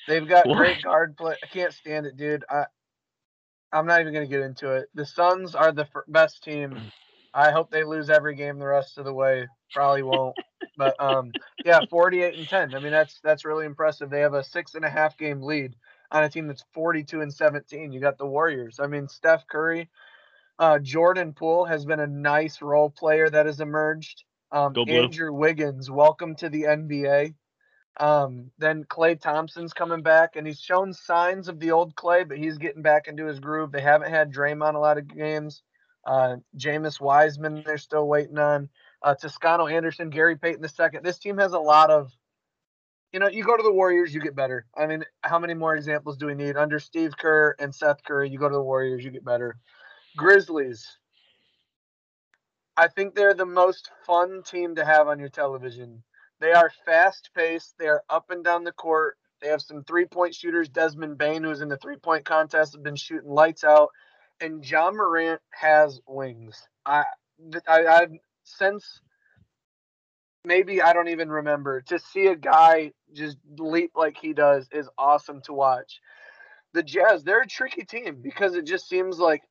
They've 0.08 0.26
got 0.26 0.46
what? 0.46 0.56
great 0.56 0.82
guard 0.82 1.16
play. 1.16 1.36
I 1.42 1.46
can't 1.46 1.72
stand 1.72 2.06
it, 2.06 2.16
dude. 2.16 2.44
I 2.50 2.64
I'm 3.72 3.86
not 3.86 4.00
even 4.00 4.12
gonna 4.12 4.26
get 4.26 4.40
into 4.40 4.72
it. 4.72 4.88
The 4.94 5.06
Suns 5.06 5.54
are 5.54 5.72
the 5.72 5.82
f- 5.82 6.04
best 6.08 6.42
team. 6.42 6.90
I 7.34 7.50
hope 7.50 7.70
they 7.70 7.84
lose 7.84 8.08
every 8.08 8.34
game 8.34 8.58
the 8.58 8.66
rest 8.66 8.98
of 8.98 9.04
the 9.04 9.12
way. 9.12 9.46
Probably 9.72 10.02
won't. 10.02 10.36
but 10.76 11.00
um, 11.02 11.32
yeah, 11.64 11.80
48 11.90 12.34
and 12.38 12.48
10. 12.48 12.74
I 12.74 12.80
mean, 12.80 12.92
that's 12.92 13.20
that's 13.22 13.44
really 13.44 13.66
impressive. 13.66 14.08
They 14.08 14.20
have 14.20 14.34
a 14.34 14.42
six 14.42 14.74
and 14.74 14.84
a 14.84 14.90
half 14.90 15.18
game 15.18 15.42
lead 15.42 15.74
on 16.10 16.24
a 16.24 16.30
team 16.30 16.46
that's 16.46 16.64
42 16.72 17.20
and 17.20 17.32
17. 17.32 17.92
You 17.92 18.00
got 18.00 18.18
the 18.18 18.26
Warriors. 18.26 18.78
I 18.80 18.86
mean, 18.86 19.08
Steph 19.08 19.46
Curry 19.46 19.90
Uh, 20.58 20.78
Jordan 20.78 21.32
Poole 21.32 21.66
has 21.66 21.84
been 21.84 22.00
a 22.00 22.06
nice 22.06 22.62
role 22.62 22.90
player 22.90 23.28
that 23.28 23.46
has 23.46 23.60
emerged. 23.60 24.24
Um. 24.52 24.72
Andrew 25.04 25.32
Wiggins, 25.32 25.90
welcome 25.90 26.34
to 26.36 26.48
the 26.48 26.62
NBA. 26.62 27.34
Um, 27.98 28.50
then 28.58 28.84
Klay 28.84 29.18
Thompson's 29.18 29.72
coming 29.72 30.02
back, 30.02 30.36
and 30.36 30.46
he's 30.46 30.60
shown 30.60 30.92
signs 30.92 31.48
of 31.48 31.58
the 31.60 31.72
old 31.72 31.94
Klay, 31.94 32.28
but 32.28 32.38
he's 32.38 32.58
getting 32.58 32.82
back 32.82 33.08
into 33.08 33.26
his 33.26 33.40
groove. 33.40 33.72
They 33.72 33.80
haven't 33.80 34.10
had 34.10 34.32
Draymond 34.32 34.74
a 34.74 34.78
lot 34.78 34.98
of 34.98 35.08
games. 35.08 35.62
Uh, 36.06 36.36
Jameis 36.56 37.00
Wiseman, 37.00 37.62
they're 37.64 37.78
still 37.78 38.06
waiting 38.06 38.38
on. 38.38 38.68
Uh, 39.02 39.14
Toscano 39.14 39.66
Anderson, 39.66 40.10
Gary 40.10 40.36
Payton 40.36 40.62
the 40.62 40.68
second. 40.68 41.04
This 41.04 41.18
team 41.18 41.38
has 41.38 41.52
a 41.52 41.58
lot 41.58 41.90
of, 41.90 42.12
you 43.12 43.18
know, 43.18 43.28
you 43.28 43.42
go 43.42 43.56
to 43.56 43.62
the 43.62 43.72
Warriors, 43.72 44.14
you 44.14 44.20
get 44.20 44.36
better. 44.36 44.66
I 44.76 44.86
mean, 44.86 45.04
how 45.22 45.38
many 45.38 45.54
more 45.54 45.74
examples 45.74 46.16
do 46.16 46.26
we 46.26 46.34
need? 46.34 46.56
Under 46.56 46.78
Steve 46.78 47.16
Kerr 47.16 47.56
and 47.58 47.74
Seth 47.74 48.04
Curry, 48.04 48.30
you 48.30 48.38
go 48.38 48.48
to 48.48 48.54
the 48.54 48.62
Warriors, 48.62 49.04
you 49.04 49.10
get 49.10 49.24
better. 49.24 49.56
Grizzlies. 50.16 50.86
I 52.76 52.88
think 52.88 53.14
they're 53.14 53.34
the 53.34 53.46
most 53.46 53.90
fun 54.06 54.42
team 54.42 54.74
to 54.74 54.84
have 54.84 55.08
on 55.08 55.18
your 55.18 55.28
television. 55.28 56.02
They 56.40 56.52
are 56.52 56.70
fast 56.84 57.30
paced. 57.34 57.74
They 57.78 57.88
are 57.88 58.02
up 58.10 58.30
and 58.30 58.44
down 58.44 58.64
the 58.64 58.72
court. 58.72 59.16
They 59.40 59.48
have 59.48 59.62
some 59.62 59.84
three 59.84 60.06
point 60.06 60.34
shooters. 60.34 60.68
Desmond 60.68 61.18
Bane, 61.18 61.42
who's 61.42 61.60
in 61.60 61.68
the 61.68 61.78
three 61.78 61.96
point 61.96 62.24
contest, 62.24 62.74
has 62.74 62.82
been 62.82 62.96
shooting 62.96 63.30
lights 63.30 63.64
out. 63.64 63.88
And 64.40 64.68
Ja 64.68 64.90
Morant 64.90 65.40
has 65.50 66.00
wings. 66.06 66.62
I, 66.84 67.04
I, 67.66 67.86
I've 67.86 68.12
since 68.44 69.00
maybe 70.44 70.80
I 70.80 70.92
don't 70.92 71.08
even 71.08 71.30
remember 71.30 71.80
to 71.82 71.98
see 71.98 72.26
a 72.26 72.36
guy 72.36 72.92
just 73.12 73.38
leap 73.58 73.92
like 73.96 74.16
he 74.16 74.32
does 74.32 74.68
is 74.72 74.88
awesome 74.96 75.40
to 75.42 75.52
watch. 75.52 76.00
The 76.74 76.82
Jazz, 76.82 77.24
they're 77.24 77.40
a 77.40 77.46
tricky 77.46 77.84
team 77.84 78.20
because 78.22 78.54
it 78.54 78.66
just 78.66 78.88
seems 78.88 79.18
like 79.18 79.42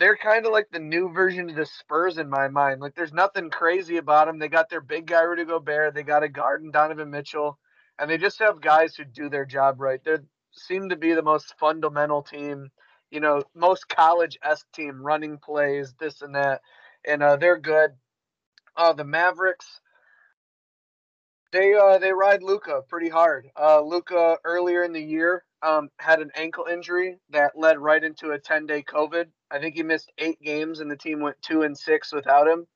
they're 0.00 0.16
kind 0.16 0.46
of 0.46 0.52
like 0.52 0.66
the 0.72 0.78
new 0.78 1.12
version 1.12 1.50
of 1.50 1.56
the 1.56 1.66
Spurs 1.66 2.16
in 2.16 2.28
my 2.30 2.48
mind. 2.48 2.80
Like 2.80 2.94
there's 2.94 3.12
nothing 3.12 3.50
crazy 3.50 3.98
about 3.98 4.26
them. 4.26 4.38
They 4.38 4.48
got 4.48 4.70
their 4.70 4.80
big 4.80 5.06
guy 5.06 5.20
Rudy 5.20 5.44
Gobert. 5.44 5.94
They 5.94 6.02
got 6.02 6.22
a 6.22 6.28
guard 6.28 6.62
in 6.62 6.70
Donovan 6.70 7.10
Mitchell, 7.10 7.58
and 7.98 8.10
they 8.10 8.16
just 8.16 8.38
have 8.38 8.62
guys 8.62 8.96
who 8.96 9.04
do 9.04 9.28
their 9.28 9.44
job 9.44 9.78
right. 9.78 10.02
They 10.02 10.16
seem 10.52 10.88
to 10.88 10.96
be 10.96 11.12
the 11.12 11.22
most 11.22 11.54
fundamental 11.60 12.22
team, 12.22 12.70
you 13.10 13.20
know, 13.20 13.42
most 13.54 13.88
college 13.90 14.38
esque 14.42 14.66
team, 14.72 15.02
running 15.02 15.36
plays, 15.36 15.94
this 16.00 16.22
and 16.22 16.34
that, 16.34 16.62
and 17.06 17.22
uh, 17.22 17.36
they're 17.36 17.60
good. 17.60 17.90
Uh, 18.76 18.94
the 18.94 19.04
Mavericks. 19.04 19.80
They 21.52 21.74
uh, 21.74 21.98
they 21.98 22.12
ride 22.12 22.42
Luka 22.42 22.80
pretty 22.88 23.10
hard. 23.10 23.48
Uh, 23.60 23.82
Luka 23.82 24.38
earlier 24.44 24.82
in 24.82 24.94
the 24.94 25.02
year 25.02 25.44
um, 25.62 25.90
had 25.98 26.20
an 26.20 26.30
ankle 26.36 26.64
injury 26.72 27.18
that 27.30 27.52
led 27.54 27.78
right 27.78 28.02
into 28.02 28.30
a 28.30 28.38
10 28.38 28.66
day 28.66 28.82
COVID. 28.82 29.26
I 29.50 29.58
think 29.58 29.74
he 29.74 29.82
missed 29.82 30.12
eight 30.18 30.40
games, 30.40 30.80
and 30.80 30.90
the 30.90 30.96
team 30.96 31.20
went 31.20 31.42
two 31.42 31.62
and 31.62 31.76
six 31.76 32.12
without 32.12 32.46
him. 32.46 32.66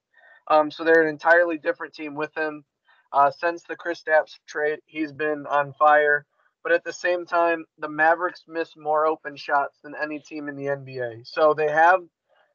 Um, 0.48 0.70
so 0.70 0.84
they're 0.84 1.02
an 1.02 1.08
entirely 1.08 1.58
different 1.58 1.94
team 1.94 2.14
with 2.14 2.36
him. 2.36 2.64
Uh, 3.12 3.30
since 3.30 3.62
the 3.62 3.76
Chris 3.76 4.02
Kristaps 4.02 4.38
trade, 4.46 4.80
he's 4.86 5.12
been 5.12 5.46
on 5.46 5.72
fire. 5.72 6.26
But 6.64 6.72
at 6.72 6.82
the 6.82 6.92
same 6.92 7.26
time, 7.26 7.66
the 7.78 7.88
Mavericks 7.88 8.42
miss 8.48 8.70
more 8.76 9.06
open 9.06 9.36
shots 9.36 9.78
than 9.84 9.94
any 9.94 10.18
team 10.18 10.48
in 10.48 10.56
the 10.56 10.66
NBA. 10.66 11.26
So 11.26 11.54
they 11.54 11.70
have. 11.70 12.00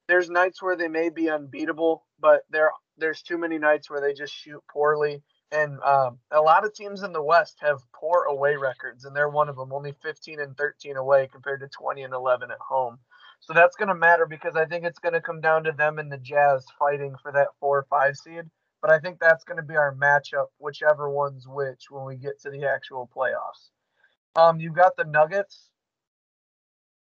There's 0.07 0.29
nights 0.29 0.61
where 0.61 0.75
they 0.75 0.87
may 0.87 1.09
be 1.09 1.29
unbeatable, 1.29 2.03
but 2.19 2.41
there 2.49 2.71
there's 2.97 3.21
too 3.21 3.37
many 3.37 3.59
nights 3.59 3.89
where 3.89 4.01
they 4.01 4.13
just 4.13 4.33
shoot 4.33 4.61
poorly. 4.71 5.21
And 5.51 5.79
um, 5.81 6.19
a 6.31 6.41
lot 6.41 6.65
of 6.65 6.73
teams 6.73 7.03
in 7.03 7.13
the 7.13 7.23
West 7.23 7.57
have 7.61 7.79
poor 7.93 8.23
away 8.23 8.55
records, 8.55 9.05
and 9.05 9.15
they're 9.15 9.29
one 9.29 9.49
of 9.49 9.55
them. 9.55 9.71
Only 9.71 9.93
15 10.03 10.39
and 10.39 10.57
13 10.57 10.97
away 10.97 11.29
compared 11.31 11.61
to 11.61 11.67
20 11.67 12.03
and 12.03 12.13
11 12.13 12.51
at 12.51 12.57
home. 12.59 12.99
So 13.39 13.53
that's 13.53 13.75
going 13.75 13.89
to 13.89 13.95
matter 13.95 14.25
because 14.25 14.55
I 14.55 14.65
think 14.65 14.85
it's 14.85 14.99
going 14.99 15.13
to 15.13 15.21
come 15.21 15.41
down 15.41 15.63
to 15.63 15.71
them 15.71 15.97
and 15.97 16.11
the 16.11 16.17
Jazz 16.17 16.65
fighting 16.77 17.15
for 17.21 17.31
that 17.31 17.47
four 17.59 17.79
or 17.79 17.87
five 17.89 18.15
seed. 18.15 18.43
But 18.81 18.91
I 18.91 18.99
think 18.99 19.19
that's 19.19 19.43
going 19.43 19.57
to 19.57 19.63
be 19.63 19.75
our 19.75 19.95
matchup, 19.95 20.47
whichever 20.57 21.09
one's 21.09 21.47
which, 21.47 21.85
when 21.89 22.05
we 22.05 22.15
get 22.15 22.39
to 22.41 22.49
the 22.49 22.65
actual 22.65 23.09
playoffs. 23.15 23.69
Um, 24.35 24.59
you've 24.59 24.75
got 24.75 24.95
the 24.95 25.03
Nuggets. 25.03 25.69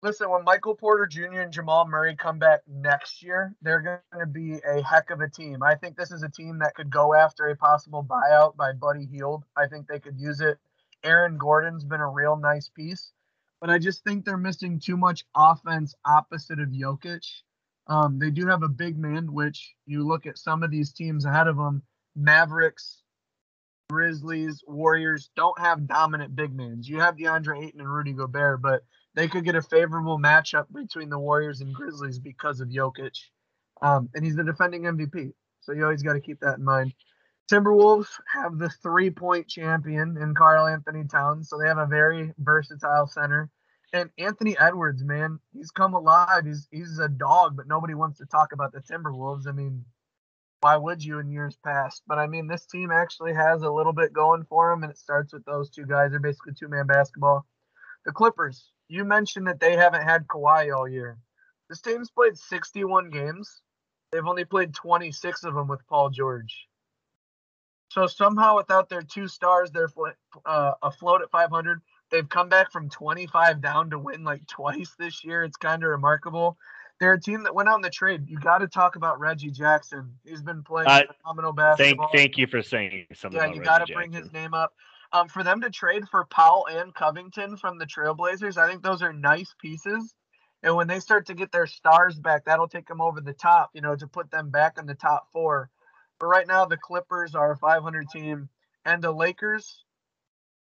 Listen, 0.03 0.29
when 0.29 0.43
Michael 0.43 0.75
Porter 0.75 1.07
Jr. 1.07 1.41
and 1.41 1.51
Jamal 1.51 1.87
Murray 1.87 2.15
come 2.15 2.39
back 2.39 2.61
next 2.67 3.23
year, 3.23 3.55
they're 3.61 3.81
going 3.81 4.19
to 4.19 4.27
be 4.27 4.59
a 4.65 4.81
heck 4.81 5.09
of 5.09 5.21
a 5.21 5.29
team. 5.29 5.63
I 5.63 5.75
think 5.75 5.97
this 5.97 6.11
is 6.11 6.23
a 6.23 6.29
team 6.29 6.59
that 6.59 6.75
could 6.75 6.91
go 6.91 7.13
after 7.15 7.47
a 7.47 7.55
possible 7.55 8.03
buyout 8.03 8.55
by 8.55 8.73
Buddy 8.73 9.05
Hield. 9.05 9.43
I 9.55 9.67
think 9.67 9.87
they 9.87 9.99
could 9.99 10.19
use 10.19 10.39
it. 10.39 10.59
Aaron 11.03 11.37
Gordon's 11.37 11.83
been 11.83 11.99
a 11.99 12.09
real 12.09 12.37
nice 12.37 12.69
piece, 12.69 13.11
but 13.59 13.69
I 13.69 13.79
just 13.79 14.03
think 14.03 14.23
they're 14.23 14.37
missing 14.37 14.79
too 14.79 14.97
much 14.97 15.25
offense 15.35 15.95
opposite 16.05 16.59
of 16.59 16.69
Jokic. 16.69 17.25
Um, 17.87 18.19
they 18.19 18.31
do 18.31 18.45
have 18.47 18.63
a 18.63 18.69
big 18.69 18.97
man, 18.97 19.33
which 19.33 19.73
you 19.85 20.05
look 20.05 20.25
at 20.25 20.37
some 20.37 20.63
of 20.63 20.71
these 20.71 20.91
teams 20.91 21.25
ahead 21.25 21.47
of 21.47 21.57
them 21.57 21.81
Mavericks, 22.15 23.03
Grizzlies, 23.89 24.63
Warriors 24.67 25.29
don't 25.35 25.57
have 25.59 25.87
dominant 25.87 26.35
big 26.35 26.53
men. 26.53 26.81
You 26.81 26.99
have 26.99 27.15
DeAndre 27.15 27.65
Ayton 27.65 27.79
and 27.79 27.89
Rudy 27.89 28.11
Gobert, 28.11 28.61
but 28.61 28.83
they 29.13 29.27
could 29.27 29.45
get 29.45 29.55
a 29.55 29.61
favorable 29.61 30.19
matchup 30.19 30.65
between 30.73 31.09
the 31.09 31.19
Warriors 31.19 31.61
and 31.61 31.73
Grizzlies 31.73 32.19
because 32.19 32.59
of 32.59 32.69
Jokic. 32.69 33.17
Um, 33.81 34.09
and 34.13 34.25
he's 34.25 34.35
the 34.35 34.43
defending 34.43 34.83
MVP. 34.83 35.31
So 35.61 35.71
you 35.71 35.83
always 35.83 36.03
got 36.03 36.13
to 36.13 36.19
keep 36.19 36.39
that 36.41 36.57
in 36.57 36.63
mind. 36.63 36.93
Timberwolves 37.49 38.07
have 38.33 38.57
the 38.57 38.69
three 38.69 39.09
point 39.09 39.47
champion 39.47 40.17
in 40.17 40.35
Karl-Anthony 40.35 41.05
Towns. 41.05 41.49
So 41.49 41.57
they 41.57 41.67
have 41.67 41.77
a 41.77 41.85
very 41.85 42.33
versatile 42.39 43.07
center. 43.07 43.49
And 43.93 44.09
Anthony 44.17 44.57
Edwards, 44.59 45.01
man, 45.03 45.39
he's 45.53 45.71
come 45.71 45.93
alive. 45.93 46.45
He's 46.45 46.67
he's 46.71 46.99
a 46.99 47.07
dog, 47.07 47.55
but 47.55 47.67
nobody 47.67 47.93
wants 47.93 48.17
to 48.17 48.25
talk 48.25 48.51
about 48.51 48.73
the 48.73 48.81
Timberwolves. 48.81 49.47
I 49.47 49.53
mean, 49.53 49.85
why 50.59 50.75
would 50.75 51.03
you 51.03 51.19
in 51.19 51.31
years 51.31 51.57
past? 51.63 52.01
But 52.05 52.17
I 52.17 52.27
mean, 52.27 52.47
this 52.47 52.65
team 52.65 52.91
actually 52.91 53.33
has 53.33 53.61
a 53.61 53.71
little 53.71 53.93
bit 53.93 54.11
going 54.11 54.43
for 54.49 54.69
them, 54.69 54.83
and 54.83 54.91
it 54.91 54.97
starts 54.97 55.31
with 55.31 55.45
those 55.45 55.69
two 55.69 55.85
guys. 55.85 56.11
They're 56.11 56.19
basically 56.19 56.53
two 56.53 56.67
man 56.67 56.85
basketball. 56.85 57.45
The 58.05 58.11
Clippers, 58.11 58.71
you 58.89 59.05
mentioned 59.05 59.47
that 59.47 59.61
they 59.61 59.77
haven't 59.77 60.03
had 60.03 60.27
Kawhi 60.27 60.75
all 60.75 60.87
year. 60.87 61.17
This 61.69 61.81
team's 61.81 62.09
played 62.09 62.37
61 62.37 63.09
games. 63.09 63.61
They've 64.11 64.25
only 64.25 64.45
played 64.45 64.73
26 64.73 65.43
of 65.43 65.53
them 65.53 65.67
with 65.67 65.85
Paul 65.87 66.09
George. 66.09 66.67
So 67.89 68.07
somehow, 68.07 68.57
without 68.57 68.89
their 68.89 69.01
two 69.01 69.27
stars, 69.27 69.71
they're 69.71 69.89
uh, 70.45 70.73
afloat 70.81 71.21
at 71.21 71.31
500. 71.31 71.81
They've 72.09 72.27
come 72.27 72.49
back 72.49 72.71
from 72.71 72.89
25 72.89 73.61
down 73.61 73.89
to 73.89 73.99
win 73.99 74.23
like 74.23 74.45
twice 74.47 74.93
this 74.97 75.23
year. 75.23 75.43
It's 75.43 75.57
kind 75.57 75.83
of 75.83 75.89
remarkable. 75.89 76.57
They're 76.99 77.13
a 77.13 77.21
team 77.21 77.43
that 77.43 77.53
went 77.53 77.69
out 77.69 77.75
in 77.75 77.81
the 77.81 77.89
trade. 77.89 78.27
You 78.27 78.39
got 78.39 78.59
to 78.59 78.67
talk 78.67 78.95
about 78.95 79.19
Reggie 79.19 79.51
Jackson. 79.51 80.15
He's 80.25 80.41
been 80.41 80.63
playing 80.63 80.87
uh, 80.87 81.01
phenomenal 81.21 81.53
basketball. 81.53 82.09
Thank, 82.11 82.21
thank 82.31 82.37
you 82.37 82.47
for 82.47 82.61
saying 82.61 83.05
something. 83.13 83.39
Yeah, 83.39 83.53
you 83.53 83.61
got 83.61 83.85
to 83.85 83.93
bring 83.93 84.11
his 84.11 84.31
name 84.33 84.53
up. 84.53 84.73
Um, 85.13 85.29
for 85.29 85.43
them 85.43 85.61
to 85.61 85.69
trade 85.69 86.07
for 86.09 86.25
Powell 86.25 86.67
and 86.69 86.93
Covington 86.93 87.55
from 87.55 87.77
the 87.77 87.85
Trailblazers, 87.85 88.57
I 88.57 88.67
think 88.67 88.83
those 88.83 89.01
are 89.01 89.13
nice 89.13 89.53
pieces. 89.61 90.13
And 90.63 90.75
when 90.75 90.87
they 90.87 90.99
start 90.99 91.27
to 91.27 91.33
get 91.33 91.51
their 91.51 91.67
stars 91.67 92.19
back, 92.19 92.45
that'll 92.45 92.67
take 92.67 92.87
them 92.87 92.99
over 92.99 93.21
the 93.21 93.33
top, 93.33 93.69
you 93.73 93.81
know, 93.81 93.95
to 93.95 94.07
put 94.07 94.31
them 94.31 94.49
back 94.49 94.77
in 94.77 94.85
the 94.85 94.95
top 94.95 95.27
four. 95.31 95.69
But 96.19 96.27
right 96.27 96.47
now, 96.47 96.65
the 96.65 96.77
Clippers 96.77 97.35
are 97.35 97.51
a 97.51 97.57
500 97.57 98.09
team, 98.09 98.49
and 98.85 99.03
the 99.03 99.11
Lakers 99.11 99.83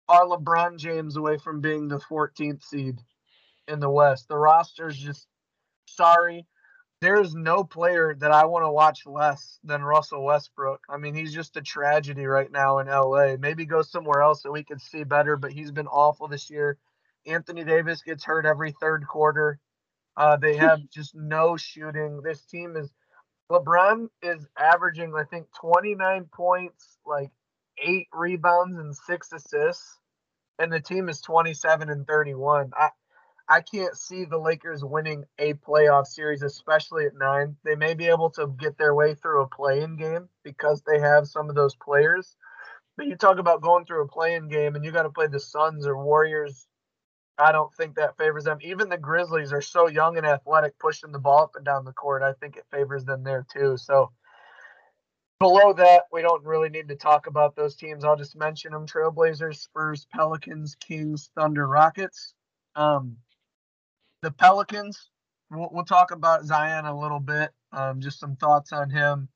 are 0.08 0.24
LeBron 0.24 0.78
James 0.78 1.16
away 1.16 1.38
from 1.38 1.60
being 1.60 1.88
the 1.88 1.98
14th 1.98 2.62
seed 2.62 3.00
in 3.68 3.80
the 3.80 3.90
West. 3.90 4.28
The 4.28 4.36
roster 4.36 4.88
is 4.88 4.98
just 4.98 5.26
sorry. 5.86 6.46
There's 7.00 7.34
no 7.34 7.64
player 7.64 8.14
that 8.18 8.32
I 8.32 8.46
want 8.46 8.64
to 8.64 8.70
watch 8.70 9.06
less 9.06 9.58
than 9.62 9.82
Russell 9.82 10.24
Westbrook. 10.24 10.84
I 10.88 10.96
mean, 10.96 11.14
he's 11.14 11.34
just 11.34 11.56
a 11.56 11.62
tragedy 11.62 12.24
right 12.24 12.50
now 12.50 12.78
in 12.78 12.86
LA. 12.86 13.36
Maybe 13.38 13.66
go 13.66 13.82
somewhere 13.82 14.22
else 14.22 14.42
that 14.42 14.52
we 14.52 14.64
could 14.64 14.80
see 14.80 15.04
better, 15.04 15.36
but 15.36 15.52
he's 15.52 15.70
been 15.70 15.86
awful 15.86 16.28
this 16.28 16.50
year. 16.50 16.78
Anthony 17.26 17.64
Davis 17.64 18.02
gets 18.02 18.24
hurt 18.24 18.46
every 18.46 18.72
third 18.72 19.06
quarter. 19.06 19.58
Uh, 20.16 20.36
they 20.36 20.56
have 20.56 20.80
just 20.90 21.14
no 21.14 21.56
shooting. 21.56 22.22
This 22.22 22.42
team 22.42 22.76
is 22.76 22.90
LeBron 23.51 24.09
is 24.22 24.47
averaging, 24.59 25.14
I 25.14 25.24
think, 25.24 25.47
29 25.61 26.26
points, 26.32 26.99
like 27.07 27.30
eight 27.78 28.09
rebounds 28.12 28.78
and 28.78 28.95
six 28.97 29.32
assists, 29.32 29.99
and 30.59 30.72
the 30.72 30.80
team 30.80 31.09
is 31.09 31.20
27 31.20 31.90
and 31.90 32.07
31. 32.07 32.72
I 32.76 32.90
I 33.47 33.61
can't 33.61 33.97
see 33.97 34.24
the 34.24 34.38
Lakers 34.38 34.82
winning 34.82 35.24
a 35.38 35.53
playoff 35.55 36.07
series, 36.07 36.42
especially 36.42 37.05
at 37.05 37.14
nine. 37.14 37.57
They 37.62 37.74
may 37.74 37.92
be 37.92 38.07
able 38.07 38.30
to 38.30 38.47
get 38.47 38.78
their 38.78 38.95
way 38.95 39.14
through 39.14 39.42
a 39.42 39.49
play-in 39.49 39.97
game 39.97 40.30
because 40.45 40.82
they 40.82 40.99
have 40.99 41.28
some 41.28 41.51
of 41.51 41.55
those 41.55 41.76
players. 41.76 42.36
But 42.97 43.07
you 43.07 43.16
talk 43.16 43.38
about 43.38 43.61
going 43.61 43.84
through 43.84 44.05
a 44.05 44.09
play-in 44.09 44.49
game 44.49 44.76
and 44.76 44.84
you 44.84 44.92
got 44.92 45.03
to 45.03 45.11
play 45.11 45.26
the 45.26 45.40
Suns 45.40 45.86
or 45.86 46.03
Warriors. 46.03 46.66
I 47.39 47.53
don't 47.53 47.74
think 47.74 47.97
that 47.97 48.16
favors 48.16 48.45
them. 48.45 48.59
Even 48.62 48.89
the 48.89 48.97
Grizzlies 48.97 49.53
are 49.53 49.62
so 49.62 49.89
young 49.89 50.16
and 50.16 50.26
athletic, 50.26 50.78
pushing 50.78 51.12
the 51.12 51.18
ball 51.18 51.43
up 51.43 51.57
and 51.57 51.64
down 51.64 51.85
the 51.85 51.93
court. 51.93 52.22
I 52.22 52.32
think 52.35 52.57
it 52.57 52.64
favors 52.70 53.05
them 53.05 53.24
there 53.24 53.45
too. 53.53 53.76
So 53.76 54.12
below 55.41 55.72
that, 55.72 56.05
we 56.12 56.22
don't 56.22 56.45
really 56.45 56.68
need 56.68 56.89
to 56.89 56.97
talk 56.97 57.26
about 57.26 57.57
those 57.57 57.74
teams. 57.74 58.05
I'll 58.05 58.16
just 58.16 58.37
mention 58.37 58.72
them: 58.72 58.87
Trailblazers, 58.87 59.57
Spurs, 59.57 60.07
Pelicans, 60.12 60.76
Kings, 60.76 61.30
Thunder, 61.35 61.66
Rockets. 61.66 62.35
Um, 62.76 63.16
the 64.22 64.30
Pelicans, 64.30 65.11
we'll, 65.51 65.68
we'll 65.72 65.85
talk 65.85 66.12
about 66.12 66.45
Zion 66.45 66.87
a 66.87 66.99
little 66.99 67.20
bit. 67.20 67.51
Um, 67.72 68.01
just 68.01 68.20
some 68.20 68.37
thoughts 68.37 68.72
on 68.72 68.91
him. 68.91 69.28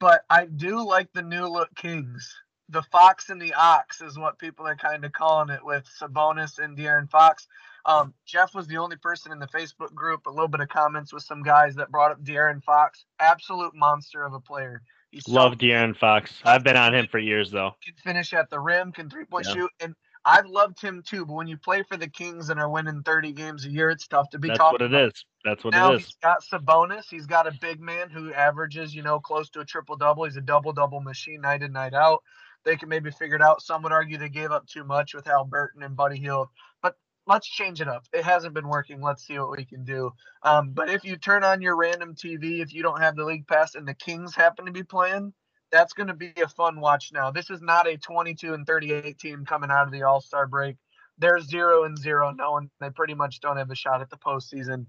But 0.00 0.22
I 0.30 0.46
do 0.46 0.86
like 0.86 1.12
the 1.12 1.22
new 1.22 1.46
look 1.48 1.74
Kings. 1.74 2.34
The 2.70 2.82
Fox 2.82 3.30
and 3.30 3.40
the 3.40 3.54
Ox 3.54 4.00
is 4.00 4.18
what 4.18 4.38
people 4.38 4.66
are 4.66 4.76
kind 4.76 5.04
of 5.04 5.12
calling 5.12 5.48
it 5.48 5.64
with 5.64 5.84
Sabonis 6.00 6.58
and 6.58 6.76
De'Aaron 6.76 7.10
Fox. 7.10 7.46
Um, 7.86 8.12
Jeff 8.26 8.54
was 8.54 8.66
the 8.66 8.76
only 8.76 8.96
person 8.96 9.32
in 9.32 9.38
the 9.38 9.46
Facebook 9.46 9.94
group. 9.94 10.26
A 10.26 10.30
little 10.30 10.48
bit 10.48 10.60
of 10.60 10.68
comments 10.68 11.12
with 11.12 11.22
some 11.22 11.42
guys 11.42 11.74
that 11.76 11.90
brought 11.90 12.10
up 12.10 12.22
De'Aaron 12.22 12.62
Fox. 12.62 13.04
Absolute 13.18 13.74
monster 13.74 14.24
of 14.24 14.34
a 14.34 14.40
player. 14.40 14.82
He's 15.10 15.26
Love 15.26 15.52
so, 15.52 15.56
De'Aaron 15.56 15.96
Fox. 15.96 16.34
I've 16.44 16.62
been 16.62 16.76
on 16.76 16.94
him 16.94 17.08
for 17.10 17.18
years 17.18 17.50
though. 17.50 17.72
Can 17.82 17.94
finish 18.04 18.34
at 18.34 18.50
the 18.50 18.60
rim, 18.60 18.92
can 18.92 19.08
three 19.08 19.24
point 19.24 19.46
yeah. 19.46 19.54
shoot, 19.54 19.70
and 19.80 19.94
I've 20.24 20.46
loved 20.46 20.80
him 20.80 21.02
too. 21.06 21.24
But 21.24 21.34
when 21.34 21.46
you 21.46 21.56
play 21.56 21.82
for 21.82 21.96
the 21.96 22.08
Kings 22.08 22.50
and 22.50 22.60
are 22.60 22.68
winning 22.68 23.02
30 23.02 23.32
games 23.32 23.64
a 23.64 23.70
year, 23.70 23.88
it's 23.88 24.06
tough 24.06 24.28
to 24.30 24.38
be. 24.38 24.48
Talking 24.48 24.58
about. 24.58 24.70
That's 24.70 24.84
what 24.84 24.84
it 24.84 24.96
about. 24.98 25.14
is. 25.14 25.24
That's 25.44 25.64
what 25.64 25.72
now 25.72 25.92
it 25.92 25.96
is. 25.96 26.04
He's 26.04 26.16
got 26.16 26.44
Sabonis. 26.44 27.04
He's 27.08 27.26
got 27.26 27.46
a 27.46 27.52
big 27.60 27.80
man 27.80 28.10
who 28.10 28.32
averages, 28.34 28.94
you 28.94 29.02
know, 29.02 29.20
close 29.20 29.48
to 29.50 29.60
a 29.60 29.64
triple 29.64 29.96
double. 29.96 30.24
He's 30.24 30.36
a 30.36 30.42
double 30.42 30.72
double 30.72 31.00
machine 31.00 31.40
night 31.40 31.62
in 31.62 31.72
night 31.72 31.94
out. 31.94 32.22
They 32.68 32.76
can 32.76 32.90
maybe 32.90 33.10
figure 33.10 33.36
it 33.36 33.40
out. 33.40 33.62
Some 33.62 33.82
would 33.82 33.92
argue 33.92 34.18
they 34.18 34.28
gave 34.28 34.50
up 34.50 34.66
too 34.66 34.84
much 34.84 35.14
with 35.14 35.24
Haliburton 35.24 35.82
and 35.82 35.96
Buddy 35.96 36.18
Hield, 36.18 36.48
but 36.82 36.96
let's 37.26 37.48
change 37.48 37.80
it 37.80 37.88
up. 37.88 38.04
It 38.12 38.24
hasn't 38.24 38.52
been 38.52 38.68
working. 38.68 39.00
Let's 39.00 39.26
see 39.26 39.38
what 39.38 39.56
we 39.56 39.64
can 39.64 39.84
do. 39.84 40.12
Um, 40.42 40.72
but 40.72 40.90
if 40.90 41.02
you 41.02 41.16
turn 41.16 41.44
on 41.44 41.62
your 41.62 41.76
random 41.76 42.14
TV, 42.14 42.60
if 42.60 42.74
you 42.74 42.82
don't 42.82 43.00
have 43.00 43.16
the 43.16 43.24
league 43.24 43.46
pass 43.46 43.74
and 43.74 43.88
the 43.88 43.94
Kings 43.94 44.34
happen 44.34 44.66
to 44.66 44.70
be 44.70 44.82
playing, 44.82 45.32
that's 45.72 45.94
going 45.94 46.08
to 46.08 46.14
be 46.14 46.34
a 46.42 46.46
fun 46.46 46.78
watch 46.78 47.10
now. 47.10 47.30
This 47.30 47.48
is 47.48 47.62
not 47.62 47.88
a 47.88 47.96
22 47.96 48.52
and 48.52 48.66
38 48.66 49.18
team 49.18 49.46
coming 49.46 49.70
out 49.70 49.86
of 49.86 49.92
the 49.92 50.02
All 50.02 50.20
Star 50.20 50.46
break. 50.46 50.76
They're 51.16 51.40
zero 51.40 51.84
and 51.84 51.96
zero, 51.96 52.32
knowing 52.32 52.70
they 52.82 52.90
pretty 52.90 53.14
much 53.14 53.40
don't 53.40 53.56
have 53.56 53.70
a 53.70 53.74
shot 53.74 54.02
at 54.02 54.10
the 54.10 54.18
postseason. 54.18 54.84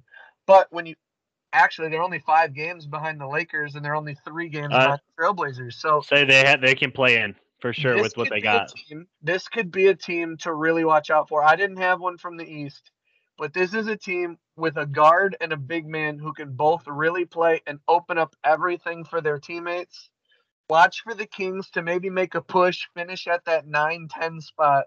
But 0.46 0.68
when 0.72 0.86
you 0.86 0.96
actually, 1.54 1.88
they're 1.88 2.04
only 2.04 2.20
five 2.20 2.54
games 2.54 2.88
behind 2.88 3.22
the 3.22 3.28
Lakers, 3.28 3.76
and 3.76 3.86
they're 3.86 3.96
only 3.96 4.18
three 4.26 4.50
games 4.50 4.74
uh, 4.74 4.80
behind 4.80 5.00
the 5.18 5.24
Trailblazers. 5.24 5.76
So 5.76 6.02
say 6.02 6.26
they 6.26 6.44
had 6.44 6.60
they 6.60 6.76
can 6.76 6.92
play 6.92 7.22
in 7.22 7.36
for 7.60 7.74
sure 7.74 8.02
with 8.02 8.18
what 8.18 8.30
they 8.30 8.42
got. 8.42 8.74
Team, 8.74 9.08
this 9.22 9.48
could 9.48 9.72
be 9.72 9.88
a 9.88 9.96
team 9.96 10.38
to 10.38 10.54
really 10.54 10.86
watch 10.86 11.10
out 11.10 11.30
for. 11.30 11.44
I 11.44 11.56
didn't 11.56 11.78
have 11.78 12.00
one 12.00 12.18
from 12.18 12.38
the 12.38 12.46
East, 12.46 12.92
but 13.38 13.54
this 13.54 13.74
is 13.74 13.88
a 13.88 13.98
team 13.98 14.38
with 14.56 14.78
a 14.78 14.86
guard 14.86 15.38
and 15.42 15.52
a 15.54 15.58
big 15.58 15.88
man 15.88 16.20
who 16.20 16.34
can 16.34 16.54
both 16.54 16.84
really 16.88 17.26
play 17.26 17.62
and 17.68 17.80
open 17.88 18.18
up 18.18 18.36
everything 18.44 19.04
for 19.04 19.22
their 19.22 19.40
teammates. 19.40 20.10
Watch 20.70 21.02
for 21.02 21.16
the 21.16 21.26
Kings 21.26 21.70
to 21.72 21.82
maybe 21.82 22.10
make 22.10 22.36
a 22.36 22.42
push, 22.42 22.88
finish 22.94 23.28
at 23.28 23.46
that 23.46 23.68
9 23.68 24.08
10 24.08 24.42
spot, 24.42 24.86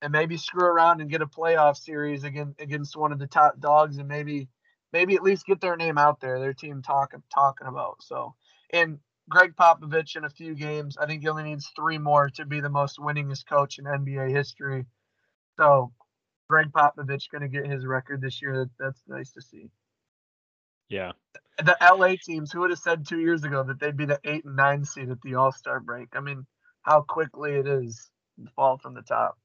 and 0.00 0.12
maybe 0.12 0.36
screw 0.36 0.66
around 0.66 1.00
and 1.00 1.10
get 1.10 1.22
a 1.22 1.26
playoff 1.26 1.76
series 1.76 2.24
against 2.24 2.60
against 2.60 2.96
one 2.96 3.12
of 3.12 3.18
the 3.18 3.26
top 3.28 3.60
dogs 3.60 3.98
and 3.98 4.08
maybe 4.08 4.48
maybe 4.92 5.14
at 5.14 5.22
least 5.22 5.46
get 5.46 5.60
their 5.60 5.76
name 5.76 5.98
out 5.98 6.20
there, 6.20 6.40
their 6.40 6.52
team 6.52 6.82
talking 6.82 7.22
talking 7.32 7.68
about. 7.68 8.02
So 8.02 8.34
and 8.72 8.98
Gregg 9.32 9.56
Popovich 9.56 10.14
in 10.14 10.24
a 10.24 10.30
few 10.30 10.54
games. 10.54 10.98
I 10.98 11.06
think 11.06 11.22
he 11.22 11.28
only 11.28 11.44
needs 11.44 11.70
three 11.74 11.96
more 11.96 12.28
to 12.34 12.44
be 12.44 12.60
the 12.60 12.68
most 12.68 12.98
winningest 12.98 13.46
coach 13.48 13.78
in 13.78 13.86
NBA 13.86 14.30
history. 14.30 14.84
So 15.56 15.90
Gregg 16.50 16.70
Popovich 16.70 17.30
going 17.30 17.40
to 17.40 17.48
get 17.48 17.66
his 17.66 17.86
record 17.86 18.20
this 18.20 18.42
year. 18.42 18.68
That's 18.78 19.00
nice 19.08 19.32
to 19.32 19.40
see. 19.40 19.70
Yeah. 20.90 21.12
The 21.56 21.76
LA 21.80 22.16
teams, 22.22 22.52
who 22.52 22.60
would 22.60 22.70
have 22.70 22.78
said 22.78 23.08
two 23.08 23.20
years 23.20 23.42
ago 23.44 23.62
that 23.62 23.80
they'd 23.80 23.96
be 23.96 24.04
the 24.04 24.20
eight 24.24 24.44
and 24.44 24.54
nine 24.54 24.84
seed 24.84 25.08
at 25.08 25.22
the 25.22 25.36
All 25.36 25.50
Star 25.50 25.80
break? 25.80 26.08
I 26.12 26.20
mean, 26.20 26.44
how 26.82 27.00
quickly 27.00 27.52
it 27.52 27.66
is 27.66 28.10
to 28.38 28.50
fall 28.54 28.76
from 28.76 28.92
the 28.92 29.02
top. 29.02 29.38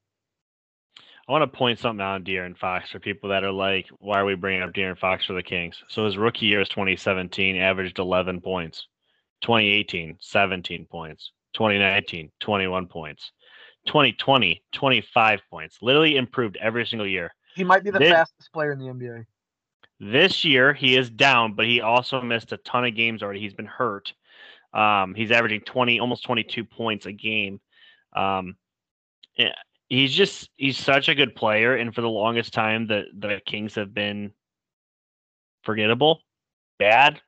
I 1.30 1.32
want 1.32 1.50
to 1.50 1.58
point 1.58 1.80
something 1.80 2.04
out 2.04 2.16
on 2.16 2.24
De'Aaron 2.26 2.58
Fox 2.58 2.92
for 2.92 3.00
people 3.00 3.30
that 3.30 3.46
are 3.46 3.54
like, 3.54 3.86
why 4.00 4.20
are 4.20 4.26
we 4.26 4.36
bringing 4.36 4.64
up 4.64 4.74
De'Aaron 4.74 5.00
Fox 5.00 5.26
for 5.26 5.34
the 5.34 5.44
Kings? 5.44 5.82
So 5.88 6.04
his 6.04 6.18
rookie 6.18 6.48
year 6.48 6.60
is 6.60 6.70
2017, 6.70 7.56
averaged 7.56 8.00
11 8.00 8.42
points. 8.42 8.86
2018, 9.42 10.18
17 10.20 10.86
points. 10.86 11.32
2019, 11.54 12.32
21 12.40 12.88
points. 12.88 13.32
2020, 13.88 14.64
25 14.74 15.42
points. 15.50 15.78
Literally 15.82 16.18
improved 16.18 16.58
every 16.58 16.86
single 16.86 17.08
year. 17.08 17.34
He 17.56 17.64
might 17.64 17.84
be 17.84 17.90
the 17.90 18.00
this, 18.00 18.12
fastest 18.12 18.52
player 18.52 18.72
in 18.72 18.80
the 18.80 18.86
NBA. 18.86 19.26
This 20.00 20.46
year 20.46 20.74
he 20.74 20.96
is 20.96 21.10
down, 21.10 21.54
but 21.54 21.66
he 21.66 21.82
also 21.82 22.22
missed 22.22 22.52
a 22.52 22.58
ton 22.58 22.86
of 22.86 22.96
games 22.96 23.24
already. 23.24 23.40
He's 23.40 23.54
been 23.54 23.66
hurt. 23.66 24.14
Um, 24.74 25.16
he's 25.16 25.32
averaging 25.32 25.62
20, 25.62 26.00
almost 26.00 26.24
22 26.24 26.64
points 26.66 27.06
a 27.08 27.12
game. 27.12 27.60
Um, 28.16 28.56
he's 29.90 30.14
just 30.14 30.50
he's 30.56 30.78
such 30.78 31.10
a 31.10 31.16
good 31.16 31.36
player, 31.36 31.76
and 31.76 31.94
for 31.94 32.02
the 32.02 32.10
longest 32.10 32.54
time, 32.54 32.88
the 32.88 33.06
the 33.18 33.42
Kings 33.46 33.76
have 33.76 33.94
been 33.94 34.32
forgettable, 35.64 36.22
bad. 36.78 37.22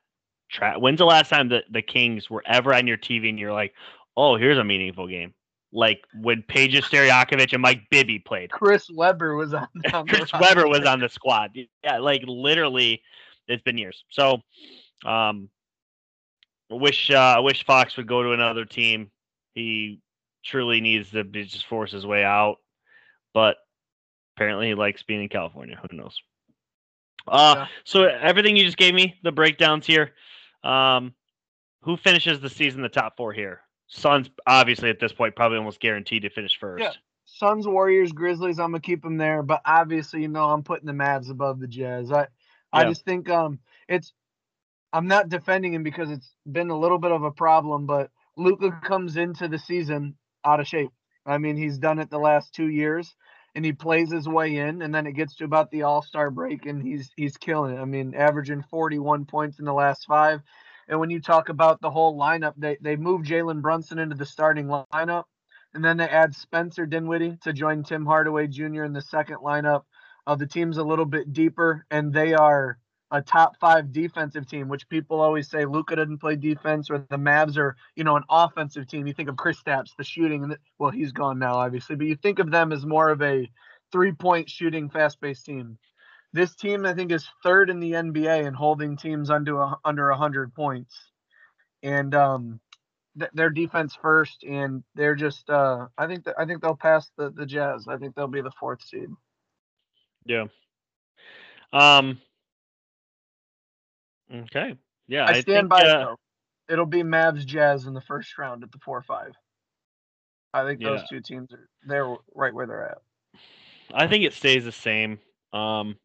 When's 0.78 0.98
the 0.98 1.06
last 1.06 1.28
time 1.28 1.48
that 1.50 1.64
the 1.70 1.82
Kings 1.82 2.28
were 2.28 2.42
ever 2.46 2.74
on 2.74 2.86
your 2.86 2.98
TV 2.98 3.28
and 3.28 3.38
you're 3.38 3.52
like, 3.52 3.74
oh, 4.16 4.36
here's 4.36 4.58
a 4.58 4.64
meaningful 4.64 5.06
game? 5.06 5.34
Like 5.72 6.04
when 6.20 6.42
Peja 6.42 6.82
Stojakovic 6.82 7.52
and 7.52 7.62
Mike 7.62 7.82
Bibby 7.90 8.18
played. 8.18 8.50
Chris 8.50 8.90
Webber 8.90 9.36
was 9.36 9.54
on. 9.54 9.68
on 9.92 10.06
Chris 10.06 10.32
Webber 10.32 10.66
was 10.66 10.84
on 10.84 11.00
the 11.00 11.08
squad. 11.08 11.56
Yeah, 11.84 11.98
like 11.98 12.22
literally, 12.26 13.02
it's 13.46 13.62
been 13.62 13.78
years. 13.78 14.04
So, 14.10 14.42
um, 15.06 15.48
I 16.70 16.74
wish 16.74 17.10
uh, 17.10 17.34
I 17.36 17.38
wish 17.40 17.64
Fox 17.64 17.96
would 17.96 18.08
go 18.08 18.22
to 18.22 18.32
another 18.32 18.64
team. 18.64 19.10
He 19.54 20.00
truly 20.44 20.80
needs 20.80 21.10
to 21.10 21.24
just 21.24 21.66
force 21.66 21.92
his 21.92 22.06
way 22.06 22.24
out. 22.24 22.56
But 23.32 23.56
apparently 24.36 24.68
he 24.68 24.74
likes 24.74 25.02
being 25.02 25.22
in 25.22 25.28
California. 25.28 25.78
Who 25.88 25.96
knows? 25.96 26.20
Uh, 27.28 27.54
yeah. 27.58 27.66
So 27.84 28.04
everything 28.04 28.56
you 28.56 28.64
just 28.64 28.76
gave 28.76 28.94
me, 28.94 29.14
the 29.22 29.32
breakdowns 29.32 29.86
here. 29.86 30.12
Um, 30.62 31.14
who 31.82 31.96
finishes 31.96 32.40
the 32.40 32.50
season 32.50 32.82
the 32.82 32.88
top 32.88 33.16
four 33.16 33.32
here? 33.32 33.62
Suns, 33.86 34.30
obviously, 34.46 34.90
at 34.90 35.00
this 35.00 35.12
point, 35.12 35.34
probably 35.34 35.58
almost 35.58 35.80
guaranteed 35.80 36.22
to 36.22 36.30
finish 36.30 36.58
first. 36.58 36.82
Yeah. 36.82 36.92
Suns, 37.24 37.66
Warriors, 37.66 38.12
Grizzlies. 38.12 38.58
I'm 38.58 38.70
gonna 38.70 38.80
keep 38.80 39.02
them 39.02 39.16
there, 39.16 39.42
but 39.42 39.62
obviously, 39.64 40.22
you 40.22 40.28
know, 40.28 40.44
I'm 40.44 40.62
putting 40.62 40.86
the 40.86 40.92
Mavs 40.92 41.30
above 41.30 41.60
the 41.60 41.68
Jazz. 41.68 42.12
I, 42.12 42.26
I 42.72 42.84
just 42.84 43.04
think 43.04 43.28
um, 43.30 43.60
it's. 43.88 44.12
I'm 44.92 45.06
not 45.06 45.28
defending 45.28 45.72
him 45.72 45.84
because 45.84 46.10
it's 46.10 46.34
been 46.50 46.70
a 46.70 46.78
little 46.78 46.98
bit 46.98 47.12
of 47.12 47.22
a 47.22 47.30
problem, 47.30 47.86
but 47.86 48.10
Luka 48.36 48.80
comes 48.84 49.16
into 49.16 49.46
the 49.46 49.58
season 49.58 50.16
out 50.44 50.58
of 50.58 50.66
shape. 50.66 50.90
I 51.24 51.38
mean, 51.38 51.56
he's 51.56 51.78
done 51.78 52.00
it 52.00 52.10
the 52.10 52.18
last 52.18 52.52
two 52.54 52.66
years, 52.66 53.14
and 53.54 53.64
he 53.64 53.72
plays 53.72 54.12
his 54.12 54.28
way 54.28 54.56
in, 54.56 54.82
and 54.82 54.94
then 54.94 55.06
it 55.06 55.12
gets 55.12 55.34
to 55.36 55.44
about 55.44 55.70
the 55.70 55.82
All 55.82 56.02
Star 56.02 56.30
break, 56.30 56.66
and 56.66 56.82
he's 56.82 57.10
he's 57.16 57.36
killing 57.36 57.76
it. 57.76 57.80
I 57.80 57.84
mean, 57.84 58.14
averaging 58.14 58.64
41 58.70 59.26
points 59.26 59.58
in 59.58 59.64
the 59.64 59.72
last 59.72 60.06
five. 60.06 60.40
And 60.88 60.98
when 60.98 61.10
you 61.10 61.20
talk 61.20 61.48
about 61.48 61.80
the 61.80 61.90
whole 61.90 62.18
lineup, 62.18 62.54
they 62.56 62.76
they 62.80 62.96
moved 62.96 63.26
Jalen 63.26 63.62
Brunson 63.62 63.98
into 63.98 64.16
the 64.16 64.26
starting 64.26 64.66
lineup, 64.66 65.24
and 65.74 65.84
then 65.84 65.96
they 65.96 66.08
add 66.08 66.34
Spencer 66.34 66.86
Dinwiddie 66.86 67.38
to 67.42 67.52
join 67.52 67.82
Tim 67.82 68.06
Hardaway 68.06 68.48
Jr. 68.48 68.84
in 68.84 68.92
the 68.92 69.02
second 69.02 69.38
lineup. 69.38 69.82
Uh, 70.26 70.34
the 70.34 70.46
team's 70.46 70.78
a 70.78 70.84
little 70.84 71.06
bit 71.06 71.32
deeper, 71.32 71.86
and 71.90 72.12
they 72.12 72.34
are 72.34 72.78
a 73.10 73.20
top 73.20 73.56
five 73.58 73.92
defensive 73.92 74.46
team, 74.46 74.68
which 74.68 74.88
people 74.88 75.20
always 75.20 75.48
say 75.48 75.64
Luka 75.64 75.96
didn't 75.96 76.18
play 76.18 76.36
defense, 76.36 76.90
or 76.90 76.98
the 76.98 77.16
Mavs 77.16 77.56
are, 77.56 77.76
you 77.96 78.04
know, 78.04 78.16
an 78.16 78.22
offensive 78.30 78.86
team. 78.86 79.06
You 79.06 79.12
think 79.12 79.28
of 79.28 79.34
Kristaps, 79.36 79.96
the 79.96 80.04
shooting, 80.04 80.44
and 80.44 80.56
well, 80.78 80.90
he's 80.90 81.12
gone 81.12 81.38
now, 81.38 81.54
obviously, 81.54 81.96
but 81.96 82.06
you 82.06 82.16
think 82.16 82.38
of 82.38 82.50
them 82.50 82.72
as 82.72 82.86
more 82.86 83.10
of 83.10 83.20
a 83.22 83.50
three-point 83.92 84.48
shooting, 84.48 84.88
fast-paced 84.88 85.44
team. 85.44 85.78
This 86.32 86.54
team, 86.54 86.86
I 86.86 86.94
think, 86.94 87.10
is 87.10 87.28
third 87.42 87.70
in 87.70 87.80
the 87.80 87.92
NBA 87.92 88.46
in 88.46 88.54
holding 88.54 88.96
teams 88.96 89.30
under 89.30 89.60
a, 89.60 89.76
under 89.84 90.12
hundred 90.12 90.54
points, 90.54 90.96
and 91.82 92.14
um, 92.14 92.60
th- 93.18 93.32
their 93.34 93.50
defense 93.50 93.98
first, 94.00 94.44
and 94.44 94.84
they're 94.94 95.16
just, 95.16 95.50
uh, 95.50 95.88
I 95.98 96.06
think, 96.06 96.24
that 96.26 96.36
I 96.38 96.44
think 96.44 96.62
they'll 96.62 96.76
pass 96.76 97.10
the 97.16 97.30
the 97.30 97.46
Jazz. 97.46 97.88
I 97.88 97.96
think 97.96 98.14
they'll 98.14 98.28
be 98.28 98.42
the 98.42 98.52
fourth 98.52 98.84
seed. 98.84 99.08
Yeah. 100.24 100.46
Um 101.72 102.20
Okay. 104.32 104.76
Yeah, 105.08 105.24
I, 105.24 105.30
I 105.30 105.40
stand 105.40 105.46
think, 105.46 105.68
by 105.68 105.82
uh, 105.82 106.12
it. 106.12 106.72
It'll 106.72 106.86
be 106.86 107.02
Mavs 107.02 107.44
Jazz 107.44 107.86
in 107.86 107.94
the 107.94 108.00
first 108.00 108.38
round 108.38 108.62
at 108.62 108.70
the 108.70 108.78
four 108.78 109.02
five. 109.02 109.32
I 110.52 110.64
think 110.64 110.80
those 110.80 111.00
yeah. 111.00 111.18
two 111.18 111.20
teams 111.20 111.52
are 111.52 111.68
they're 111.86 112.16
right 112.34 112.54
where 112.54 112.66
they're 112.66 112.90
at. 112.90 112.98
I 113.92 114.06
think 114.06 114.24
it 114.24 114.34
stays 114.34 114.64
the 114.64 114.72
same. 114.72 115.18
Um, 115.52 115.96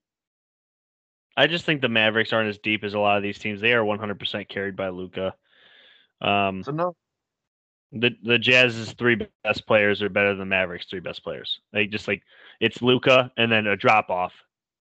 I 1.38 1.47
just 1.47 1.65
think 1.65 1.82
the 1.82 1.89
Mavericks 1.89 2.34
aren't 2.34 2.49
as 2.49 2.57
deep 2.59 2.84
as 2.84 2.93
a 2.93 2.99
lot 2.99 3.17
of 3.17 3.23
these 3.23 3.38
teams. 3.38 3.59
They 3.61 3.73
are 3.73 3.84
100% 3.84 4.47
carried 4.47 4.76
by 4.76 4.89
Luka. 4.89 5.36
Um, 6.21 6.63
so 6.63 6.71
no. 6.71 6.95
The 7.91 8.11
the 8.23 8.39
Jazz's 8.39 8.91
three 8.93 9.28
best 9.43 9.67
players 9.67 10.01
are 10.01 10.09
better 10.09 10.36
than 10.36 10.49
Mavericks' 10.49 10.88
three 10.89 10.99
best 10.99 11.23
players. 11.23 11.59
They 11.71 11.86
just 11.88 12.07
like 12.07 12.23
it's 12.59 12.82
Luka 12.82 13.32
and 13.38 13.51
then 13.51 13.67
a 13.67 13.78
drop 13.78 14.09
off 14.09 14.34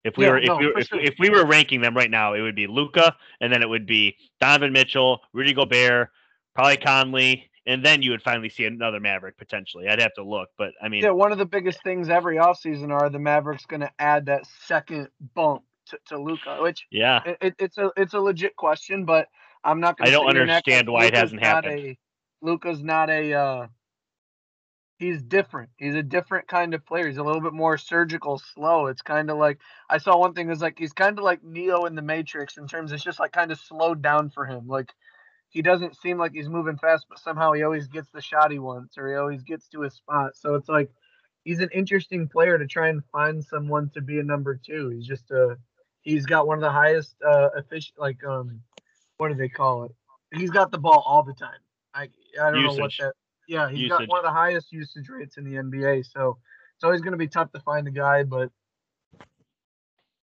if 0.05 0.17
we 0.17 0.25
yeah, 0.25 0.31
were 0.31 0.39
if, 0.39 0.47
no, 0.47 0.57
we 0.57 0.67
were, 0.67 0.79
if, 0.79 0.87
sure. 0.87 1.01
if, 1.01 1.15
we 1.19 1.31
were 1.31 1.47
ranking 1.47 1.81
them 1.81 1.97
right 1.97 2.11
now, 2.11 2.35
it 2.35 2.43
would 2.43 2.55
be 2.55 2.67
Luka, 2.67 3.17
and 3.41 3.53
then 3.53 3.63
it 3.63 3.69
would 3.69 3.87
be 3.87 4.17
Donovan 4.41 4.73
Mitchell, 4.73 5.21
Rudy 5.33 5.55
Gobert, 5.55 6.11
probably 6.55 6.77
Conley, 6.77 7.51
and 7.67 7.85
then 7.85 8.03
you 8.03 8.11
would 8.11 8.23
finally 8.23 8.51
see 8.51 8.67
another 8.67 9.01
Maverick 9.01 9.39
potentially. 9.39 9.89
I'd 9.89 10.01
have 10.01 10.15
to 10.15 10.23
look, 10.23 10.51
but 10.59 10.73
I 10.83 10.89
mean, 10.89 11.03
yeah, 11.03 11.11
one 11.11 11.33
of 11.33 11.39
the 11.39 11.47
biggest 11.47 11.83
things 11.83 12.09
every 12.09 12.37
offseason 12.37 12.91
are 12.91 13.09
the 13.09 13.19
Mavericks 13.19 13.65
going 13.67 13.81
to 13.81 13.91
add 13.99 14.27
that 14.27 14.47
second 14.67 15.09
bump 15.35 15.63
to, 15.87 15.99
to 16.09 16.19
Luka, 16.19 16.59
which 16.61 16.87
yeah, 16.91 17.21
it, 17.41 17.55
it's 17.59 17.79
a 17.79 17.91
it's 17.97 18.15
a 18.15 18.21
legit 18.21 18.57
question, 18.57 19.05
but 19.05 19.29
I'm 19.65 19.81
not 19.81 19.97
going. 19.97 20.11
To. 20.11 20.17
I 20.17 20.21
don't 20.21 20.39
understand 20.39 20.89
why 20.89 21.05
Luka's 21.05 21.19
it 21.19 21.21
hasn't 21.21 21.43
happened. 21.43 21.97
Luka's 22.43 22.83
not 22.83 23.09
a. 23.09 23.33
Uh, 23.33 23.67
he's 24.99 25.23
different. 25.23 25.71
He's 25.77 25.95
a 25.95 26.03
different 26.03 26.49
kind 26.49 26.75
of 26.75 26.85
player. 26.87 27.07
He's 27.07 27.17
a 27.17 27.23
little 27.23 27.41
bit 27.41 27.53
more 27.53 27.77
surgical, 27.79 28.39
slow. 28.39 28.87
It's 28.87 29.03
kind 29.03 29.31
of 29.31 29.39
like 29.39 29.59
I 29.89 29.99
saw 29.99 30.17
one 30.17 30.35
thing 30.35 30.51
is 30.51 30.61
like 30.63 30.79
he's 30.79 30.93
kind 30.93 31.19
of 31.19 31.25
like 31.25 31.43
Neo 31.43 31.85
in 31.85 31.95
the 31.95 32.03
Matrix 32.03 32.57
in 32.57 32.67
terms 32.69 32.93
it's 32.93 33.05
just 33.05 33.21
like 33.21 33.33
kind 33.33 33.53
of 33.53 33.59
slowed 33.59 34.03
down 34.03 34.31
for 34.31 34.45
him. 34.47 34.67
Like 34.69 34.93
he 35.49 35.63
doesn't 35.63 35.97
seem 35.97 36.19
like 36.19 36.33
he's 36.33 36.49
moving 36.49 36.77
fast, 36.77 37.07
but 37.09 37.19
somehow 37.19 37.53
he 37.53 37.63
always 37.63 37.87
gets 37.89 38.11
the 38.11 38.21
shot 38.21 38.51
he 38.51 38.59
wants 38.59 38.97
or 38.99 39.09
he 39.09 39.15
always 39.15 39.43
gets 39.43 39.69
to 39.69 39.83
his 39.83 39.95
spot. 39.95 40.37
So 40.37 40.55
it's 40.55 40.69
like 40.69 40.91
he's 41.45 41.61
an 41.61 41.71
interesting 41.73 42.29
player 42.29 42.59
to 42.59 42.67
try 42.67 42.89
and 42.89 43.03
find 43.13 43.45
someone 43.45 43.91
to 43.95 44.01
be 44.01 44.19
a 44.19 44.25
number 44.25 44.57
two. 44.65 44.91
He's 44.91 45.07
just 45.07 45.31
a 45.31 45.57
he's 46.03 46.27
got 46.27 46.47
one 46.47 46.59
of 46.59 46.63
the 46.63 46.71
highest 46.71 47.17
uh 47.27 47.51
efficient 47.57 47.99
like 47.99 48.25
um 48.25 48.61
what 49.17 49.29
do 49.29 49.35
they 49.35 49.49
call 49.49 49.85
it? 49.85 49.93
He's 50.33 50.51
got 50.51 50.71
the 50.71 50.79
ball 50.79 51.03
all 51.07 51.23
the 51.23 51.35
time. 51.35 51.61
I 51.95 52.09
I 52.41 52.51
don't 52.51 52.63
Usage. 52.63 52.77
know 52.77 52.83
what 52.83 52.93
that. 52.99 53.13
Yeah, 53.49 53.69
he's 53.69 53.81
Usage. 53.81 53.99
got 53.99 54.09
one 54.09 54.19
of 54.19 54.25
the 54.25 54.33
highest 54.33 54.73
usage 54.73 55.09
rates 55.09 55.37
in 55.37 55.45
the 55.45 55.57
NBA. 55.57 56.07
So 56.11 56.39
it's 56.77 56.85
always 56.85 57.01
going 57.01 57.13
to 57.13 57.19
be 57.19 57.29
tough 57.29 57.53
to 57.53 57.61
find 57.61 57.87
a 57.87 57.91
guy, 57.91 58.23
but 58.23 58.51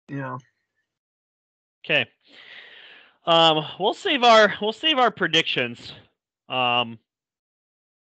you 0.08 0.18
know. 0.18 0.40
Okay. 1.86 2.06
Um, 3.26 3.66
we'll 3.80 3.94
save 3.94 4.24
our 4.24 4.54
we'll 4.62 4.74
save 4.74 4.98
our 4.98 5.12
predictions. 5.12 5.94
Um, 6.50 6.98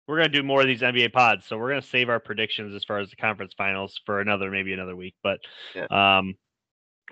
we're 0.07 0.17
gonna 0.17 0.29
do 0.29 0.43
more 0.43 0.61
of 0.61 0.67
these 0.67 0.81
NBA 0.81 1.13
pods, 1.13 1.45
so 1.45 1.57
we're 1.57 1.69
gonna 1.69 1.81
save 1.81 2.09
our 2.09 2.19
predictions 2.19 2.73
as 2.73 2.83
far 2.83 2.99
as 2.99 3.09
the 3.09 3.15
conference 3.15 3.53
finals 3.57 3.99
for 4.05 4.21
another 4.21 4.49
maybe 4.49 4.73
another 4.73 4.95
week. 4.95 5.15
But 5.23 5.39
yeah. 5.75 5.87
um, 5.91 6.35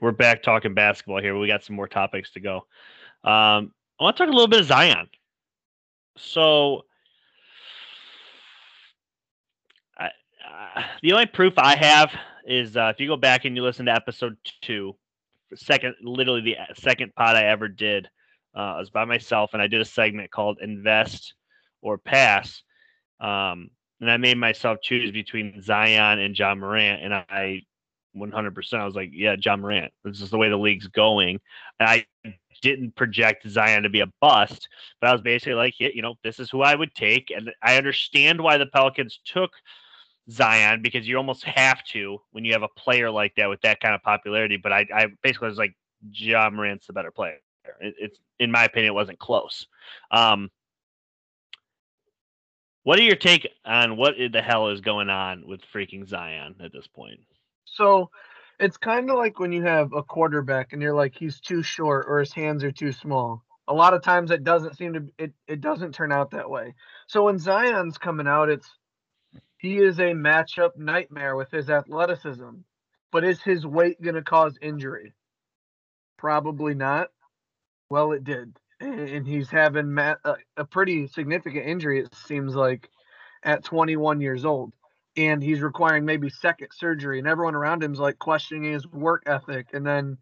we're 0.02 0.12
back 0.12 0.42
talking 0.42 0.74
basketball 0.74 1.22
here. 1.22 1.38
We 1.38 1.48
got 1.48 1.64
some 1.64 1.76
more 1.76 1.88
topics 1.88 2.32
to 2.32 2.39
go. 2.39 2.58
Um, 3.24 3.72
I 4.00 4.04
want 4.04 4.18
to 4.18 4.24
talk 4.24 4.32
a 4.32 4.36
little 4.36 4.48
bit 4.48 4.62
of 4.62 4.66
Zion. 4.66 5.08
So, 6.18 6.86
I, 9.98 10.10
uh, 10.52 10.82
the 11.02 11.14
only 11.14 11.26
proof 11.26 11.54
I 11.58 11.76
have 11.76 12.12
is 12.45 12.76
uh, 12.76 12.91
if 12.93 12.99
you 12.99 13.08
go 13.08 13.18
back 13.18 13.45
and 13.45 13.56
you 13.56 13.64
listen 13.64 13.86
to 13.86 13.93
episode 13.93 14.38
two, 14.62 14.95
second, 15.56 15.95
literally 16.02 16.41
the 16.41 16.56
second 16.76 17.14
pod 17.16 17.36
I 17.36 17.45
ever 17.45 17.68
did. 17.68 18.08
Uh, 18.56 18.76
I 18.76 18.80
was 18.80 18.89
by 18.89 19.06
myself, 19.06 19.52
and 19.54 19.62
I 19.62 19.68
did 19.68 19.82
a 19.82 19.86
segment 19.86 20.30
called 20.30 20.58
"Invest 20.62 21.36
or 21.82 21.97
Pass," 21.97 22.64
um, 23.22 23.70
and 24.02 24.12
I 24.12 24.18
made 24.18 24.38
myself 24.38 24.80
choose 24.82 25.12
between 25.12 25.62
Zion 25.62 26.20
and 26.20 26.38
Ja 26.38 26.54
Morant, 26.54 27.02
and 27.02 27.14
I 27.14 27.62
100%. 28.16 28.74
I 28.74 28.86
was 28.86 28.95
like, 28.95 29.10
yeah, 29.14 29.36
Ja 29.41 29.56
Morant. 29.56 29.91
This 30.04 30.22
is 30.22 30.30
the 30.30 30.38
way 30.38 30.49
the 30.49 30.58
league's 30.58 30.88
going. 30.88 31.39
And 31.80 31.89
I 31.89 32.06
didn't 32.62 32.95
project 32.95 33.47
Zion 33.47 33.84
to 33.84 33.89
be 33.89 34.02
a 34.02 34.12
bust, 34.20 34.68
but 34.99 35.10
I 35.10 35.14
was 35.14 35.22
basically 35.22 35.54
like, 35.54 35.76
yeah, 35.80 35.89
you 35.93 36.02
know, 36.02 36.16
this 36.24 36.39
is 36.39 36.49
who 36.49 36.62
I 36.62 36.76
would 36.76 36.93
take. 36.93 37.32
And 37.36 37.52
I 37.64 37.78
understand 37.78 38.41
why 38.41 38.58
the 38.58 38.66
Pelicans 38.66 39.20
took 39.26 39.52
Zion 40.32 40.82
because 40.82 41.07
you 41.07 41.17
almost 41.17 41.43
have 41.43 41.84
to 41.86 42.21
when 42.32 42.45
you 42.45 42.53
have 42.53 42.63
a 42.63 42.67
player 42.69 43.11
like 43.11 43.36
that 43.36 43.49
with 43.49 43.61
that 43.61 43.79
kind 43.79 43.95
of 43.95 44.01
popularity. 44.01 44.57
But 44.57 44.71
I, 44.71 44.88
I 44.93 45.07
basically 45.21 45.49
was 45.49 45.57
like, 45.57 45.75
Ja 46.11 46.49
Morant's 46.49 46.88
the 46.88 46.93
better 46.93 47.11
player. 47.11 47.38
It, 47.79 47.95
it's, 47.99 48.19
in 48.39 48.51
my 48.51 48.65
opinion, 48.65 48.91
it 48.91 48.95
wasn't 48.95 49.19
close. 49.19 49.67
Um, 50.09 50.49
what 52.84 52.97
are 52.97 53.03
your 53.03 53.15
take 53.15 53.47
on 53.63 53.97
what 53.97 54.15
the 54.32 54.41
hell 54.41 54.69
is 54.69 54.82
going 54.82 55.09
on 55.09 55.47
with 55.47 55.61
freaking 55.73 56.07
Zion 56.07 56.55
at 56.63 56.73
this 56.73 56.88
point? 56.88 57.19
So 57.65 58.09
it's 58.59 58.77
kind 58.77 59.09
of 59.09 59.17
like 59.17 59.39
when 59.39 59.51
you 59.51 59.63
have 59.63 59.93
a 59.93 60.03
quarterback 60.03 60.73
and 60.73 60.82
you're 60.82 60.95
like 60.95 61.15
he's 61.15 61.39
too 61.39 61.61
short 61.61 62.05
or 62.07 62.19
his 62.19 62.34
hands 62.34 62.63
are 62.63 62.71
too 62.71 62.91
small. 62.91 63.43
A 63.67 63.73
lot 63.73 63.93
of 63.93 64.01
times 64.01 64.32
it 64.32 64.43
doesn't 64.43 64.77
seem 64.77 64.93
to 64.93 65.07
it 65.17 65.34
it 65.47 65.61
doesn't 65.61 65.93
turn 65.93 66.11
out 66.11 66.32
that 66.32 66.49
way. 66.49 66.73
So 67.07 67.25
when 67.25 67.38
Zion's 67.38 67.97
coming 67.97 68.27
out, 68.27 68.49
it's 68.49 68.69
he 69.62 69.78
is 69.78 69.99
a 69.99 70.14
matchup 70.14 70.76
nightmare 70.76 71.36
with 71.36 71.51
his 71.51 71.70
athleticism. 71.70 72.49
But 73.12 73.24
is 73.24 73.41
his 73.41 73.66
weight 73.66 74.01
going 74.01 74.16
to 74.16 74.24
cause 74.24 74.57
injury? 74.62 75.14
Probably 76.18 76.74
not. 76.74 77.09
Well, 77.89 78.14
it 78.14 78.24
did. 78.24 78.57
And 78.80 79.28
he's 79.28 79.49
having 79.49 79.95
a 79.99 80.66
pretty 80.66 81.07
significant 81.07 81.68
injury, 81.68 81.99
it 81.99 82.16
seems 82.16 82.55
like, 82.55 82.89
at 83.43 83.64
21 83.64 84.22
years 84.22 84.45
old 84.45 84.74
and 85.18 85.43
he's 85.43 85.62
requiring 85.62 86.05
maybe 86.05 86.30
second 86.30 86.70
surgery 86.74 87.20
and 87.20 87.28
everyone 87.28 87.55
around 87.55 87.84
him's 87.84 87.99
like 87.99 88.20
questioning 88.20 88.72
his 88.72 88.88
work 88.88 89.24
ethic 89.26 89.68
and 89.74 89.86
then 89.86 90.18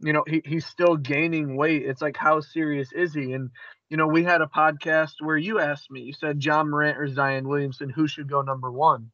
you 0.00 0.12
know 0.12 0.24
he, 0.26 0.42
he's 0.44 0.66
still 0.66 0.96
gaining 0.96 1.56
weight. 1.56 1.84
It's 1.84 2.02
like 2.02 2.16
how 2.16 2.40
serious 2.40 2.92
is 2.92 3.14
he? 3.14 3.32
And 3.32 3.50
you 3.90 3.96
know 3.96 4.06
we 4.06 4.24
had 4.24 4.42
a 4.42 4.46
podcast 4.46 5.14
where 5.20 5.36
you 5.36 5.58
asked 5.60 5.90
me 5.90 6.02
you 6.02 6.12
said 6.12 6.44
ja 6.44 6.62
morant 6.62 6.98
or 6.98 7.08
zion 7.08 7.48
williamson 7.48 7.90
who 7.90 8.06
should 8.06 8.28
go 8.28 8.42
number 8.42 8.70
one? 8.70 9.10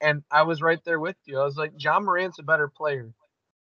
And 0.00 0.22
i 0.30 0.42
was 0.42 0.62
right 0.62 0.80
there 0.84 1.00
with 1.00 1.16
you. 1.24 1.40
I 1.40 1.44
was 1.44 1.56
like 1.56 1.72
ja 1.78 2.00
morant's 2.00 2.38
a 2.38 2.42
better 2.42 2.68
player 2.68 3.14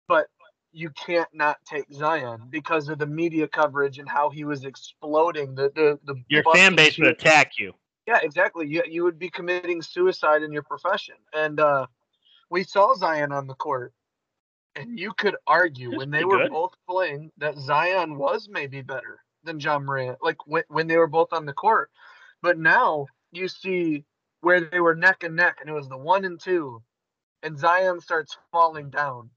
but 0.10 0.28
you 0.72 0.90
can't 0.90 1.30
not 1.34 1.58
take 1.66 1.86
zion 1.94 2.42
because 2.50 2.90
of 2.90 3.00
the 3.00 3.08
media 3.08 3.48
coverage 3.48 3.98
and 3.98 4.10
how 4.10 4.30
he 4.30 4.44
was 4.44 4.66
exploding 4.66 5.56
the 5.56 5.72
the, 5.76 6.00
the 6.04 6.16
your 6.28 6.44
fan 6.54 6.76
base 6.76 6.98
would 6.98 7.08
attack 7.08 7.54
you. 7.58 7.74
Yeah, 8.06 8.20
exactly. 8.22 8.68
You 8.68 8.84
you 8.88 9.04
would 9.04 9.20
be 9.20 9.30
committing 9.30 9.82
suicide 9.82 10.44
in 10.44 10.52
your 10.52 10.64
profession. 10.64 11.16
And 11.34 11.60
uh, 11.60 11.88
we 12.50 12.64
saw 12.64 12.96
Zion 12.96 13.32
on 13.32 13.48
the 13.48 13.54
court, 13.54 13.94
and 14.76 15.00
you 15.00 15.14
could 15.14 15.36
argue 15.48 15.96
when 15.98 16.12
they 16.12 16.24
were 16.26 16.38
good. 16.38 16.52
both 16.52 16.74
playing 16.88 17.32
that 17.38 17.58
Zion 17.58 18.18
was 18.18 18.48
maybe 18.50 18.82
better 18.82 19.20
than 19.44 19.60
Ja 19.60 19.80
Morant, 19.80 20.18
like 20.22 20.46
when 20.48 20.64
when 20.68 20.88
they 20.88 20.98
were 20.98 21.08
both 21.08 21.34
on 21.34 21.46
the 21.46 21.54
court. 21.54 21.90
But 22.42 22.58
now 22.58 23.08
you 23.32 23.48
see 23.48 24.06
where 24.42 24.62
they 24.62 24.80
were 24.80 24.96
neck 24.96 25.24
and 25.24 25.36
neck, 25.36 25.58
and 25.60 25.70
it 25.70 25.74
was 25.74 25.90
the 25.90 25.98
one 25.98 26.26
and 26.26 26.40
two, 26.40 26.82
and 27.44 27.58
Zion 27.58 28.00
starts 28.00 28.38
falling 28.52 28.90
down, 28.90 29.30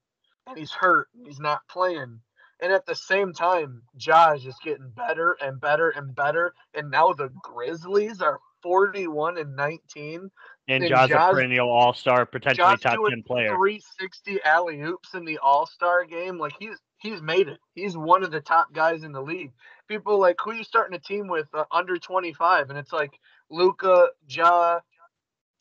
and 0.47 0.57
he's 0.57 0.71
hurt, 0.71 1.09
and 1.15 1.27
he's 1.27 1.39
not 1.39 1.67
playing. 1.69 2.21
And 2.61 2.71
at 2.71 2.85
the 2.85 2.95
same 2.95 3.33
time, 3.33 3.83
Ja 3.99 4.33
is 4.33 4.43
just 4.43 4.61
getting 4.63 4.89
better 4.89 5.35
and 5.41 5.59
better 5.59 5.89
and 5.89 6.15
better. 6.15 6.53
And 6.73 6.89
now 6.89 7.11
the 7.11 7.29
Grizzlies 7.41 8.21
are 8.21 8.39
41 8.63 9.37
and 9.37 9.55
19. 9.55 10.31
And 10.69 10.87
Ja's 10.87 11.11
a 11.11 11.15
perennial 11.31 11.69
All 11.69 11.93
Star, 11.93 12.25
potentially 12.25 12.75
Ja's 12.75 12.79
top 12.79 12.97
10 13.09 13.23
player. 13.23 13.49
360 13.49 14.39
alley 14.43 14.81
oops 14.81 15.13
in 15.13 15.25
the 15.25 15.37
All 15.39 15.67
Star 15.67 16.05
game. 16.05 16.39
Like 16.39 16.53
he's 16.57 16.77
he's 16.99 17.21
made 17.21 17.49
it. 17.49 17.59
He's 17.75 17.97
one 17.97 18.23
of 18.23 18.31
the 18.31 18.39
top 18.39 18.73
guys 18.73 19.03
in 19.03 19.11
the 19.11 19.21
league. 19.21 19.51
People 19.89 20.19
like 20.19 20.37
who 20.43 20.51
are 20.51 20.55
you 20.55 20.63
starting 20.63 20.95
a 20.95 20.99
team 20.99 21.27
with 21.27 21.47
uh, 21.53 21.65
under 21.71 21.97
25, 21.97 22.69
and 22.69 22.79
it's 22.79 22.93
like 22.93 23.11
Luka, 23.49 24.07
Ja, 24.29 24.79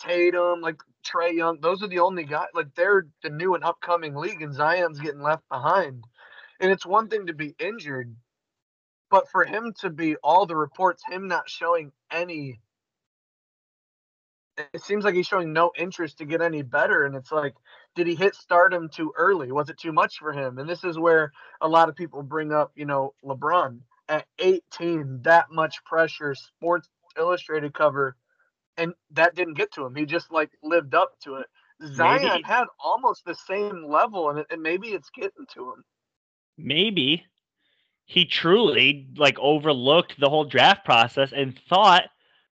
Tatum, 0.01 0.61
like 0.61 0.77
Trae 1.05 1.35
Young. 1.35 1.59
Those 1.61 1.83
are 1.83 1.89
the 1.89 1.99
only 1.99 2.23
guys. 2.23 2.49
Like 2.55 2.75
they're 2.77 3.07
the 3.25 3.31
new 3.31 3.55
and 3.57 3.65
upcoming 3.65 4.15
league, 4.15 4.41
and 4.41 4.55
Zion's 4.55 5.01
getting 5.01 5.23
left 5.23 5.43
behind. 5.49 6.05
And 6.61 6.71
it's 6.71 6.87
one 6.87 7.09
thing 7.09 7.27
to 7.27 7.35
be 7.35 7.57
injured, 7.59 8.15
but 9.11 9.29
for 9.31 9.45
him 9.45 9.75
to 9.81 9.91
be 9.91 10.15
all 10.23 10.47
the 10.47 10.55
reports, 10.55 11.03
him 11.11 11.27
not 11.27 11.51
showing 11.51 11.91
any 12.13 12.61
it 14.57 14.83
seems 14.83 15.05
like 15.05 15.15
he's 15.15 15.27
showing 15.27 15.53
no 15.53 15.73
interest 15.77 16.19
to 16.19 16.25
get 16.25 16.43
any 16.43 16.63
better. 16.63 17.05
And 17.05 17.15
it's 17.15 17.33
like, 17.33 17.55
did 17.95 18.07
he 18.07 18.15
hit 18.15 18.35
stardom 18.35 18.89
too 18.89 19.13
early? 19.17 19.53
Was 19.53 19.71
it 19.71 19.79
too 19.79 19.93
much 19.93 20.19
for 20.19 20.33
him? 20.33 20.59
And 20.59 20.69
this 20.69 20.85
is 20.85 20.99
where 20.99 21.33
a 21.61 21.69
lot 21.69 21.89
of 21.89 21.97
people 21.97 22.23
bring 22.23 22.53
up, 22.53 22.73
you 22.75 22.85
know, 22.85 23.15
LeBron 23.25 23.81
at 24.09 24.27
18, 24.39 25.21
that 25.23 25.51
much 25.51 25.83
pressure, 25.85 26.35
Sports 26.35 26.89
Illustrated 27.19 27.75
cover, 27.75 28.17
and 28.77 28.95
that 29.11 29.35
didn't 29.35 29.55
get 29.55 29.73
to 29.73 29.85
him. 29.85 29.95
He 29.95 30.07
just 30.07 30.33
like 30.33 30.51
lived 30.63 30.95
up 30.95 31.19
to 31.25 31.37
it. 31.37 31.47
Zion 31.85 32.29
maybe. 32.29 32.43
had 32.43 32.67
almost 32.83 33.25
the 33.25 33.35
same 33.35 33.85
level, 33.89 34.31
and, 34.31 34.39
it, 34.39 34.47
and 34.51 34.63
maybe 34.63 34.89
it's 34.89 35.11
getting 35.11 35.47
to 35.55 35.73
him. 35.73 35.85
Maybe 36.57 37.25
he 38.07 38.25
truly 38.25 39.09
like 39.17 39.39
overlooked 39.39 40.19
the 40.19 40.29
whole 40.29 40.45
draft 40.45 40.85
process 40.85 41.33
and 41.35 41.59
thought 41.69 42.05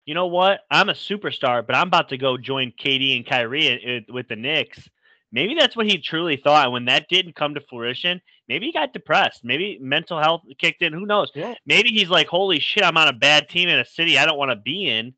you 0.09 0.15
know 0.15 0.25
what? 0.25 0.61
I'm 0.71 0.89
a 0.89 0.93
superstar, 0.93 1.63
but 1.63 1.75
I'm 1.75 1.85
about 1.85 2.09
to 2.09 2.17
go 2.17 2.35
join 2.35 2.73
KD 2.83 3.15
and 3.15 3.27
Kyrie 3.27 4.03
with 4.09 4.27
the 4.27 4.35
Knicks. 4.35 4.89
Maybe 5.31 5.53
that's 5.53 5.75
what 5.75 5.85
he 5.85 5.99
truly 5.99 6.35
thought. 6.35 6.71
When 6.71 6.85
that 6.85 7.07
didn't 7.09 7.35
come 7.35 7.53
to 7.53 7.61
fruition, 7.61 8.19
maybe 8.47 8.65
he 8.65 8.71
got 8.71 8.91
depressed. 8.91 9.41
Maybe 9.43 9.77
mental 9.79 10.19
health 10.19 10.41
kicked 10.57 10.81
in. 10.81 10.93
Who 10.93 11.05
knows? 11.05 11.31
Yeah. 11.35 11.53
Maybe 11.67 11.89
he's 11.89 12.09
like, 12.09 12.25
holy 12.25 12.59
shit, 12.59 12.83
I'm 12.83 12.97
on 12.97 13.07
a 13.07 13.13
bad 13.13 13.49
team 13.49 13.69
in 13.69 13.77
a 13.77 13.85
city 13.85 14.17
I 14.17 14.25
don't 14.25 14.39
want 14.39 14.49
to 14.49 14.55
be 14.55 14.89
in. 14.89 15.13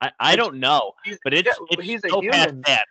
I, 0.00 0.12
I 0.20 0.36
don't 0.36 0.60
know, 0.60 0.92
but 1.24 1.34
it's, 1.34 1.48
yeah, 1.48 1.66
it's 1.70 1.82
he's 1.82 2.02
so 2.08 2.20
a 2.20 2.22
human. 2.22 2.62
that. 2.68 2.84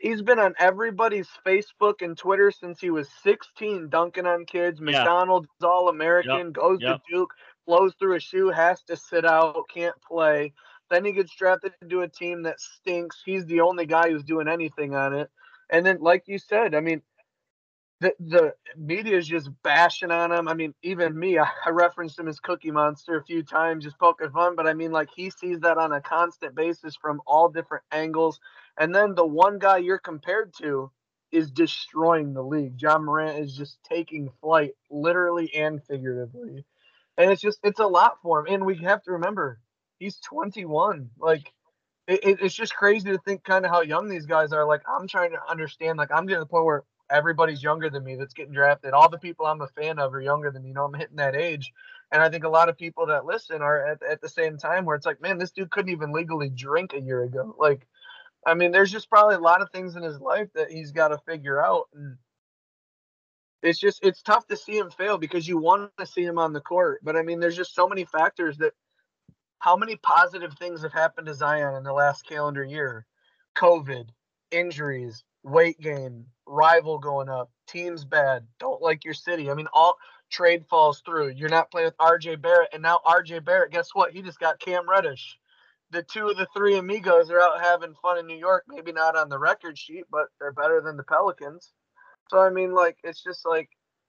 He's 0.00 0.22
been 0.22 0.38
on 0.38 0.54
everybody's 0.58 1.28
Facebook 1.44 2.00
and 2.00 2.16
Twitter 2.16 2.50
since 2.50 2.80
he 2.80 2.88
was 2.88 3.06
16, 3.22 3.90
dunking 3.90 4.24
on 4.24 4.46
kids. 4.46 4.80
McDonald's 4.80 5.48
All 5.62 5.90
American, 5.90 6.38
yep. 6.38 6.52
goes 6.54 6.78
yep. 6.80 6.96
to 6.96 7.02
Duke, 7.12 7.34
blows 7.66 7.94
through 7.98 8.16
a 8.16 8.20
shoe, 8.20 8.50
has 8.50 8.82
to 8.84 8.96
sit 8.96 9.24
out, 9.24 9.68
can't 9.72 10.00
play. 10.02 10.52
Then 10.90 11.04
he 11.04 11.12
gets 11.12 11.34
drafted 11.34 11.72
into 11.82 12.02
a 12.02 12.08
team 12.08 12.42
that 12.42 12.60
stinks. 12.60 13.22
He's 13.24 13.46
the 13.46 13.60
only 13.60 13.86
guy 13.86 14.10
who's 14.10 14.24
doing 14.24 14.48
anything 14.48 14.94
on 14.94 15.14
it. 15.14 15.30
And 15.70 15.84
then, 15.84 15.98
like 16.00 16.24
you 16.26 16.38
said, 16.38 16.74
I 16.74 16.80
mean, 16.80 17.02
the 18.00 18.14
the 18.20 18.54
media 18.76 19.16
is 19.16 19.26
just 19.26 19.50
bashing 19.62 20.10
on 20.10 20.30
him. 20.30 20.46
I 20.48 20.54
mean, 20.54 20.74
even 20.82 21.18
me, 21.18 21.38
I, 21.38 21.48
I 21.64 21.70
referenced 21.70 22.18
him 22.18 22.28
as 22.28 22.40
Cookie 22.40 22.70
Monster 22.70 23.16
a 23.16 23.24
few 23.24 23.42
times, 23.42 23.84
just 23.84 23.98
poking 23.98 24.30
fun. 24.30 24.56
But 24.56 24.66
I 24.66 24.74
mean, 24.74 24.92
like 24.92 25.08
he 25.14 25.30
sees 25.30 25.60
that 25.60 25.78
on 25.78 25.92
a 25.92 26.00
constant 26.00 26.54
basis 26.54 26.96
from 26.96 27.22
all 27.26 27.48
different 27.48 27.84
angles. 27.92 28.40
And 28.78 28.94
then 28.94 29.14
the 29.14 29.26
one 29.26 29.58
guy 29.58 29.78
you're 29.78 29.98
compared 29.98 30.52
to 30.58 30.90
is 31.32 31.50
destroying 31.50 32.32
the 32.32 32.42
league. 32.42 32.80
Ja 32.80 32.98
Morant 32.98 33.38
is 33.38 33.56
just 33.56 33.78
taking 33.84 34.30
flight, 34.40 34.74
literally 34.90 35.52
and 35.54 35.82
figuratively. 35.84 36.64
And 37.16 37.30
it's 37.30 37.42
just 37.42 37.58
it's 37.62 37.80
a 37.80 37.86
lot 37.86 38.18
for 38.22 38.40
him. 38.40 38.54
And 38.54 38.66
we 38.66 38.76
have 38.78 39.02
to 39.04 39.12
remember, 39.12 39.60
he's 39.98 40.18
21. 40.20 41.10
Like 41.18 41.52
it, 42.06 42.40
it's 42.42 42.54
just 42.54 42.74
crazy 42.74 43.10
to 43.10 43.18
think 43.18 43.44
kind 43.44 43.64
of 43.64 43.70
how 43.70 43.82
young 43.82 44.08
these 44.08 44.26
guys 44.26 44.52
are. 44.52 44.66
Like 44.66 44.82
I'm 44.88 45.06
trying 45.06 45.30
to 45.32 45.38
understand. 45.48 45.98
Like 45.98 46.10
I'm 46.12 46.26
getting 46.26 46.40
to 46.40 46.44
the 46.44 46.46
point 46.46 46.64
where 46.64 46.84
everybody's 47.10 47.62
younger 47.62 47.90
than 47.90 48.04
me 48.04 48.16
that's 48.16 48.34
getting 48.34 48.52
drafted. 48.52 48.92
All 48.92 49.08
the 49.08 49.18
people 49.18 49.46
I'm 49.46 49.60
a 49.60 49.68
fan 49.68 49.98
of 49.98 50.14
are 50.14 50.20
younger 50.20 50.50
than 50.50 50.62
me. 50.62 50.68
You 50.68 50.74
know, 50.74 50.84
I'm 50.84 50.94
hitting 50.94 51.16
that 51.16 51.36
age. 51.36 51.72
And 52.12 52.22
I 52.22 52.28
think 52.28 52.44
a 52.44 52.48
lot 52.48 52.68
of 52.68 52.78
people 52.78 53.06
that 53.06 53.24
listen 53.24 53.62
are 53.62 53.86
at, 53.86 54.02
at 54.02 54.20
the 54.20 54.28
same 54.28 54.56
time 54.56 54.84
where 54.84 54.96
it's 54.96 55.06
like, 55.06 55.20
man, 55.20 55.38
this 55.38 55.50
dude 55.50 55.70
couldn't 55.70 55.92
even 55.92 56.12
legally 56.12 56.48
drink 56.48 56.92
a 56.94 57.00
year 57.00 57.22
ago. 57.24 57.54
Like, 57.58 57.86
I 58.46 58.54
mean, 58.54 58.72
there's 58.72 58.92
just 58.92 59.10
probably 59.10 59.36
a 59.36 59.40
lot 59.40 59.62
of 59.62 59.70
things 59.70 59.96
in 59.96 60.02
his 60.02 60.20
life 60.20 60.48
that 60.54 60.70
he's 60.70 60.92
got 60.92 61.08
to 61.08 61.18
figure 61.26 61.64
out. 61.64 61.88
And 61.94 62.16
it's 63.64 63.78
just, 63.78 64.04
it's 64.04 64.22
tough 64.22 64.46
to 64.48 64.56
see 64.56 64.76
him 64.76 64.90
fail 64.90 65.18
because 65.18 65.48
you 65.48 65.58
want 65.58 65.90
to 65.98 66.06
see 66.06 66.22
him 66.22 66.38
on 66.38 66.52
the 66.52 66.60
court. 66.60 67.00
But 67.02 67.16
I 67.16 67.22
mean, 67.22 67.40
there's 67.40 67.56
just 67.56 67.74
so 67.74 67.88
many 67.88 68.04
factors 68.04 68.58
that 68.58 68.72
how 69.58 69.76
many 69.76 69.96
positive 69.96 70.52
things 70.58 70.82
have 70.82 70.92
happened 70.92 71.26
to 71.26 71.34
Zion 71.34 71.74
in 71.74 71.84
the 71.84 71.92
last 71.92 72.26
calendar 72.26 72.62
year? 72.62 73.06
COVID, 73.56 74.08
injuries, 74.50 75.24
weight 75.42 75.80
gain, 75.80 76.26
rival 76.46 76.98
going 76.98 77.28
up, 77.28 77.50
teams 77.66 78.04
bad, 78.04 78.46
don't 78.58 78.82
like 78.82 79.04
your 79.04 79.14
city. 79.14 79.50
I 79.50 79.54
mean, 79.54 79.68
all 79.72 79.96
trade 80.30 80.66
falls 80.68 81.00
through. 81.00 81.30
You're 81.30 81.48
not 81.48 81.70
playing 81.70 81.86
with 81.86 81.96
RJ 81.96 82.42
Barrett, 82.42 82.70
and 82.72 82.82
now 82.82 83.00
RJ 83.06 83.44
Barrett, 83.44 83.72
guess 83.72 83.88
what? 83.94 84.12
He 84.12 84.22
just 84.22 84.40
got 84.40 84.60
Cam 84.60 84.88
Reddish. 84.88 85.38
The 85.90 86.02
two 86.02 86.28
of 86.28 86.36
the 86.36 86.48
three 86.54 86.76
amigos 86.76 87.30
are 87.30 87.40
out 87.40 87.60
having 87.62 87.94
fun 88.02 88.18
in 88.18 88.26
New 88.26 88.36
York. 88.36 88.64
Maybe 88.68 88.90
not 88.90 89.16
on 89.16 89.28
the 89.28 89.38
record 89.38 89.78
sheet, 89.78 90.04
but 90.10 90.26
they're 90.40 90.52
better 90.52 90.80
than 90.80 90.96
the 90.96 91.04
Pelicans. 91.04 91.72
So 92.30 92.40
I 92.40 92.50
mean, 92.50 92.72
like, 92.72 92.98
it's 93.04 93.22
just 93.22 93.46
like 93.46 93.68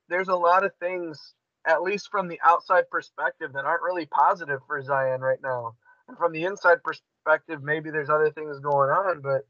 there's 0.09 0.29
a 0.29 0.35
lot 0.35 0.63
of 0.63 0.71
things, 0.79 1.33
at 1.67 1.81
least 1.81 2.09
from 2.11 2.27
the 2.27 2.39
outside 2.43 2.89
perspective, 2.89 3.53
that 3.53 3.65
aren't 3.65 3.83
really 3.83 4.05
positive 4.05 4.61
for 4.67 4.81
Zion 4.81 5.21
right 5.21 5.39
now. 5.41 5.75
And 6.07 6.17
from 6.17 6.31
the 6.31 6.45
inside 6.45 6.83
perspective, 6.83 7.63
maybe 7.63 7.89
there's 7.89 8.09
other 8.09 8.31
things 8.31 8.59
going 8.59 8.89
on, 8.89 9.21
but 9.21 9.41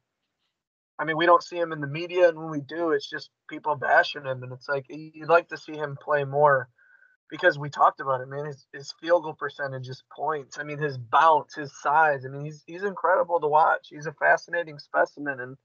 I 0.98 1.04
mean, 1.04 1.18
we 1.18 1.26
don't 1.26 1.44
see 1.44 1.58
him 1.58 1.74
in 1.74 1.82
the 1.82 1.88
media, 1.88 2.30
and 2.30 2.38
when 2.38 2.50
we 2.50 2.62
do, 2.62 2.92
it's 2.92 3.10
just 3.10 3.30
people 3.50 3.76
bashing 3.76 4.26
him. 4.26 4.44
And 4.44 4.54
it's 4.54 4.70
like 4.70 4.86
you'd 4.90 5.30
like 5.30 5.50
to 5.50 5.58
see 5.58 5.74
him 5.74 5.98
play 6.02 6.24
more 6.24 6.70
because 7.30 7.60
we 7.60 7.70
talked 7.70 8.00
about 8.00 8.22
it, 8.22 8.30
man. 8.30 8.46
His 8.46 8.66
his 8.72 8.94
field 9.02 9.24
goal 9.24 9.34
percentage, 9.34 9.88
his 9.88 10.04
points. 10.16 10.58
I 10.58 10.64
mean, 10.64 10.78
his 10.78 10.98
bounce, 10.98 11.56
his 11.56 11.74
size. 11.82 12.26
I 12.26 12.30
mean, 12.30 12.46
he's 12.46 12.64
he's 12.66 12.84
incredible 12.84 13.42
to 13.42 13.48
watch. 13.48 13.88
He's 13.90 14.06
a 14.06 14.14
fascinating 14.14 14.80
specimen, 14.80 15.42
and 15.42 15.58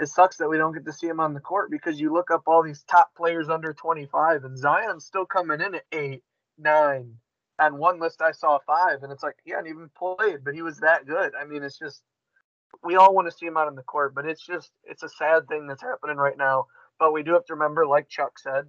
it 0.00 0.08
sucks 0.08 0.38
that 0.38 0.48
we 0.48 0.56
don't 0.56 0.72
get 0.72 0.86
to 0.86 0.92
see 0.92 1.06
him 1.06 1.20
on 1.20 1.34
the 1.34 1.40
court 1.40 1.70
because 1.70 2.00
you 2.00 2.12
look 2.12 2.30
up 2.30 2.42
all 2.46 2.62
these 2.62 2.84
top 2.84 3.14
players 3.14 3.50
under 3.50 3.74
25, 3.74 4.44
and 4.44 4.56
Zion's 4.56 5.04
still 5.04 5.26
coming 5.26 5.60
in 5.60 5.74
at 5.74 5.84
eight, 5.92 6.22
nine. 6.58 7.14
On 7.58 7.76
one 7.76 8.00
list, 8.00 8.22
I 8.22 8.32
saw 8.32 8.58
five, 8.66 9.02
and 9.02 9.12
it's 9.12 9.22
like 9.22 9.36
he 9.44 9.50
hadn't 9.50 9.66
even 9.68 9.90
played, 9.96 10.42
but 10.42 10.54
he 10.54 10.62
was 10.62 10.78
that 10.78 11.06
good. 11.06 11.32
I 11.38 11.44
mean, 11.44 11.62
it's 11.62 11.78
just 11.78 12.02
we 12.82 12.96
all 12.96 13.14
want 13.14 13.30
to 13.30 13.36
see 13.36 13.44
him 13.44 13.58
out 13.58 13.66
on 13.66 13.74
the 13.76 13.82
court, 13.82 14.14
but 14.14 14.24
it's 14.24 14.44
just 14.44 14.70
it's 14.84 15.02
a 15.02 15.08
sad 15.08 15.46
thing 15.48 15.66
that's 15.66 15.82
happening 15.82 16.16
right 16.16 16.38
now. 16.38 16.66
But 16.98 17.12
we 17.12 17.22
do 17.22 17.34
have 17.34 17.44
to 17.46 17.54
remember, 17.54 17.86
like 17.86 18.08
Chuck 18.08 18.38
said, 18.38 18.64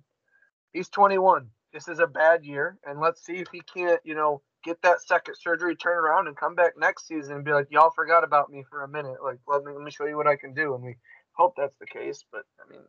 he's 0.74 0.90
21. 0.90 1.48
This 1.74 1.88
is 1.88 2.00
a 2.00 2.08
bad 2.08 2.44
year, 2.44 2.78
and 2.86 3.00
let's 3.00 3.26
see 3.26 3.38
if 3.38 3.48
he 3.54 3.62
can't, 3.62 4.02
you 4.04 4.16
know, 4.16 4.42
get 4.64 4.82
that 4.82 5.02
second 5.02 5.36
surgery, 5.40 5.76
turn 5.76 5.98
around, 5.98 6.28
and 6.28 6.36
come 6.36 6.56
back 6.56 6.74
next 6.78 7.08
season 7.08 7.38
and 7.38 7.46
be 7.46 7.54
like, 7.54 7.68
y'all 7.72 7.92
forgot 7.92 8.24
about 8.26 8.50
me 8.50 8.64
for 8.70 8.84
a 8.84 8.90
minute. 8.90 9.18
Like, 9.24 9.40
let 9.48 9.64
me 9.64 9.72
let 9.74 9.82
me 9.84 9.92
show 9.92 10.06
you 10.06 10.18
what 10.18 10.28
I 10.28 10.36
can 10.36 10.54
do, 10.54 10.76
and 10.76 10.84
we 10.84 10.98
hope 11.34 11.56
that's 11.58 11.76
the 11.80 11.86
case. 11.86 12.24
But 12.32 12.44
I 12.60 12.72
mean, 12.72 12.82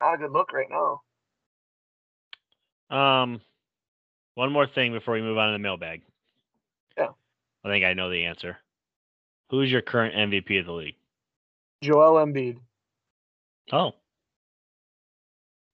not 0.00 0.14
a 0.14 0.18
good 0.18 0.32
look 0.32 0.52
right 0.52 0.68
now. 0.70 1.00
Um, 2.90 3.40
one 4.34 4.52
more 4.52 4.66
thing 4.66 4.92
before 4.92 5.14
we 5.14 5.22
move 5.22 5.38
on 5.38 5.48
to 5.48 5.52
the 5.52 5.58
mailbag. 5.58 6.02
Yeah. 6.96 7.10
I 7.64 7.68
think 7.68 7.84
I 7.84 7.94
know 7.94 8.10
the 8.10 8.24
answer. 8.24 8.56
Who's 9.50 9.70
your 9.70 9.82
current 9.82 10.14
MVP 10.14 10.60
of 10.60 10.66
the 10.66 10.72
league? 10.72 10.96
Joel 11.82 12.24
Embiid. 12.24 12.58
Oh. 13.72 13.92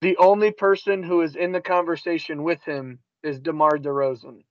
The 0.02 0.16
only 0.18 0.50
person 0.52 1.02
who 1.02 1.22
is 1.22 1.36
in 1.36 1.52
the 1.52 1.60
conversation 1.60 2.42
with 2.42 2.62
him 2.64 3.00
is 3.22 3.40
DeMar 3.40 3.78
DeRozan. 3.78 4.42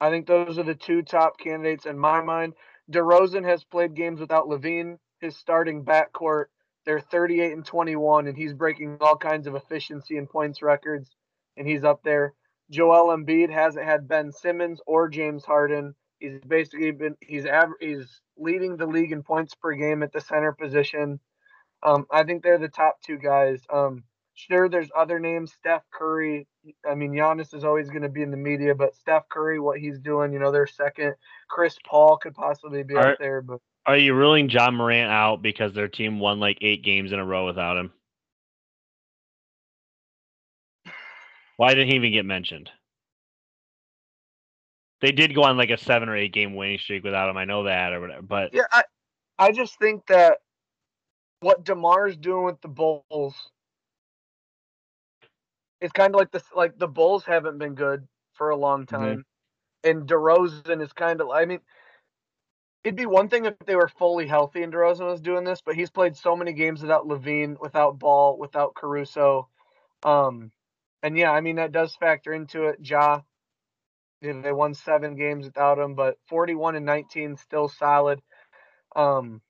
I 0.00 0.10
think 0.10 0.26
those 0.26 0.58
are 0.58 0.64
the 0.64 0.74
two 0.74 1.02
top 1.02 1.38
candidates 1.38 1.86
in 1.86 1.98
my 1.98 2.22
mind. 2.22 2.54
DeRozan 2.90 3.44
has 3.44 3.64
played 3.64 3.94
games 3.94 4.20
without 4.20 4.46
LaVine, 4.46 4.98
his 5.20 5.36
starting 5.36 5.84
backcourt. 5.84 6.46
They're 6.84 7.00
38 7.00 7.52
and 7.52 7.64
21, 7.64 8.26
and 8.26 8.36
he's 8.36 8.52
breaking 8.52 8.98
all 9.00 9.16
kinds 9.16 9.46
of 9.46 9.54
efficiency 9.54 10.18
and 10.18 10.28
points 10.28 10.62
records, 10.62 11.10
and 11.56 11.66
he's 11.66 11.84
up 11.84 12.02
there. 12.02 12.34
Joel 12.70 13.16
Embiid 13.16 13.50
hasn't 13.50 13.84
had 13.84 14.08
Ben 14.08 14.32
Simmons 14.32 14.80
or 14.86 15.08
James 15.08 15.44
Harden. 15.44 15.94
He's 16.18 16.40
basically 16.46 16.90
been 16.92 17.16
he's 17.20 17.44
aver- 17.44 17.76
he's 17.80 18.20
leading 18.36 18.76
the 18.76 18.86
league 18.86 19.12
in 19.12 19.22
points 19.22 19.54
per 19.54 19.72
game 19.72 20.02
at 20.02 20.12
the 20.12 20.20
center 20.20 20.52
position. 20.52 21.20
Um, 21.82 22.06
I 22.10 22.24
think 22.24 22.42
they're 22.42 22.58
the 22.58 22.68
top 22.68 23.00
two 23.02 23.18
guys. 23.18 23.60
Um, 23.70 24.04
sure, 24.34 24.68
there's 24.68 24.90
other 24.96 25.18
names. 25.18 25.52
Steph 25.52 25.82
Curry. 25.92 26.46
I 26.88 26.94
mean, 26.94 27.12
Giannis 27.12 27.54
is 27.54 27.64
always 27.64 27.88
going 27.88 28.02
to 28.02 28.08
be 28.08 28.22
in 28.22 28.30
the 28.30 28.36
media, 28.36 28.74
but 28.74 28.94
Steph 28.94 29.28
Curry, 29.28 29.60
what 29.60 29.78
he's 29.78 29.98
doing, 29.98 30.32
you 30.32 30.38
know, 30.38 30.50
they're 30.50 30.66
second. 30.66 31.14
Chris 31.48 31.76
Paul 31.86 32.16
could 32.16 32.34
possibly 32.34 32.82
be 32.82 32.94
are, 32.94 33.12
up 33.12 33.18
there, 33.18 33.40
but 33.40 33.60
are 33.86 33.96
you 33.96 34.14
ruling 34.14 34.48
Ja 34.48 34.70
Morant 34.70 35.10
out 35.10 35.42
because 35.42 35.74
their 35.74 35.88
team 35.88 36.18
won 36.18 36.40
like 36.40 36.58
eight 36.62 36.82
games 36.82 37.12
in 37.12 37.18
a 37.18 37.24
row 37.24 37.46
without 37.46 37.76
him? 37.76 37.92
Why 41.56 41.74
didn't 41.74 41.88
he 41.88 41.96
even 41.96 42.12
get 42.12 42.24
mentioned? 42.24 42.70
They 45.00 45.12
did 45.12 45.34
go 45.34 45.42
on 45.42 45.58
like 45.58 45.70
a 45.70 45.76
seven 45.76 46.08
or 46.08 46.16
eight 46.16 46.32
game 46.32 46.54
winning 46.54 46.78
streak 46.78 47.04
without 47.04 47.28
him. 47.28 47.36
I 47.36 47.44
know 47.44 47.64
that 47.64 47.92
or 47.92 48.00
whatever. 48.00 48.22
But 48.22 48.54
yeah, 48.54 48.62
I 48.72 48.84
I 49.38 49.52
just 49.52 49.78
think 49.78 50.06
that 50.06 50.38
what 51.40 51.64
Demar's 51.64 52.16
doing 52.16 52.44
with 52.44 52.60
the 52.62 52.68
Bulls 52.68 53.34
it's 55.84 55.92
kind 55.92 56.14
of 56.14 56.18
like 56.18 56.30
this 56.32 56.44
like 56.56 56.78
the 56.78 56.88
Bulls 56.88 57.24
haven't 57.24 57.58
been 57.58 57.74
good 57.74 58.06
for 58.34 58.50
a 58.50 58.56
long 58.56 58.86
mm-hmm. 58.86 58.96
time. 58.96 59.18
Mm-hmm. 59.18 59.90
And 59.90 60.08
DeRozan 60.08 60.82
is 60.82 60.92
kind 60.92 61.20
of 61.20 61.28
I 61.30 61.44
mean 61.44 61.60
it'd 62.82 62.96
be 62.96 63.06
one 63.06 63.28
thing 63.28 63.44
if 63.44 63.54
they 63.66 63.76
were 63.76 63.88
fully 63.88 64.26
healthy 64.26 64.62
and 64.62 64.72
DeRozan 64.72 65.06
was 65.06 65.20
doing 65.20 65.44
this, 65.44 65.60
but 65.64 65.74
he's 65.74 65.90
played 65.90 66.16
so 66.16 66.36
many 66.36 66.52
games 66.52 66.82
without 66.82 67.06
LaVine, 67.06 67.56
without 67.60 67.98
Ball, 67.98 68.38
without 68.38 68.74
Caruso. 68.74 69.48
Um 70.02 70.50
and 71.02 71.18
yeah, 71.18 71.30
I 71.30 71.42
mean 71.42 71.56
that 71.56 71.72
does 71.72 71.94
factor 71.96 72.32
into 72.32 72.64
it. 72.64 72.78
Ja 72.80 73.20
they 74.22 74.52
won 74.52 74.72
seven 74.72 75.16
games 75.16 75.44
without 75.44 75.78
him, 75.78 75.94
but 75.94 76.16
41 76.28 76.76
and 76.76 76.86
19 76.86 77.36
still 77.36 77.68
solid. 77.68 78.22
Um, 78.96 79.42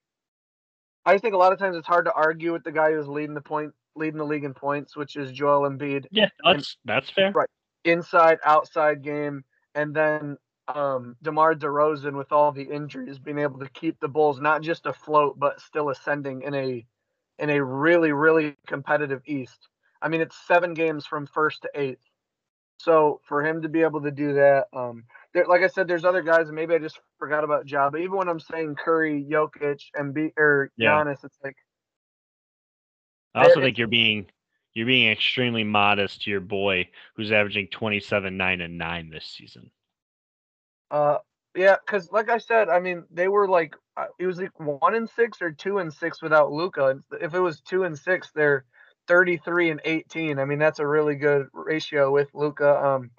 I 1.06 1.14
just 1.14 1.22
think 1.22 1.34
a 1.34 1.38
lot 1.38 1.52
of 1.52 1.60
times 1.60 1.76
it's 1.76 1.86
hard 1.86 2.06
to 2.06 2.12
argue 2.12 2.52
with 2.52 2.64
the 2.64 2.72
guy 2.72 2.92
who's 2.92 3.06
leading 3.06 3.34
the 3.34 3.40
point, 3.40 3.72
leading 3.96 4.18
the 4.18 4.24
league 4.24 4.44
in 4.44 4.54
points, 4.54 4.96
which 4.96 5.16
is 5.16 5.32
Joel 5.32 5.68
Embiid. 5.68 6.06
Yeah, 6.10 6.28
that's 6.44 6.76
and, 6.84 6.94
that's 6.96 7.10
fair. 7.10 7.32
Right, 7.32 7.48
inside 7.84 8.38
outside 8.44 9.02
game, 9.02 9.44
and 9.74 9.94
then 9.94 10.36
um, 10.68 11.16
DeMar 11.22 11.54
DeRozan 11.54 12.16
with 12.16 12.32
all 12.32 12.52
the 12.52 12.62
injuries, 12.62 13.18
being 13.18 13.38
able 13.38 13.58
to 13.58 13.68
keep 13.70 13.98
the 14.00 14.08
Bulls 14.08 14.40
not 14.40 14.62
just 14.62 14.86
afloat 14.86 15.38
but 15.38 15.60
still 15.60 15.90
ascending 15.90 16.42
in 16.42 16.54
a 16.54 16.86
in 17.38 17.50
a 17.50 17.62
really 17.62 18.12
really 18.12 18.56
competitive 18.66 19.22
East. 19.26 19.68
I 20.02 20.08
mean, 20.08 20.20
it's 20.20 20.36
seven 20.46 20.74
games 20.74 21.06
from 21.06 21.26
first 21.26 21.62
to 21.62 21.70
eighth. 21.74 22.02
So 22.78 23.20
for 23.26 23.44
him 23.46 23.62
to 23.62 23.68
be 23.68 23.82
able 23.82 24.02
to 24.02 24.10
do 24.10 24.34
that, 24.34 24.66
um, 24.74 25.04
there, 25.32 25.46
like 25.46 25.62
I 25.62 25.68
said, 25.68 25.88
there's 25.88 26.04
other 26.04 26.22
guys, 26.22 26.48
and 26.48 26.56
maybe 26.56 26.74
I 26.74 26.78
just 26.78 27.00
forgot 27.18 27.44
about 27.44 27.68
Ja. 27.68 27.88
But 27.88 28.00
even 28.00 28.16
when 28.16 28.28
I'm 28.28 28.40
saying 28.40 28.76
Curry, 28.76 29.24
Jokic, 29.30 29.80
and 29.94 30.12
B 30.12 30.32
or 30.36 30.70
yeah. 30.76 30.90
Giannis, 30.90 31.24
it's 31.24 31.38
like. 31.42 31.56
I 33.34 33.44
also 33.44 33.60
think 33.60 33.78
you're 33.78 33.88
being 33.88 34.26
you're 34.74 34.86
being 34.86 35.10
extremely 35.10 35.64
modest 35.64 36.22
to 36.22 36.30
your 36.30 36.40
boy 36.40 36.88
who's 37.16 37.32
averaging 37.32 37.68
27 37.68 38.36
9 38.36 38.60
and 38.60 38.78
9 38.78 39.10
this 39.10 39.24
season 39.24 39.70
uh 40.90 41.18
yeah 41.54 41.76
because 41.84 42.10
like 42.10 42.28
i 42.28 42.38
said 42.38 42.68
i 42.68 42.80
mean 42.80 43.04
they 43.10 43.28
were 43.28 43.48
like 43.48 43.76
uh, 43.96 44.06
it 44.18 44.26
was 44.26 44.38
like 44.38 44.58
one 44.58 44.96
and 44.96 45.08
six 45.08 45.40
or 45.40 45.52
two 45.52 45.78
and 45.78 45.92
six 45.92 46.20
without 46.20 46.50
luka 46.50 46.98
if 47.20 47.34
it 47.34 47.40
was 47.40 47.60
two 47.60 47.84
and 47.84 47.96
six 47.96 48.30
they're 48.34 48.64
33 49.06 49.70
and 49.70 49.80
18. 49.84 50.38
I 50.38 50.44
mean, 50.44 50.58
that's 50.58 50.78
a 50.78 50.86
really 50.86 51.14
good 51.14 51.46
ratio 51.52 52.10
with 52.10 52.28
Luka. 52.34 52.84
Um, 52.84 53.10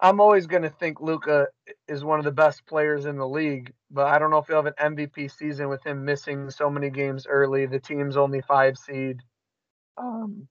I'm 0.00 0.20
always 0.20 0.46
going 0.46 0.62
to 0.62 0.70
think 0.70 1.00
Luka 1.00 1.48
is 1.88 2.04
one 2.04 2.18
of 2.18 2.24
the 2.24 2.32
best 2.32 2.66
players 2.66 3.06
in 3.06 3.16
the 3.16 3.26
league, 3.26 3.72
but 3.90 4.06
I 4.06 4.18
don't 4.18 4.30
know 4.30 4.38
if 4.38 4.46
he'll 4.46 4.62
have 4.62 4.66
an 4.66 4.96
MVP 4.96 5.30
season 5.34 5.68
with 5.68 5.84
him 5.84 6.04
missing 6.04 6.50
so 6.50 6.68
many 6.68 6.90
games 6.90 7.26
early. 7.26 7.66
The 7.66 7.80
team's 7.80 8.16
only 8.16 8.42
five 8.42 8.76
seed. 8.76 9.20
Um, 9.98 10.48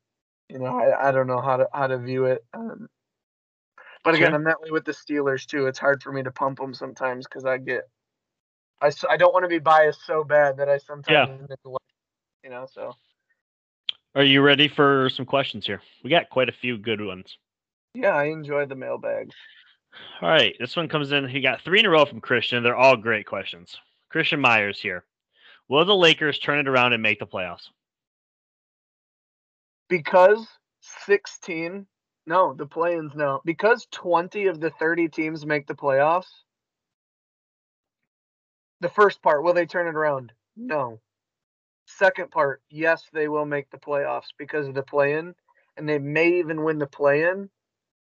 you 0.49 0.59
know, 0.59 0.65
I, 0.77 1.09
I 1.09 1.11
don't 1.11 1.27
know 1.27 1.41
how 1.41 1.57
to 1.57 1.67
how 1.73 1.87
to 1.87 1.97
view 1.97 2.25
it. 2.25 2.43
Um, 2.53 2.87
but 4.03 4.13
again, 4.15 4.29
Sure. 4.29 4.35
I'm 4.35 4.43
that 4.43 4.61
way 4.61 4.69
with 4.71 4.85
the 4.85 4.91
Steelers 4.91 5.45
too. 5.45 5.65
It's 5.67 5.79
hard 5.79 6.03
for 6.03 6.11
me 6.11 6.21
to 6.23 6.31
pump 6.31 6.59
them 6.59 6.73
sometimes 6.73 7.25
because 7.25 7.45
I 7.45 7.57
get, 7.57 7.89
I, 8.81 8.91
I 9.09 9.17
don't 9.17 9.33
want 9.33 9.43
to 9.43 9.49
be 9.49 9.57
biased 9.59 10.05
so 10.05 10.23
bad 10.23 10.57
that 10.57 10.69
I 10.69 10.77
sometimes 10.77 11.31
neglect, 11.49 11.85
you 12.43 12.51
know. 12.51 12.67
So 12.71 12.93
Are 14.13 14.23
you 14.23 14.41
ready 14.41 14.67
for 14.67 15.09
some 15.09 15.25
questions 15.25 15.65
here? 15.65 15.81
We 16.03 16.11
got 16.11 16.29
quite 16.29 16.49
a 16.49 16.53
few 16.61 16.77
good 16.77 17.01
ones. 17.01 17.37
yeah, 17.95 18.15
I 18.15 18.25
enjoy 18.25 18.67
the 18.67 18.75
mailbag. 18.75 19.31
All 20.21 20.29
right, 20.29 20.55
this 20.59 20.75
one 20.75 20.89
comes 20.89 21.11
in. 21.11 21.27
He 21.27 21.41
got 21.41 21.61
three 21.61 21.79
in 21.79 21.85
a 21.85 21.89
row 21.89 22.05
from 22.05 22.21
Christian. 22.21 22.61
They're 22.61 22.75
all 22.75 22.97
great 22.97 23.25
questions. 23.25 23.75
Christian 24.09 24.39
Myers 24.39 24.79
here. 24.79 25.05
Will 25.67 25.85
the 25.85 25.95
Lakers 25.95 26.37
turn 26.37 26.59
it 26.59 26.67
around 26.67 26.93
and 26.93 27.01
make 27.01 27.17
the 27.19 27.25
playoffs? 27.25 27.69
Because 29.89 30.47
16 31.05 31.85
no 32.27 32.53
the 32.53 32.65
play-ins 32.65 33.13
no 33.15 33.41
because 33.45 33.87
20 33.91 34.47
of 34.47 34.59
the 34.59 34.69
30 34.71 35.09
teams 35.09 35.45
make 35.45 35.67
the 35.67 35.75
playoffs 35.75 36.27
the 38.81 38.89
first 38.89 39.21
part 39.21 39.43
will 39.43 39.53
they 39.53 39.65
turn 39.65 39.87
it 39.87 39.95
around? 39.95 40.31
No. 40.55 40.99
Second 41.85 42.31
part 42.31 42.61
yes 42.69 43.03
they 43.13 43.27
will 43.27 43.45
make 43.45 43.69
the 43.69 43.77
playoffs 43.77 44.33
because 44.37 44.67
of 44.67 44.73
the 44.73 44.83
play-in 44.83 45.33
and 45.77 45.87
they 45.87 45.99
may 45.99 46.39
even 46.39 46.63
win 46.63 46.79
the 46.79 46.87
play-in 46.87 47.49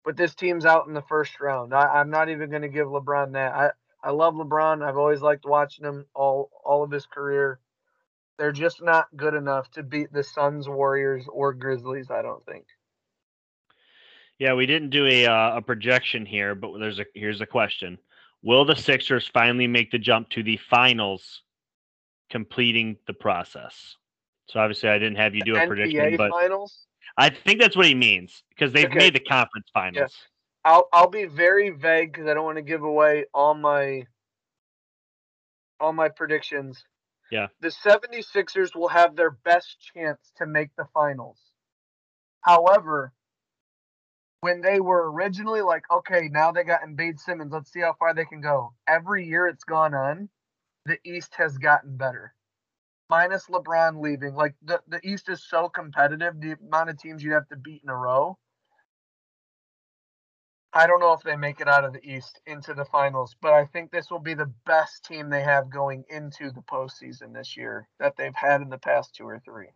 but 0.04 0.16
this 0.16 0.34
team's 0.34 0.66
out 0.66 0.86
in 0.86 0.94
the 0.94 1.02
first 1.02 1.40
round. 1.40 1.72
I, 1.74 1.86
i'm 1.86 2.10
not 2.10 2.28
even 2.28 2.50
going 2.50 2.62
to 2.62 2.68
give 2.68 2.88
lebron 2.88 3.32
that. 3.32 3.54
I 3.54 3.70
i 4.02 4.10
love 4.10 4.34
lebron. 4.34 4.86
I've 4.86 4.98
always 4.98 5.22
liked 5.22 5.46
watching 5.46 5.84
him 5.84 6.06
all 6.14 6.50
all 6.64 6.82
of 6.82 6.90
his 6.90 7.06
career 7.06 7.60
they're 8.38 8.52
just 8.52 8.82
not 8.82 9.06
good 9.16 9.34
enough 9.34 9.70
to 9.72 9.82
beat 9.82 10.12
the 10.12 10.24
Suns, 10.24 10.68
Warriors, 10.68 11.26
or 11.32 11.52
Grizzlies. 11.52 12.10
I 12.10 12.22
don't 12.22 12.44
think. 12.46 12.66
Yeah, 14.38 14.54
we 14.54 14.66
didn't 14.66 14.90
do 14.90 15.06
a 15.06 15.26
uh, 15.26 15.56
a 15.56 15.62
projection 15.62 16.26
here, 16.26 16.54
but 16.54 16.76
there's 16.78 16.98
a 16.98 17.06
here's 17.14 17.40
a 17.40 17.46
question: 17.46 17.98
Will 18.42 18.64
the 18.64 18.76
Sixers 18.76 19.28
finally 19.32 19.66
make 19.66 19.90
the 19.90 19.98
jump 19.98 20.28
to 20.30 20.42
the 20.42 20.56
finals, 20.56 21.42
completing 22.30 22.96
the 23.06 23.14
process? 23.14 23.96
So 24.46 24.60
obviously, 24.60 24.88
I 24.88 24.98
didn't 24.98 25.16
have 25.16 25.34
you 25.34 25.42
do 25.42 25.56
a 25.56 25.66
prediction, 25.66 26.16
but 26.16 26.30
finals. 26.30 26.86
I 27.16 27.30
think 27.30 27.60
that's 27.60 27.76
what 27.76 27.86
he 27.86 27.94
means 27.94 28.42
because 28.50 28.72
they've 28.72 28.86
Okay. 28.86 28.98
made 28.98 29.14
the 29.14 29.20
conference 29.20 29.68
finals. 29.72 30.12
I'll 30.64 30.88
I'll 30.92 31.10
be 31.10 31.26
very 31.26 31.70
vague 31.70 32.12
because 32.12 32.26
I 32.26 32.34
don't 32.34 32.44
want 32.44 32.56
to 32.56 32.62
give 32.62 32.82
away 32.82 33.26
all 33.32 33.54
my 33.54 34.04
all 35.78 35.92
my 35.92 36.08
predictions. 36.08 36.84
Yeah. 37.34 37.48
The 37.58 37.70
76ers 37.70 38.76
will 38.76 38.86
have 38.86 39.16
their 39.16 39.32
best 39.32 39.78
chance 39.92 40.20
to 40.36 40.46
make 40.46 40.70
the 40.76 40.86
finals. 40.94 41.40
However, 42.42 43.12
when 44.40 44.60
they 44.60 44.78
were 44.78 45.10
originally 45.10 45.60
like, 45.60 45.82
okay, 45.90 46.28
now 46.30 46.52
they 46.52 46.62
got 46.62 46.82
Embiid 46.82 47.18
Simmons, 47.18 47.50
let's 47.52 47.72
see 47.72 47.80
how 47.80 47.94
far 47.98 48.14
they 48.14 48.24
can 48.24 48.40
go. 48.40 48.74
Every 48.86 49.26
year 49.26 49.48
it's 49.48 49.64
gone 49.64 49.94
on, 49.94 50.28
the 50.86 50.96
East 51.04 51.34
has 51.34 51.58
gotten 51.58 51.96
better. 51.96 52.36
Minus 53.10 53.46
LeBron 53.46 54.00
leaving, 54.00 54.36
like 54.36 54.54
the, 54.62 54.80
the 54.86 55.00
East 55.04 55.28
is 55.28 55.44
so 55.44 55.68
competitive, 55.68 56.40
the 56.40 56.56
amount 56.64 56.90
of 56.90 56.98
teams 56.98 57.24
you'd 57.24 57.32
have 57.32 57.48
to 57.48 57.56
beat 57.56 57.82
in 57.82 57.90
a 57.90 57.96
row. 57.96 58.38
I 60.76 60.88
don't 60.88 60.98
know 60.98 61.12
if 61.12 61.22
they 61.22 61.36
make 61.36 61.60
it 61.60 61.68
out 61.68 61.84
of 61.84 61.92
the 61.92 62.04
East 62.04 62.40
into 62.46 62.74
the 62.74 62.84
finals, 62.84 63.36
but 63.40 63.52
I 63.52 63.64
think 63.64 63.92
this 63.92 64.10
will 64.10 64.18
be 64.18 64.34
the 64.34 64.52
best 64.66 65.04
team 65.04 65.30
they 65.30 65.42
have 65.42 65.70
going 65.70 66.04
into 66.08 66.50
the 66.50 66.62
postseason 66.62 67.32
this 67.32 67.56
year 67.56 67.86
that 68.00 68.16
they've 68.16 68.34
had 68.34 68.60
in 68.60 68.70
the 68.70 68.78
past 68.78 69.14
two 69.14 69.24
or 69.24 69.38
three. 69.38 69.68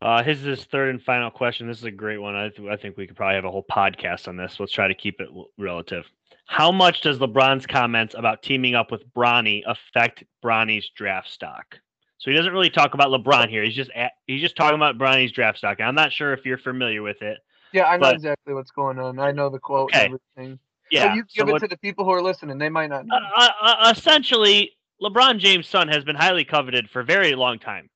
Uh, 0.00 0.22
his 0.22 0.46
is 0.46 0.64
third 0.64 0.90
and 0.90 1.02
final 1.02 1.30
question. 1.30 1.66
This 1.66 1.78
is 1.78 1.84
a 1.84 1.90
great 1.90 2.18
one. 2.18 2.36
I, 2.36 2.50
th- 2.50 2.68
I 2.68 2.76
think 2.76 2.96
we 2.96 3.08
could 3.08 3.16
probably 3.16 3.34
have 3.34 3.44
a 3.44 3.50
whole 3.50 3.66
podcast 3.68 4.28
on 4.28 4.36
this. 4.36 4.58
Let's 4.60 4.72
try 4.72 4.86
to 4.86 4.94
keep 4.94 5.20
it 5.20 5.28
relative. 5.58 6.04
How 6.46 6.70
much 6.70 7.00
does 7.00 7.18
LeBron's 7.18 7.66
comments 7.66 8.14
about 8.16 8.42
teaming 8.42 8.76
up 8.76 8.92
with 8.92 9.02
Bronny 9.12 9.62
affect 9.66 10.22
Bronny's 10.42 10.88
draft 10.96 11.30
stock? 11.30 11.78
So 12.20 12.30
he 12.30 12.36
doesn't 12.36 12.52
really 12.52 12.68
talk 12.70 12.92
about 12.92 13.08
LeBron 13.08 13.48
here. 13.48 13.64
He's 13.64 13.74
just 13.74 13.90
at, 13.94 14.12
he's 14.26 14.42
just 14.42 14.54
talking 14.54 14.76
about 14.76 14.98
Bronny's 14.98 15.32
draft 15.32 15.56
stock. 15.58 15.80
I'm 15.80 15.94
not 15.94 16.12
sure 16.12 16.34
if 16.34 16.44
you're 16.44 16.58
familiar 16.58 17.02
with 17.02 17.22
it. 17.22 17.38
Yeah, 17.72 17.84
I 17.84 17.96
know 17.96 18.00
But- 18.02 18.14
exactly 18.16 18.52
what's 18.54 18.70
going 18.70 18.98
on. 18.98 19.18
I 19.18 19.32
know 19.32 19.48
the 19.48 19.58
quote 19.58 19.90
Okay. 19.94 20.06
and 20.06 20.18
everything. 20.36 20.58
Yeah. 20.90 21.08
but 21.08 21.14
you 21.14 21.22
so 21.28 21.42
give 21.44 21.48
it 21.48 21.52
what- 21.52 21.62
to 21.62 21.68
the 21.68 21.78
people 21.78 22.04
who 22.04 22.10
are 22.10 22.20
listening; 22.22 22.58
they 22.58 22.68
might 22.68 22.90
not 22.90 23.06
know. 23.06 23.14
uh, 23.16 23.48
uh, 23.62 23.74
uh, 23.86 23.94
essentially, 23.96 24.72
LeBron 25.00 25.38
James' 25.38 25.66
son 25.68 25.88
has 25.88 26.04
been 26.04 26.16
highly 26.16 26.44
coveted 26.44 26.90
for 26.90 27.00
a 27.00 27.04
very 27.04 27.34
long 27.34 27.58
time. 27.58 27.88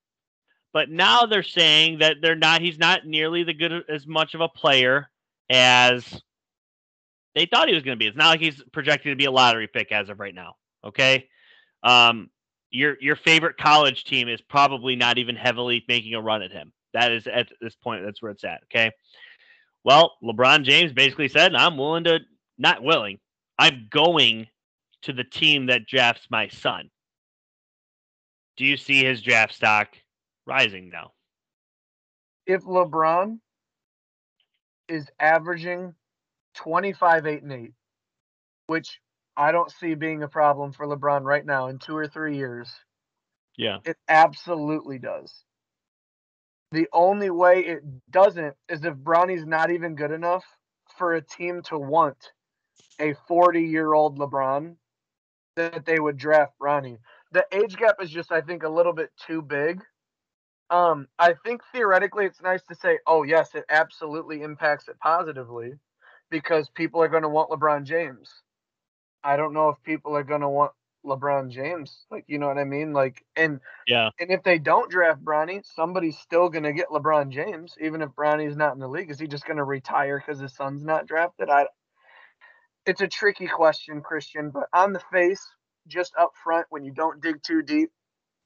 But 0.73 0.91
now 0.91 1.27
they're 1.27 1.43
saying 1.43 1.99
that 1.99 2.17
they're 2.23 2.35
not. 2.37 2.61
He's 2.63 2.79
not 2.79 3.05
nearly 3.05 3.43
the 3.45 3.53
good 3.53 3.85
as 3.89 4.07
much 4.07 4.35
of 4.35 4.41
a 4.41 4.49
player 4.49 5.11
as 5.51 6.23
they 7.35 7.47
thought 7.47 7.69
he 7.69 7.75
was 7.75 7.83
going 7.83 7.97
to 7.97 8.03
be. 8.03 8.07
It's 8.07 8.17
not 8.17 8.29
like 8.29 8.41
he's 8.41 8.63
projected 8.73 9.11
to 9.13 9.17
be 9.17 9.25
a 9.27 9.31
lottery 9.31 9.67
pick 9.67 9.93
as 9.93 10.09
of 10.09 10.19
right 10.21 10.35
now. 10.35 10.55
Okay, 10.85 11.29
um, 11.83 12.31
your 12.75 12.97
your 13.01 13.17
favorite 13.17 13.57
college 13.57 14.05
team 14.05 14.29
is 14.29 14.41
probably 14.41 14.97
not 14.97 15.17
even 15.19 15.37
heavily 15.37 15.85
making 15.89 16.15
a 16.15 16.21
run 16.21 16.43
at 16.43 16.51
him. 16.51 16.73
That 16.93 17.13
is 17.13 17.27
at 17.27 17.49
this 17.61 17.77
point. 17.77 18.05
That's 18.05 18.21
where 18.21 18.33
it's 18.33 18.45
at. 18.45 18.63
Okay. 18.65 18.91
Well, 19.85 20.15
LeBron 20.23 20.65
James 20.65 20.93
basically 20.93 21.29
said, 21.29 21.55
"I'm 21.55 21.77
willing 21.77 22.05
to, 22.05 22.21
not 22.59 22.83
willing. 22.83 23.19
I'm 23.59 23.87
going 23.91 24.49
to 25.03 25.13
the 25.13 25.25
team 25.25 25.67
that 25.67 25.87
drafts 25.87 26.27
my 26.31 26.49
son." 26.49 26.91
Do 28.57 28.65
you 28.65 28.77
see 28.77 29.05
his 29.05 29.23
draft 29.23 29.55
stock 29.55 29.89
rising 30.47 30.91
now? 30.91 31.13
If 32.47 32.63
LeBron 32.63 33.39
is 34.89 35.07
averaging 35.21 35.95
twenty-five, 36.55 37.27
eight, 37.27 37.43
and 37.43 37.53
eight, 37.53 37.73
which 38.67 38.99
I 39.37 39.53
don't 39.53 39.71
see 39.71 39.95
being 39.95 40.23
a 40.23 40.29
problem 40.29 40.73
for 40.73 40.87
LeBron 40.87 41.23
right 41.23 41.45
now 41.45 41.69
in 41.69 41.79
two 41.79 41.97
or 41.97 42.07
three 42.07 42.37
years, 42.37 42.71
Yeah. 43.57 43.79
It 43.85 43.97
absolutely 44.09 44.99
does. 44.99 45.45
The 46.73 46.89
only 46.93 47.31
way 47.31 47.61
it 47.61 47.83
doesn't 48.11 48.55
is 48.69 48.85
if 48.85 48.95
Bronny's 48.95 49.47
not 49.47 49.71
even 49.71 49.95
good 49.95 50.11
enough 50.11 50.45
for 50.99 51.15
a 51.15 51.23
team 51.23 51.63
to 51.67 51.79
want 51.79 52.33
a 53.01 53.15
40 53.29 53.63
year 53.63 53.93
old 53.93 54.19
LeBron 54.19 54.77
that 55.57 55.87
they 55.87 56.01
would 56.01 56.17
draft 56.17 56.53
Bronny. 56.61 56.99
The 57.33 57.47
age 57.53 57.77
gap 57.77 57.97
is 58.01 58.11
just, 58.11 58.33
I 58.33 58.41
think, 58.41 58.63
a 58.65 58.69
little 58.69 58.93
bit 58.93 59.11
too 59.27 59.43
big. 59.43 59.83
Um, 60.71 61.07
I 61.19 61.35
think 61.45 61.63
theoretically 61.73 62.27
it's 62.27 62.43
nice 62.43 62.63
to 62.65 62.75
say, 62.75 62.99
oh, 63.07 63.23
yes, 63.23 63.55
it 63.55 63.65
absolutely 63.69 64.43
impacts 64.43 64.89
it 64.89 64.99
positively 64.99 65.75
because 66.31 66.69
people 66.71 67.03
are 67.03 67.09
going 67.09 67.23
to 67.23 67.29
want 67.29 67.51
LeBron 67.51 67.85
James. 67.85 68.31
I 69.25 69.37
don't 69.37 69.55
know 69.55 69.71
if 69.71 69.83
people 69.83 70.17
are 70.17 70.23
going 70.23 70.43
to 70.43 70.49
want 70.49 70.73
LeBron 71.05 71.51
James. 71.51 72.05
Like, 72.11 72.25
you 72.29 72.39
know 72.39 72.49
what 72.49 72.59
I 72.59 72.65
mean? 72.65 72.93
Like, 72.93 73.25
and 73.37 73.61
Yeah. 73.87 74.11
and 74.21 74.31
if 74.31 74.43
they 74.43 74.59
don't 74.59 74.91
draft 74.91 75.25
Bronny, 75.25 75.65
somebody's 75.65 76.19
still 76.19 76.49
gonna 76.49 76.73
get 76.73 76.89
LeBron 76.89 77.31
James, 77.31 77.77
even 77.81 78.01
if 78.01 78.11
Bronny's 78.11 78.57
not 78.57 78.73
in 78.75 78.79
the 78.81 78.89
league. 78.89 79.11
Is 79.11 79.19
he 79.19 79.27
just 79.27 79.45
gonna 79.45 79.65
retire 79.65 80.19
because 80.19 80.41
his 80.41 80.55
son's 80.55 80.85
not 80.85 81.07
drafted? 81.07 81.51
I. 81.51 81.67
It's 82.87 83.01
a 83.01 83.09
tricky 83.09 83.47
question, 83.47 84.03
Christian, 84.03 84.51
but 84.51 84.69
on 84.73 84.93
the 84.93 85.01
face, 85.13 85.45
just 85.87 86.15
up 86.19 86.33
front, 86.43 86.67
when 86.71 86.85
you 86.85 86.93
don't 86.93 87.21
dig 87.21 87.43
too 87.43 87.63
deep, 87.63 87.91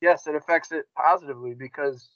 yes, 0.00 0.26
it 0.26 0.34
affects 0.34 0.72
it 0.72 0.86
positively 0.96 1.54
because 1.54 2.08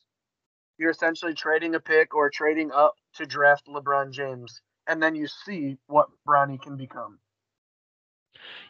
you're 0.79 0.91
essentially 0.91 1.35
trading 1.35 1.75
a 1.75 1.81
pick 1.81 2.15
or 2.15 2.31
trading 2.31 2.71
up 2.73 2.95
to 3.15 3.27
draft 3.27 3.67
LeBron 3.67 4.13
James, 4.13 4.63
and 4.87 5.03
then 5.03 5.15
you 5.15 5.27
see 5.27 5.79
what 5.87 6.09
Bronny 6.27 6.61
can 6.61 6.77
become. 6.77 7.19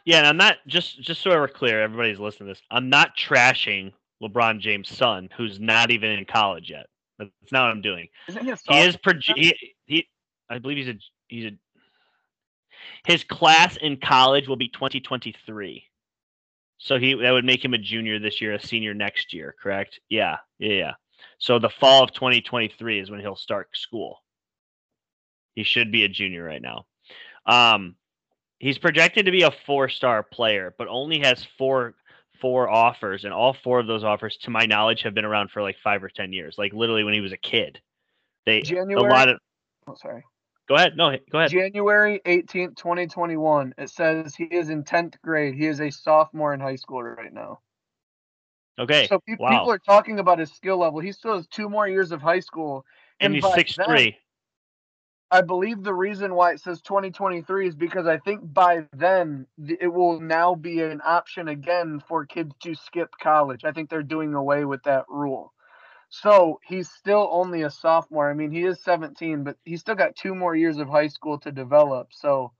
Yeah, 0.05 0.17
and 0.19 0.27
I'm 0.27 0.37
not 0.37 0.57
just 0.67 1.01
just 1.01 1.21
so 1.21 1.31
we're 1.31 1.47
clear, 1.47 1.81
everybody's 1.81 2.19
listening 2.19 2.47
to 2.47 2.53
this. 2.53 2.61
I'm 2.71 2.89
not 2.89 3.17
trashing 3.17 3.93
LeBron 4.21 4.59
James' 4.59 4.95
son, 4.95 5.29
who's 5.35 5.59
not 5.59 5.91
even 5.91 6.11
in 6.11 6.25
college 6.25 6.69
yet. 6.69 6.87
That's 7.19 7.51
not 7.51 7.65
what 7.65 7.71
I'm 7.71 7.81
doing. 7.81 8.07
Isn't 8.27 8.43
he 8.43 8.51
a 8.51 8.57
He 8.69 8.79
is 8.81 8.97
proje- 8.97 9.35
he, 9.35 9.55
he 9.85 10.07
I 10.49 10.59
believe 10.59 10.77
he's 10.77 10.95
a 10.95 10.99
he's 11.27 11.45
a 11.45 11.51
his 13.05 13.23
class 13.23 13.77
in 13.77 13.97
college 13.97 14.47
will 14.47 14.55
be 14.55 14.69
2023. 14.69 15.83
So 16.77 16.97
he 16.99 17.13
that 17.13 17.31
would 17.31 17.45
make 17.45 17.63
him 17.63 17.73
a 17.73 17.77
junior 17.77 18.19
this 18.19 18.41
year, 18.41 18.53
a 18.53 18.59
senior 18.59 18.93
next 18.93 19.33
year, 19.33 19.55
correct? 19.61 19.99
Yeah. 20.09 20.37
Yeah, 20.59 20.73
yeah. 20.73 20.91
So 21.37 21.59
the 21.59 21.69
fall 21.69 22.03
of 22.03 22.13
2023 22.13 22.99
is 22.99 23.09
when 23.09 23.19
he'll 23.19 23.35
start 23.35 23.69
school. 23.73 24.21
He 25.55 25.63
should 25.63 25.91
be 25.91 26.03
a 26.03 26.09
junior 26.09 26.43
right 26.43 26.61
now. 26.61 26.85
Um 27.45 27.95
he's 28.63 28.77
projected 28.77 29.25
to 29.25 29.31
be 29.31 29.43
a 29.43 29.51
four-star 29.65 30.23
player, 30.23 30.73
but 30.77 30.87
only 30.87 31.19
has 31.19 31.45
four 31.57 31.93
four 32.39 32.69
offers 32.69 33.23
and 33.23 33.33
all 33.33 33.55
four 33.63 33.79
of 33.79 33.87
those 33.87 34.03
offers 34.03 34.35
to 34.37 34.49
my 34.49 34.65
knowledge 34.65 35.01
have 35.03 35.13
been 35.13 35.23
around 35.23 35.49
for 35.49 35.61
like 35.61 35.77
5 35.81 36.03
or 36.03 36.09
10 36.09 36.33
years, 36.33 36.55
like 36.57 36.73
literally 36.73 37.05
when 37.05 37.13
he 37.13 37.21
was 37.21 37.31
a 37.31 37.37
kid. 37.37 37.79
They 38.45 38.61
January. 38.61 39.09
a 39.09 39.13
lot 39.13 39.29
of 39.29 39.37
oh, 39.87 39.95
sorry. 39.95 40.23
Go 40.67 40.75
ahead. 40.75 40.97
No, 40.97 41.15
go 41.31 41.39
ahead. 41.39 41.51
January 41.51 42.21
18th, 42.25 42.75
2021. 42.75 43.73
It 43.77 43.89
says 43.89 44.35
he 44.35 44.45
is 44.45 44.69
in 44.69 44.83
10th 44.83 45.15
grade. 45.21 45.55
He 45.55 45.67
is 45.67 45.79
a 45.79 45.89
sophomore 45.89 46.53
in 46.53 46.59
high 46.59 46.75
school 46.75 47.03
right 47.03 47.33
now. 47.33 47.59
Okay. 48.79 49.07
So 49.07 49.19
pe- 49.27 49.35
wow. 49.39 49.49
people 49.49 49.71
are 49.71 49.79
talking 49.79 50.19
about 50.19 50.39
his 50.39 50.51
skill 50.51 50.77
level. 50.77 50.99
He 50.99 51.11
still 51.11 51.35
has 51.35 51.47
two 51.47 51.69
more 51.69 51.87
years 51.87 52.11
of 52.11 52.21
high 52.21 52.39
school, 52.39 52.85
and 53.19 53.33
he's 53.33 53.43
by 53.43 53.55
six 53.55 53.77
three. 53.85 54.17
I 55.33 55.41
believe 55.41 55.81
the 55.81 55.95
reason 55.95 56.35
why 56.35 56.51
it 56.51 56.59
says 56.59 56.79
2023 56.83 57.69
is 57.69 57.75
because 57.75 58.05
I 58.05 58.19
think 58.19 58.41
by 58.53 58.85
then 58.93 59.47
it 59.57 59.91
will 59.91 60.19
now 60.19 60.53
be 60.53 60.79
an 60.81 61.01
option 61.03 61.47
again 61.47 62.03
for 62.07 62.27
kids 62.27 62.53
to 62.61 62.75
skip 62.75 63.15
college. 63.19 63.65
I 63.65 63.71
think 63.71 63.89
they're 63.89 64.03
doing 64.03 64.35
away 64.35 64.63
with 64.63 64.83
that 64.83 65.05
rule. 65.09 65.51
So 66.11 66.59
he's 66.63 66.91
still 66.91 67.27
only 67.31 67.63
a 67.63 67.71
sophomore. 67.71 68.29
I 68.29 68.35
mean, 68.35 68.51
he 68.51 68.63
is 68.63 68.83
17, 68.83 69.43
but 69.43 69.57
he's 69.65 69.79
still 69.81 69.95
got 69.95 70.15
two 70.15 70.35
more 70.35 70.55
years 70.55 70.77
of 70.77 70.87
high 70.87 71.07
school 71.07 71.39
to 71.39 71.51
develop. 71.51 72.09
So 72.11 72.51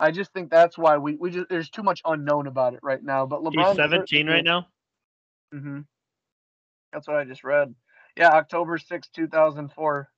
I 0.00 0.10
just 0.10 0.32
think 0.32 0.50
that's 0.50 0.78
why 0.78 0.96
we, 0.96 1.16
we 1.16 1.30
just 1.30 1.50
there's 1.50 1.68
too 1.68 1.82
much 1.82 2.00
unknown 2.06 2.46
about 2.46 2.72
it 2.72 2.80
right 2.82 3.04
now. 3.04 3.26
But 3.26 3.42
LeBron 3.42 3.72
He's 3.72 3.90
17 3.90 4.26
right 4.26 4.42
now. 4.42 4.68
hmm 5.52 5.80
That's 6.94 7.06
what 7.06 7.18
I 7.18 7.24
just 7.24 7.44
read. 7.44 7.74
Yeah, 8.16 8.30
October 8.30 8.78
6, 8.78 9.08
2004. 9.08 10.08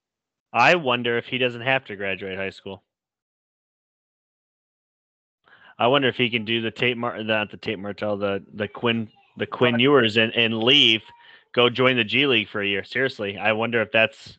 I 0.52 0.76
wonder 0.76 1.18
if 1.18 1.26
he 1.26 1.38
doesn't 1.38 1.60
have 1.60 1.84
to 1.86 1.96
graduate 1.96 2.38
high 2.38 2.50
school. 2.50 2.82
I 5.78 5.86
wonder 5.86 6.08
if 6.08 6.16
he 6.16 6.30
can 6.30 6.44
do 6.44 6.60
the 6.60 6.70
Tate 6.70 6.96
Mar- 6.96 7.22
not 7.22 7.50
the 7.50 7.56
Tate 7.56 7.78
Martell, 7.78 8.16
the 8.16 8.44
the 8.52 8.66
Quinn 8.66 9.08
the 9.36 9.46
Quinn 9.46 9.78
Ewers 9.78 10.16
and, 10.16 10.34
and 10.34 10.58
leave, 10.58 11.02
go 11.54 11.70
join 11.70 11.96
the 11.96 12.04
G 12.04 12.26
League 12.26 12.48
for 12.48 12.60
a 12.60 12.66
year. 12.66 12.82
Seriously, 12.82 13.38
I 13.38 13.52
wonder 13.52 13.80
if 13.80 13.92
that's 13.92 14.38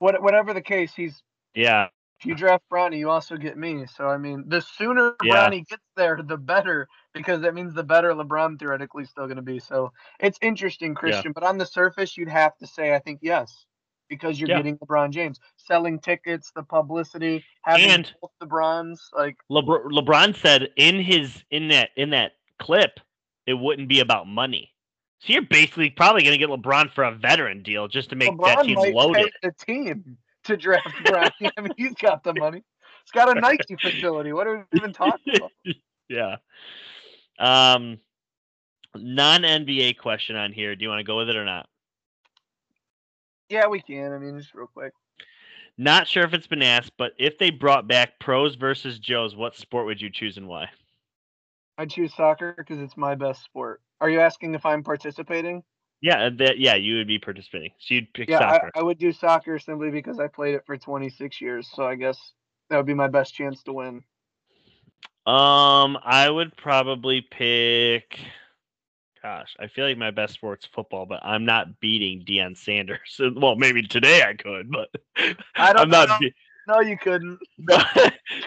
What, 0.00 0.20
whatever 0.22 0.52
the 0.52 0.60
case, 0.62 0.92
he's 0.94 1.22
yeah. 1.54 1.88
if 2.18 2.26
you 2.26 2.34
draft 2.34 2.64
Bronny, 2.72 2.98
you 2.98 3.10
also 3.10 3.36
get 3.36 3.56
me. 3.56 3.86
So 3.86 4.08
I 4.08 4.18
mean, 4.18 4.44
the 4.48 4.60
sooner 4.62 5.14
Yeah. 5.22 5.48
Bronny 5.48 5.64
gets 5.64 5.84
there, 5.96 6.18
the 6.20 6.36
better, 6.38 6.88
because 7.12 7.42
that 7.42 7.54
means 7.54 7.74
the 7.74 7.84
better 7.84 8.12
LeBron 8.12 8.58
theoretically 8.58 9.04
is 9.04 9.10
still 9.10 9.26
going 9.26 9.36
to 9.36 9.42
be. 9.42 9.60
So 9.60 9.92
it's 10.18 10.38
interesting, 10.42 10.96
Christian. 10.96 11.30
But 11.32 11.44
on 11.44 11.58
the 11.58 11.66
surface, 11.66 12.16
you'd 12.16 12.28
have 12.28 12.56
to 12.58 12.66
say, 12.66 12.94
I 12.94 12.98
think 12.98 13.20
yes, 13.22 13.66
because 14.08 14.38
you're 14.38 14.48
Yeah. 14.48 14.58
getting 14.58 14.78
LeBron 14.78 15.10
James, 15.10 15.40
selling 15.56 15.98
tickets, 15.98 16.52
the 16.54 16.62
publicity, 16.62 17.44
having 17.62 17.90
And- 17.90 18.14
both 18.20 18.32
the 18.40 18.46
bronze, 18.46 19.10
like 19.16 19.36
LeBron, 19.50 19.90
LeBron 19.92 20.36
said 20.36 20.70
in 20.76 21.00
his 21.00 21.44
in 21.50 21.68
that 21.68 21.90
in 21.96 22.10
that 22.10 22.32
clip, 22.58 23.00
it 23.46 23.54
wouldn't 23.54 23.88
be 23.88 24.00
about 24.00 24.26
money. 24.26 24.72
So 25.20 25.32
you're 25.32 25.42
basically 25.42 25.90
probably 25.90 26.22
going 26.22 26.38
to 26.38 26.38
get 26.38 26.50
LeBron 26.50 26.92
for 26.92 27.04
a 27.04 27.12
veteran 27.12 27.62
deal 27.62 27.88
just 27.88 28.10
to 28.10 28.16
make 28.16 28.30
that 28.42 28.58
LeBron 28.58 28.64
team 28.66 28.74
might 28.74 28.94
loaded. 28.94 29.32
the 29.42 29.52
team 29.52 30.18
to 30.44 30.56
draft 30.56 30.86
Bronny. 31.04 31.30
I 31.56 31.60
mean, 31.62 31.72
he's 31.78 31.94
got 31.94 32.22
the 32.22 32.34
money. 32.34 32.62
He's 33.04 33.10
got 33.12 33.34
a 33.34 33.40
Nike 33.40 33.76
facility. 33.80 34.32
What 34.32 34.46
are 34.46 34.66
we 34.72 34.78
even 34.78 34.92
talking 34.92 35.36
about? 35.36 35.50
yeah. 36.08 36.36
Um, 37.38 37.98
non 38.94 39.42
NBA 39.42 39.96
question 39.98 40.36
on 40.36 40.52
here. 40.52 40.76
Do 40.76 40.82
you 40.82 40.88
want 40.88 41.00
to 41.00 41.04
go 41.04 41.16
with 41.16 41.30
it 41.30 41.36
or 41.36 41.44
not? 41.44 41.68
Yeah, 43.48 43.66
we 43.68 43.80
can. 43.80 44.12
I 44.12 44.18
mean, 44.18 44.38
just 44.38 44.54
real 44.54 44.66
quick. 44.66 44.92
Not 45.76 46.06
sure 46.06 46.24
if 46.24 46.32
it's 46.34 46.46
been 46.46 46.62
asked, 46.62 46.92
but 46.96 47.12
if 47.18 47.38
they 47.38 47.50
brought 47.50 47.88
back 47.88 48.20
pros 48.20 48.54
versus 48.54 48.98
Joes, 48.98 49.34
what 49.34 49.56
sport 49.56 49.86
would 49.86 50.00
you 50.00 50.10
choose 50.10 50.36
and 50.36 50.46
why? 50.46 50.68
I 51.76 51.86
choose 51.86 52.14
soccer 52.14 52.54
because 52.56 52.78
it's 52.78 52.96
my 52.96 53.16
best 53.16 53.42
sport. 53.42 53.80
Are 54.00 54.08
you 54.08 54.20
asking 54.20 54.54
if 54.54 54.64
I'm 54.64 54.84
participating? 54.84 55.64
Yeah, 56.00 56.26
uh, 56.26 56.30
that 56.38 56.58
yeah, 56.58 56.74
you 56.74 56.96
would 56.96 57.06
be 57.08 57.18
participating. 57.18 57.70
So 57.78 57.94
you'd 57.94 58.12
pick 58.12 58.28
Yeah, 58.28 58.38
soccer. 58.38 58.70
I, 58.74 58.80
I 58.80 58.82
would 58.82 58.98
do 58.98 59.12
soccer 59.12 59.58
simply 59.58 59.90
because 59.90 60.20
I 60.20 60.28
played 60.28 60.54
it 60.54 60.64
for 60.66 60.76
26 60.76 61.40
years. 61.40 61.68
So 61.72 61.84
I 61.84 61.96
guess 61.96 62.18
that 62.70 62.76
would 62.76 62.86
be 62.86 62.94
my 62.94 63.08
best 63.08 63.34
chance 63.34 63.62
to 63.64 63.72
win. 63.72 64.04
Um, 65.26 65.98
I 66.04 66.28
would 66.28 66.56
probably 66.56 67.22
pick. 67.22 68.18
Gosh, 69.24 69.56
I 69.58 69.68
feel 69.68 69.86
like 69.88 69.96
my 69.96 70.10
best 70.10 70.34
sport's 70.34 70.66
football, 70.66 71.06
but 71.06 71.18
I'm 71.24 71.46
not 71.46 71.80
beating 71.80 72.22
Deion 72.26 72.54
Sanders. 72.54 73.18
Well, 73.34 73.56
maybe 73.56 73.80
today 73.82 74.22
I 74.22 74.34
could, 74.34 74.70
but 74.70 74.90
I 75.56 75.72
don't 75.72 75.78
I'm 75.82 75.88
not. 75.88 76.08
know. 76.10 76.18
be- 76.20 76.34
No, 76.68 76.80
you 76.82 76.98
couldn't. 76.98 77.38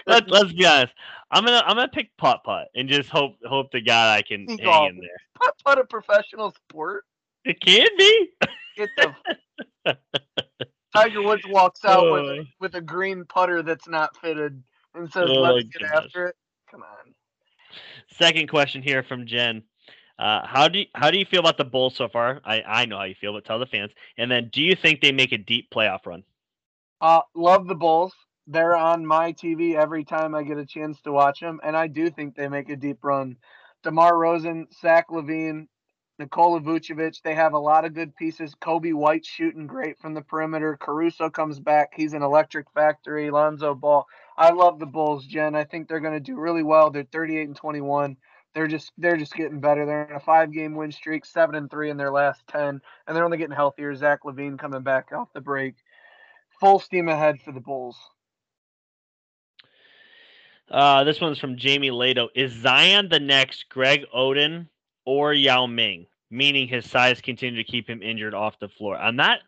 Let, 0.06 0.30
let's 0.30 0.52
be 0.52 0.64
honest. 0.64 0.92
I'm 1.32 1.44
gonna 1.44 1.64
I'm 1.66 1.74
gonna 1.76 1.88
pick 1.88 2.16
putt 2.16 2.42
putt 2.44 2.68
and 2.76 2.88
just 2.88 3.08
hope 3.10 3.34
hope 3.44 3.72
to 3.72 3.80
God 3.80 4.16
I 4.16 4.22
can 4.22 4.46
Think 4.46 4.60
hang 4.60 4.90
in 4.90 4.96
there. 5.00 5.10
Putt 5.34 5.54
putt 5.64 5.78
a 5.80 5.84
professional 5.84 6.52
sport. 6.52 7.04
It 7.44 7.60
can 7.60 7.88
be. 7.98 8.28
Get 8.76 8.88
the 9.84 9.96
Tiger 10.94 11.22
Woods 11.22 11.42
walks 11.48 11.84
out 11.84 12.12
with 12.12 12.24
Uh. 12.24 12.40
a, 12.42 12.48
with 12.60 12.74
a 12.76 12.80
green 12.80 13.24
putter 13.24 13.62
that's 13.64 13.88
not 13.88 14.16
fitted 14.18 14.62
and 14.94 15.10
says, 15.12 15.28
Oh, 15.28 15.40
"Let's 15.40 15.66
get 15.68 15.82
after 15.90 16.26
it." 16.26 16.36
Come 16.70 16.82
on. 16.82 17.14
Second 18.16 18.48
question 18.48 18.80
here 18.80 19.02
from 19.02 19.26
Jen. 19.26 19.62
Uh, 20.18 20.44
how 20.44 20.68
do 20.68 20.80
you, 20.80 20.86
how 20.94 21.10
do 21.10 21.18
you 21.18 21.24
feel 21.24 21.40
about 21.40 21.56
the 21.56 21.64
Bulls 21.64 21.94
so 21.96 22.08
far? 22.08 22.40
I, 22.44 22.62
I 22.62 22.86
know 22.86 22.98
how 22.98 23.04
you 23.04 23.14
feel, 23.20 23.32
but 23.32 23.44
tell 23.44 23.58
the 23.58 23.66
fans. 23.66 23.92
And 24.16 24.30
then, 24.30 24.50
do 24.52 24.60
you 24.62 24.74
think 24.74 25.00
they 25.00 25.12
make 25.12 25.32
a 25.32 25.38
deep 25.38 25.70
playoff 25.70 26.06
run? 26.06 26.24
Uh, 27.00 27.20
love 27.34 27.68
the 27.68 27.76
Bulls. 27.76 28.12
They're 28.48 28.76
on 28.76 29.06
my 29.06 29.32
TV 29.32 29.74
every 29.74 30.04
time 30.04 30.34
I 30.34 30.42
get 30.42 30.58
a 30.58 30.66
chance 30.66 31.00
to 31.02 31.12
watch 31.12 31.40
them, 31.40 31.60
and 31.62 31.76
I 31.76 31.86
do 31.86 32.10
think 32.10 32.34
they 32.34 32.48
make 32.48 32.68
a 32.70 32.76
deep 32.76 33.04
run. 33.04 33.36
DeMar 33.84 34.16
Rosen, 34.16 34.66
Zach 34.80 35.08
LaVine, 35.10 35.68
Nikola 36.18 36.60
Vucevic, 36.60 37.22
they 37.22 37.34
have 37.34 37.52
a 37.52 37.58
lot 37.58 37.84
of 37.84 37.94
good 37.94 38.16
pieces. 38.16 38.56
Coby 38.60 38.92
White 38.92 39.24
shooting 39.24 39.68
great 39.68 40.00
from 40.00 40.14
the 40.14 40.22
perimeter. 40.22 40.76
Caruso 40.76 41.30
comes 41.30 41.60
back. 41.60 41.92
He's 41.94 42.12
an 42.12 42.22
electric 42.22 42.70
factory. 42.72 43.30
Lonzo 43.30 43.74
Ball. 43.74 44.04
I 44.36 44.50
love 44.50 44.80
the 44.80 44.86
Bulls, 44.86 45.26
Jen. 45.26 45.54
I 45.54 45.64
think 45.64 45.86
they're 45.86 46.00
going 46.00 46.14
to 46.14 46.20
do 46.20 46.36
really 46.36 46.64
well. 46.64 46.90
They're 46.90 47.04
38 47.04 47.48
and 47.48 47.56
21. 47.56 48.16
They're 48.58 48.66
just 48.66 48.90
they're 48.98 49.16
just 49.16 49.36
getting 49.36 49.60
better. 49.60 49.86
They're 49.86 50.10
in 50.10 50.16
a 50.16 50.18
five 50.18 50.52
game 50.52 50.74
win 50.74 50.90
streak, 50.90 51.24
seven 51.24 51.54
and 51.54 51.70
three 51.70 51.90
in 51.90 51.96
their 51.96 52.10
last 52.10 52.42
ten, 52.48 52.80
and 53.06 53.16
they're 53.16 53.24
only 53.24 53.38
getting 53.38 53.54
healthier. 53.54 53.94
Zach 53.94 54.24
LaVine 54.24 54.58
coming 54.58 54.82
back 54.82 55.12
off 55.12 55.32
the 55.32 55.40
break. 55.40 55.76
Full 56.58 56.80
steam 56.80 57.08
ahead 57.08 57.40
for 57.40 57.52
the 57.52 57.60
Bulls. 57.60 57.96
Uh, 60.68 61.04
this 61.04 61.20
one's 61.20 61.38
from 61.38 61.56
Jamie 61.56 61.92
Lato. 61.92 62.30
Is 62.34 62.50
Zion 62.50 63.08
the 63.08 63.20
next 63.20 63.68
Greg 63.68 64.06
Oden 64.12 64.66
or 65.04 65.32
Yao 65.32 65.66
Ming? 65.66 66.08
Meaning 66.28 66.66
his 66.66 66.84
size 66.84 67.20
continue 67.20 67.62
to 67.62 67.70
keep 67.70 67.88
him 67.88 68.02
injured 68.02 68.34
off 68.34 68.58
the 68.58 68.68
floor. 68.68 68.96
I'm 68.96 69.14
not. 69.14 69.38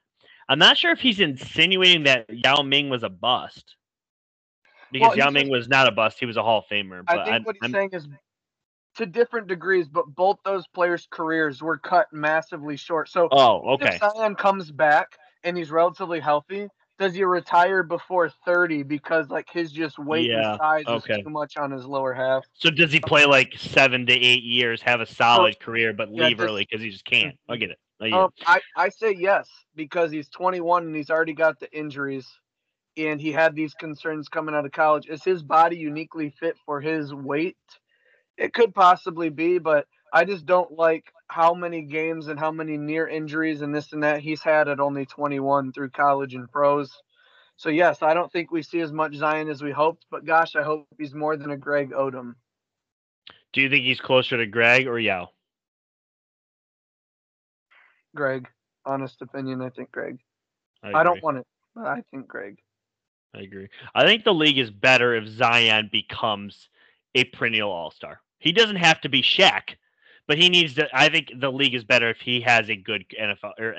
I'm 0.48 0.60
not 0.60 0.78
sure 0.78 0.92
if 0.92 1.00
he's 1.00 1.18
insinuating 1.18 2.04
that 2.04 2.26
Yao 2.30 2.62
Ming 2.62 2.90
was 2.90 3.02
a 3.02 3.08
bust. 3.08 3.74
Because 4.92 5.08
Well, 5.08 5.18
Yao 5.18 5.30
Ming 5.30 5.50
was 5.50 5.68
not 5.68 5.88
a 5.88 5.90
bust. 5.90 6.20
He 6.20 6.26
was 6.26 6.36
a 6.36 6.44
Hall 6.44 6.60
of 6.60 6.66
Famer. 6.66 7.04
But 7.04 7.18
I 7.18 7.24
think 7.24 7.32
I'm- 7.32 7.42
what 7.42 7.56
he's 7.56 7.62
I'm- 7.64 7.72
saying 7.72 7.90
is 7.92 8.06
to 8.96 9.06
different 9.06 9.46
degrees, 9.46 9.88
but 9.88 10.06
both 10.14 10.38
those 10.44 10.66
players' 10.68 11.06
careers 11.10 11.62
were 11.62 11.78
cut 11.78 12.06
massively 12.12 12.76
short. 12.76 13.08
So 13.08 13.28
oh, 13.30 13.74
okay. 13.74 13.98
if 14.02 14.12
Zion 14.14 14.34
comes 14.34 14.70
back 14.70 15.16
and 15.44 15.56
he's 15.56 15.70
relatively 15.70 16.20
healthy, 16.20 16.68
does 16.98 17.14
he 17.14 17.24
retire 17.24 17.82
before 17.82 18.30
30 18.44 18.82
because 18.82 19.30
like 19.30 19.48
his 19.50 19.72
just 19.72 19.98
weight 19.98 20.30
Yeah, 20.30 20.52
and 20.52 20.58
size 20.60 20.84
okay. 20.86 21.14
is 21.14 21.24
too 21.24 21.30
much 21.30 21.56
on 21.56 21.70
his 21.70 21.86
lower 21.86 22.12
half? 22.12 22.44
So 22.54 22.70
does 22.70 22.92
he 22.92 23.00
play 23.00 23.24
like 23.24 23.54
seven 23.56 24.04
to 24.06 24.12
eight 24.12 24.42
years, 24.42 24.82
have 24.82 25.00
a 25.00 25.06
solid 25.06 25.58
career, 25.60 25.92
but 25.92 26.10
Yeah, 26.12 26.26
leave 26.26 26.38
just- 26.38 26.48
early 26.48 26.66
because 26.68 26.82
he 26.82 26.90
just 26.90 27.04
can't? 27.04 27.36
I 27.48 27.56
get 27.56 27.70
it. 27.70 27.78
I 28.00 28.08
get 28.10 28.18
Um, 28.18 28.30
it. 28.36 28.44
I, 28.46 28.60
I 28.76 28.88
say 28.90 29.12
yes 29.12 29.48
because 29.74 30.10
he's 30.10 30.28
21 30.28 30.84
and 30.86 30.94
he's 30.96 31.10
already 31.10 31.32
got 31.32 31.58
the 31.58 31.72
injuries 31.72 32.26
and 32.96 33.20
he 33.20 33.32
had 33.32 33.54
these 33.54 33.72
concerns 33.74 34.28
coming 34.28 34.54
out 34.54 34.66
of 34.66 34.72
college. 34.72 35.06
Is 35.08 35.24
his 35.24 35.42
body 35.42 35.76
uniquely 35.76 36.30
fit 36.30 36.56
for 36.66 36.80
his 36.80 37.14
weight? 37.14 37.56
It 38.40 38.54
could 38.54 38.74
possibly 38.74 39.28
be, 39.28 39.58
but 39.58 39.86
I 40.14 40.24
just 40.24 40.46
don't 40.46 40.72
like 40.72 41.12
how 41.28 41.52
many 41.52 41.82
games 41.82 42.28
and 42.28 42.40
how 42.40 42.50
many 42.50 42.78
near 42.78 43.06
injuries 43.06 43.60
and 43.60 43.72
this 43.74 43.92
and 43.92 44.02
that 44.02 44.20
he's 44.20 44.42
had 44.42 44.66
at 44.66 44.80
only 44.80 45.04
21 45.04 45.72
through 45.72 45.90
college 45.90 46.34
and 46.34 46.50
pros. 46.50 46.90
So 47.58 47.68
yes, 47.68 48.00
I 48.00 48.14
don't 48.14 48.32
think 48.32 48.50
we 48.50 48.62
see 48.62 48.80
as 48.80 48.92
much 48.92 49.14
Zion 49.14 49.50
as 49.50 49.62
we 49.62 49.70
hoped, 49.70 50.06
but 50.10 50.24
gosh, 50.24 50.56
I 50.56 50.62
hope 50.62 50.86
he's 50.96 51.14
more 51.14 51.36
than 51.36 51.50
a 51.50 51.56
Greg 51.58 51.90
Oden. 51.90 52.34
Do 53.52 53.60
you 53.60 53.68
think 53.68 53.84
he's 53.84 54.00
closer 54.00 54.38
to 54.38 54.46
Greg 54.46 54.86
or 54.86 54.98
Yao? 54.98 55.28
Greg, 58.16 58.48
honest 58.86 59.20
opinion, 59.20 59.60
I 59.60 59.68
think 59.68 59.92
Greg. 59.92 60.18
I, 60.82 61.00
I, 61.00 61.04
don't 61.04 61.22
want 61.22 61.36
it, 61.36 61.46
but 61.74 61.84
I 61.84 62.02
think 62.10 62.26
Greg. 62.26 62.58
I 63.34 63.42
agree. 63.42 63.68
I 63.94 64.06
think 64.06 64.24
the 64.24 64.32
league 64.32 64.58
is 64.58 64.70
better 64.70 65.14
if 65.14 65.28
Zion 65.28 65.90
becomes 65.92 66.70
a 67.14 67.24
perennial 67.24 67.70
All 67.70 67.90
Star. 67.90 68.20
He 68.40 68.52
doesn't 68.52 68.76
have 68.76 69.00
to 69.02 69.08
be 69.08 69.22
Shaq, 69.22 69.76
but 70.26 70.38
he 70.38 70.48
needs 70.48 70.74
to. 70.74 70.88
I 70.92 71.08
think 71.08 71.32
the 71.38 71.52
league 71.52 71.74
is 71.74 71.84
better 71.84 72.10
if 72.10 72.20
he 72.20 72.40
has 72.40 72.68
a 72.68 72.76
good 72.76 73.04
NFL 73.20 73.52
or 73.58 73.74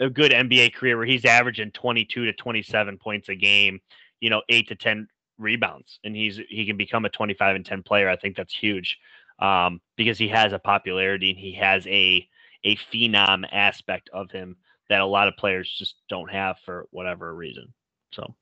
a 0.00 0.10
good 0.10 0.32
NBA 0.32 0.74
career 0.74 0.96
where 0.96 1.06
he's 1.06 1.24
averaging 1.24 1.70
22 1.70 2.24
to 2.24 2.32
27 2.32 2.98
points 2.98 3.28
a 3.28 3.34
game, 3.34 3.80
you 4.20 4.30
know, 4.30 4.42
eight 4.48 4.68
to 4.68 4.74
10 4.74 5.06
rebounds, 5.38 6.00
and 6.02 6.16
he's 6.16 6.40
he 6.48 6.66
can 6.66 6.76
become 6.76 7.04
a 7.04 7.10
25 7.10 7.56
and 7.56 7.66
10 7.66 7.82
player. 7.82 8.08
I 8.08 8.16
think 8.16 8.36
that's 8.36 8.54
huge 8.54 8.98
um, 9.38 9.80
because 9.96 10.18
he 10.18 10.28
has 10.28 10.52
a 10.52 10.58
popularity 10.58 11.30
and 11.30 11.38
he 11.38 11.52
has 11.52 11.86
a 11.86 12.28
a 12.64 12.76
phenom 12.92 13.46
aspect 13.52 14.10
of 14.12 14.30
him 14.30 14.56
that 14.88 15.00
a 15.00 15.06
lot 15.06 15.28
of 15.28 15.36
players 15.36 15.72
just 15.78 15.96
don't 16.08 16.30
have 16.30 16.56
for 16.64 16.86
whatever 16.90 17.34
reason. 17.34 17.72
So. 18.12 18.34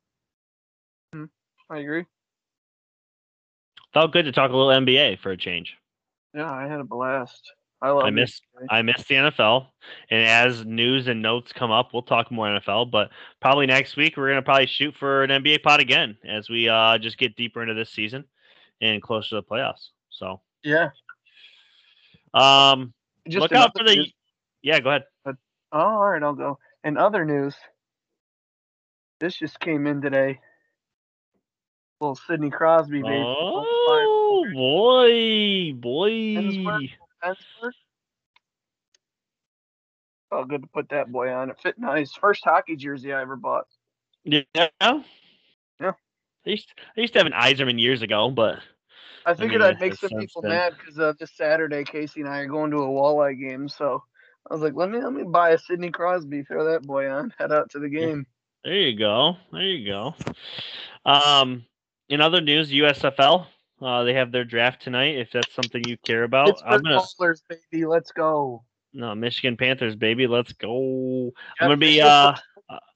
I 1.68 1.79
agree. 1.79 2.05
Felt 3.97 4.12
good 4.12 4.26
to 4.26 4.32
talk 4.32 4.51
a 4.51 4.55
little 4.55 4.78
NBA 4.78 5.20
for 5.20 5.30
a 5.30 5.38
change. 5.38 5.74
Yeah, 6.34 6.53
I 6.53 6.68
had 6.68 6.80
a 6.80 6.84
blast. 6.84 7.40
I 7.80 7.88
love 7.88 8.05
I 8.05 8.11
miss. 8.11 8.42
I 8.68 8.82
miss 8.82 9.03
the 9.05 9.14
NFL, 9.14 9.68
and 10.11 10.22
as 10.22 10.66
news 10.66 11.09
and 11.09 11.22
notes 11.22 11.51
come 11.55 11.70
up, 11.70 11.94
we'll 11.94 12.03
talk 12.03 12.30
more 12.30 12.47
NFL. 12.47 12.90
But 12.90 13.09
probably 13.40 13.64
next 13.64 13.97
week 13.97 14.18
we're 14.18 14.28
gonna 14.28 14.42
probably 14.42 14.66
shoot 14.66 14.94
for 15.01 15.22
an 15.22 15.30
NBA 15.30 15.62
pod 15.62 15.80
again 15.80 16.18
as 16.28 16.51
we 16.51 16.68
uh 16.68 16.99
just 16.99 17.16
get 17.16 17.36
deeper 17.36 17.62
into 17.62 17.72
this 17.72 17.88
season 17.88 18.24
and 18.82 19.01
closer 19.01 19.30
to 19.30 19.34
the 19.36 19.42
playoffs. 19.42 19.88
So 20.11 20.42
Yeah. 20.62 20.90
um, 22.34 22.92
Just 23.26 23.40
look 23.40 23.53
out 23.53 23.72
for 23.74 23.82
the 23.82 23.97
news- 23.97 24.12
yeah. 24.61 24.78
Go 24.80 24.90
ahead. 24.90 25.05
Oh, 25.24 25.34
all 25.72 26.11
right, 26.11 26.22
I'll 26.22 26.34
go. 26.34 26.59
In 26.84 26.99
other 26.99 27.24
news, 27.24 27.55
this 29.20 29.36
just 29.38 29.59
came 29.59 29.86
in 29.86 30.03
today. 30.03 30.38
Little 32.01 32.16
Sidney 32.16 32.51
Crosby, 32.51 33.03
baby. 33.03 33.24
Oh 33.26 34.47
boy, 34.53 35.72
boy. 35.74 36.88
Oh, 40.30 40.44
good 40.44 40.62
to 40.62 40.68
put 40.68 40.88
that 40.90 41.11
boy 41.11 41.32
on. 41.32 41.51
It 41.51 41.59
fit 41.62 41.78
nice. 41.78 42.12
First 42.12 42.44
hockey 42.44 42.76
jersey 42.76 43.12
I 43.12 43.22
ever 43.22 43.36
bought. 43.36 43.66
Yeah. 44.24 44.42
Yeah. 44.55 45.92
I 46.47 46.51
used, 46.51 46.72
I 46.97 47.01
used 47.01 47.12
to 47.14 47.18
have 47.18 47.26
an 47.26 47.32
Yzerman 47.32 47.80
years 47.80 48.03
ago, 48.03 48.30
but 48.30 48.61
I 49.24 49.34
figured 49.34 49.61
mean, 49.61 49.68
I'd 49.68 49.80
make 49.80 49.94
some 49.94 50.11
people 50.11 50.42
mad 50.42 50.74
because 50.78 50.99
uh, 50.99 51.12
this 51.18 51.32
Saturday 51.36 51.82
Casey 51.82 52.20
and 52.20 52.28
I 52.28 52.38
are 52.38 52.47
going 52.47 52.70
to 52.70 52.78
a 52.78 52.86
walleye 52.86 53.38
game. 53.38 53.68
So 53.68 54.05
I 54.49 54.55
was 54.55 54.62
like, 54.62 54.74
let 54.74 54.90
me 54.90 55.03
let 55.03 55.12
me 55.12 55.24
buy 55.24 55.51
a 55.51 55.59
Sidney 55.59 55.90
Crosby, 55.90 56.44
throw 56.44 56.72
that 56.72 56.82
boy 56.82 57.09
on, 57.11 57.34
head 57.38 57.53
out 57.53 57.70
to 57.70 57.80
the 57.80 57.88
game. 57.88 58.26
there 58.64 58.74
you 58.74 58.97
go. 58.97 59.36
There 59.53 59.62
you 59.62 59.86
go. 59.86 60.14
Um, 61.05 61.64
in 62.09 62.21
other 62.21 62.41
news, 62.41 62.71
USFL, 62.71 63.47
uh, 63.83 64.05
they 64.05 64.15
have 64.15 64.33
their 64.33 64.45
draft 64.45 64.83
tonight. 64.83 65.17
If 65.17 65.31
that's 65.33 65.55
something 65.55 65.83
you 65.87 65.97
care 65.99 66.25
about, 66.25 66.61
I'm 66.65 66.83
gonna 66.83 67.01
Maulers, 67.01 67.43
baby, 67.49 67.85
let's 67.87 68.13
go. 68.13 68.65
no 68.93 69.15
Michigan 69.15 69.57
Panthers, 69.57 69.97
baby. 69.97 70.27
Let's 70.27 70.53
go. 70.53 71.33
Yeah, 71.35 71.65
I'm 71.65 71.69
gonna 71.69 71.77
be 71.77 72.01
uh. 72.01 72.35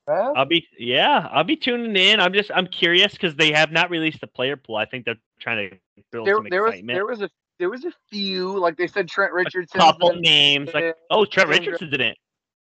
I'll 0.08 0.46
be 0.46 0.66
yeah, 0.76 1.28
I'll 1.30 1.44
be 1.44 1.56
tuning 1.56 1.94
in. 1.94 2.18
I'm 2.18 2.32
just 2.32 2.50
I'm 2.52 2.66
curious 2.66 3.12
because 3.12 3.36
they 3.36 3.52
have 3.52 3.70
not 3.70 3.90
released 3.90 4.20
the 4.20 4.26
player 4.26 4.56
pool. 4.56 4.76
I 4.76 4.84
think 4.84 5.04
they're 5.04 5.20
trying 5.38 5.70
to 5.70 5.76
build 6.10 6.26
there, 6.26 6.36
some 6.36 6.48
there 6.50 6.62
was 6.64 6.74
there 6.84 7.06
was 7.06 7.22
a 7.22 7.30
there 7.60 7.70
was 7.70 7.84
a 7.84 7.92
few 8.10 8.58
like 8.58 8.76
they 8.76 8.88
said 8.88 9.08
Trent 9.08 9.32
Richardson. 9.32 9.78
couple 9.78 10.12
names 10.16 10.70
like 10.74 10.96
oh 11.10 11.24
Trent 11.24 11.48
Richardson 11.48 11.90
did 11.90 12.00
it. 12.00 12.16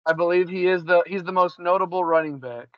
I 0.06 0.12
believe 0.12 0.48
he 0.48 0.66
is 0.66 0.84
the 0.84 1.02
he's 1.06 1.22
the 1.22 1.32
most 1.32 1.58
notable 1.58 2.04
running 2.04 2.38
back. 2.38 2.68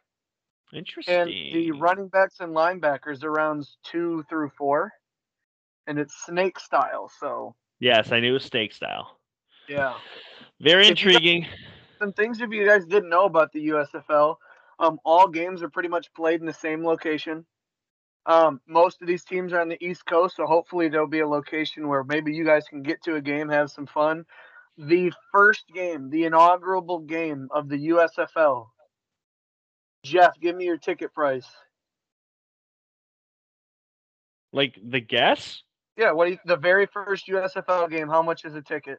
Interesting. 0.72 1.14
And 1.14 1.28
the 1.28 1.70
running 1.72 2.08
backs 2.08 2.40
and 2.40 2.54
linebackers 2.54 3.22
are 3.24 3.32
rounds 3.32 3.76
two 3.82 4.24
through 4.28 4.50
four, 4.50 4.92
and 5.86 5.98
it's 5.98 6.14
snake 6.24 6.58
style. 6.58 7.10
So 7.20 7.54
Yes, 7.78 8.12
I 8.12 8.20
knew 8.20 8.30
it 8.30 8.32
was 8.32 8.44
snake 8.44 8.72
style. 8.72 9.18
yeah, 9.68 9.94
Very 10.60 10.84
If 10.86 10.90
intriguing. 10.90 11.46
some 11.98 12.12
things 12.12 12.40
if 12.40 12.50
you 12.50 12.66
guys 12.66 12.86
didn't 12.86 13.10
know 13.10 13.24
about 13.24 13.52
the 13.52 13.68
USFL, 13.68 14.36
um, 14.78 14.98
all 15.04 15.28
games 15.28 15.62
are 15.62 15.68
pretty 15.70 15.88
much 15.88 16.12
played 16.14 16.40
in 16.40 16.46
the 16.46 16.52
same 16.52 16.84
location. 16.84 17.44
Um, 18.26 18.60
most 18.66 19.00
of 19.00 19.06
these 19.06 19.24
teams 19.24 19.52
are 19.52 19.60
on 19.60 19.68
the 19.68 19.82
East 19.84 20.04
Coast, 20.06 20.36
so 20.36 20.46
hopefully 20.46 20.88
there'll 20.88 21.06
be 21.06 21.20
a 21.20 21.28
location 21.28 21.86
where 21.86 22.02
maybe 22.02 22.34
you 22.34 22.44
guys 22.44 22.66
can 22.68 22.82
get 22.82 23.02
to 23.04 23.14
a 23.16 23.20
game, 23.20 23.48
have 23.48 23.70
some 23.70 23.86
fun. 23.86 24.24
The 24.78 25.12
first 25.32 25.68
game, 25.72 26.10
the 26.10 26.24
inaugural 26.24 26.98
game 26.98 27.48
of 27.52 27.68
the 27.68 27.88
USFL. 27.88 28.66
Jeff, 30.06 30.38
give 30.40 30.54
me 30.54 30.64
your 30.64 30.76
ticket 30.76 31.12
price. 31.12 31.46
Like 34.52 34.78
the 34.82 35.00
guess? 35.00 35.62
Yeah, 35.96 36.12
what 36.12 36.30
you, 36.30 36.38
the 36.44 36.56
very 36.56 36.86
first 36.86 37.26
USFL 37.26 37.90
game? 37.90 38.08
How 38.08 38.22
much 38.22 38.44
is 38.44 38.54
a 38.54 38.62
ticket? 38.62 38.98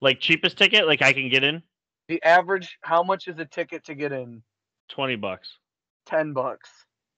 Like 0.00 0.20
cheapest 0.20 0.58
ticket, 0.58 0.86
like 0.86 1.00
I 1.00 1.12
can 1.12 1.28
get 1.30 1.44
in 1.44 1.62
The 2.08 2.22
average, 2.22 2.78
how 2.82 3.02
much 3.02 3.26
is 3.26 3.38
a 3.38 3.44
ticket 3.44 3.84
to 3.86 3.94
get 3.94 4.12
in? 4.12 4.42
twenty 4.88 5.16
bucks. 5.16 5.48
Ten 6.06 6.32
bucks. 6.34 6.68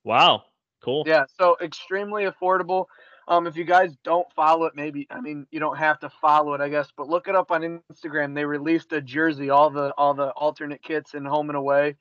Wow. 0.04 0.44
Cool. 0.84 1.02
Yeah, 1.06 1.24
so 1.38 1.56
extremely 1.60 2.24
affordable. 2.24 2.86
Um, 3.28 3.48
if 3.48 3.56
you 3.56 3.64
guys 3.64 3.96
don't 4.04 4.30
follow 4.36 4.66
it, 4.66 4.74
maybe 4.76 5.08
I 5.10 5.20
mean 5.20 5.46
you 5.50 5.58
don't 5.58 5.76
have 5.76 5.98
to 6.00 6.10
follow 6.20 6.54
it, 6.54 6.60
I 6.60 6.68
guess, 6.68 6.92
but 6.96 7.08
look 7.08 7.26
it 7.26 7.34
up 7.34 7.50
on 7.50 7.80
Instagram. 7.92 8.36
They 8.36 8.44
released 8.44 8.92
a 8.92 9.00
jersey, 9.00 9.50
all 9.50 9.70
the 9.70 9.92
all 9.98 10.14
the 10.14 10.28
alternate 10.30 10.82
kits 10.82 11.14
and 11.14 11.26
home 11.26 11.50
and 11.50 11.56
away, 11.56 11.96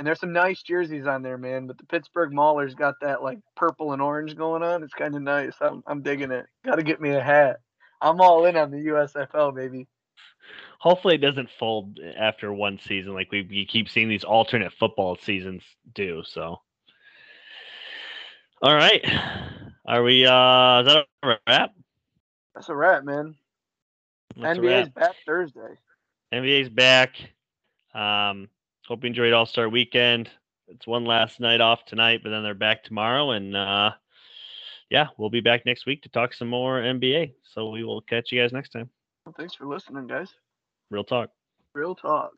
and 0.00 0.06
there's 0.06 0.18
some 0.18 0.32
nice 0.32 0.62
jerseys 0.62 1.06
on 1.06 1.20
there, 1.20 1.36
man. 1.36 1.66
But 1.66 1.76
the 1.76 1.84
Pittsburgh 1.84 2.32
Maulers 2.32 2.74
got 2.74 2.94
that 3.02 3.22
like 3.22 3.38
purple 3.54 3.92
and 3.92 4.00
orange 4.00 4.34
going 4.34 4.62
on. 4.62 4.82
It's 4.82 4.94
kind 4.94 5.14
of 5.14 5.20
nice. 5.20 5.52
I'm 5.60 5.84
I'm 5.86 6.00
digging 6.00 6.30
it. 6.30 6.46
Got 6.64 6.76
to 6.76 6.82
get 6.82 7.02
me 7.02 7.10
a 7.10 7.20
hat. 7.20 7.60
I'm 8.00 8.18
all 8.22 8.46
in 8.46 8.56
on 8.56 8.70
the 8.70 8.78
USFL, 8.78 9.54
baby. 9.54 9.88
Hopefully 10.78 11.16
it 11.16 11.20
doesn't 11.20 11.50
fold 11.58 12.00
after 12.18 12.50
one 12.50 12.80
season 12.82 13.12
like 13.12 13.30
we, 13.30 13.42
we 13.42 13.66
keep 13.66 13.90
seeing 13.90 14.08
these 14.08 14.24
alternate 14.24 14.72
football 14.72 15.18
seasons 15.22 15.62
do. 15.94 16.22
So 16.24 16.62
all 18.62 18.74
right. 18.74 19.04
Are 19.86 20.02
we 20.02 20.24
uh 20.24 20.80
is 20.80 20.86
that 20.86 21.04
a 21.22 21.36
wrap? 21.46 21.74
That's 22.54 22.70
a 22.70 22.74
wrap, 22.74 23.04
man. 23.04 23.34
That's 24.34 24.58
NBA's 24.58 24.86
wrap. 24.86 24.94
back 24.94 25.16
Thursday. 25.26 25.74
NBA's 26.32 26.70
back. 26.70 27.16
Um, 27.92 28.48
hope 28.90 29.04
you 29.04 29.06
enjoyed 29.06 29.32
All 29.32 29.46
Star 29.46 29.68
Weekend. 29.68 30.28
It's 30.66 30.84
one 30.84 31.04
last 31.04 31.38
night 31.38 31.60
off 31.60 31.84
tonight, 31.84 32.22
but 32.24 32.30
then 32.30 32.42
they're 32.42 32.54
back 32.54 32.82
tomorrow, 32.82 33.30
and 33.30 33.56
uh, 33.56 33.92
yeah, 34.90 35.06
we'll 35.16 35.30
be 35.30 35.40
back 35.40 35.64
next 35.64 35.86
week 35.86 36.02
to 36.02 36.08
talk 36.08 36.34
some 36.34 36.48
more 36.48 36.80
NBA. 36.80 37.34
So 37.54 37.70
we 37.70 37.84
will 37.84 38.00
catch 38.00 38.32
you 38.32 38.40
guys 38.40 38.52
next 38.52 38.70
time. 38.70 38.90
Thanks 39.36 39.54
for 39.54 39.66
listening, 39.66 40.08
guys. 40.08 40.34
Real 40.90 41.04
talk. 41.04 41.30
Real 41.72 41.94
talk. 41.94 42.32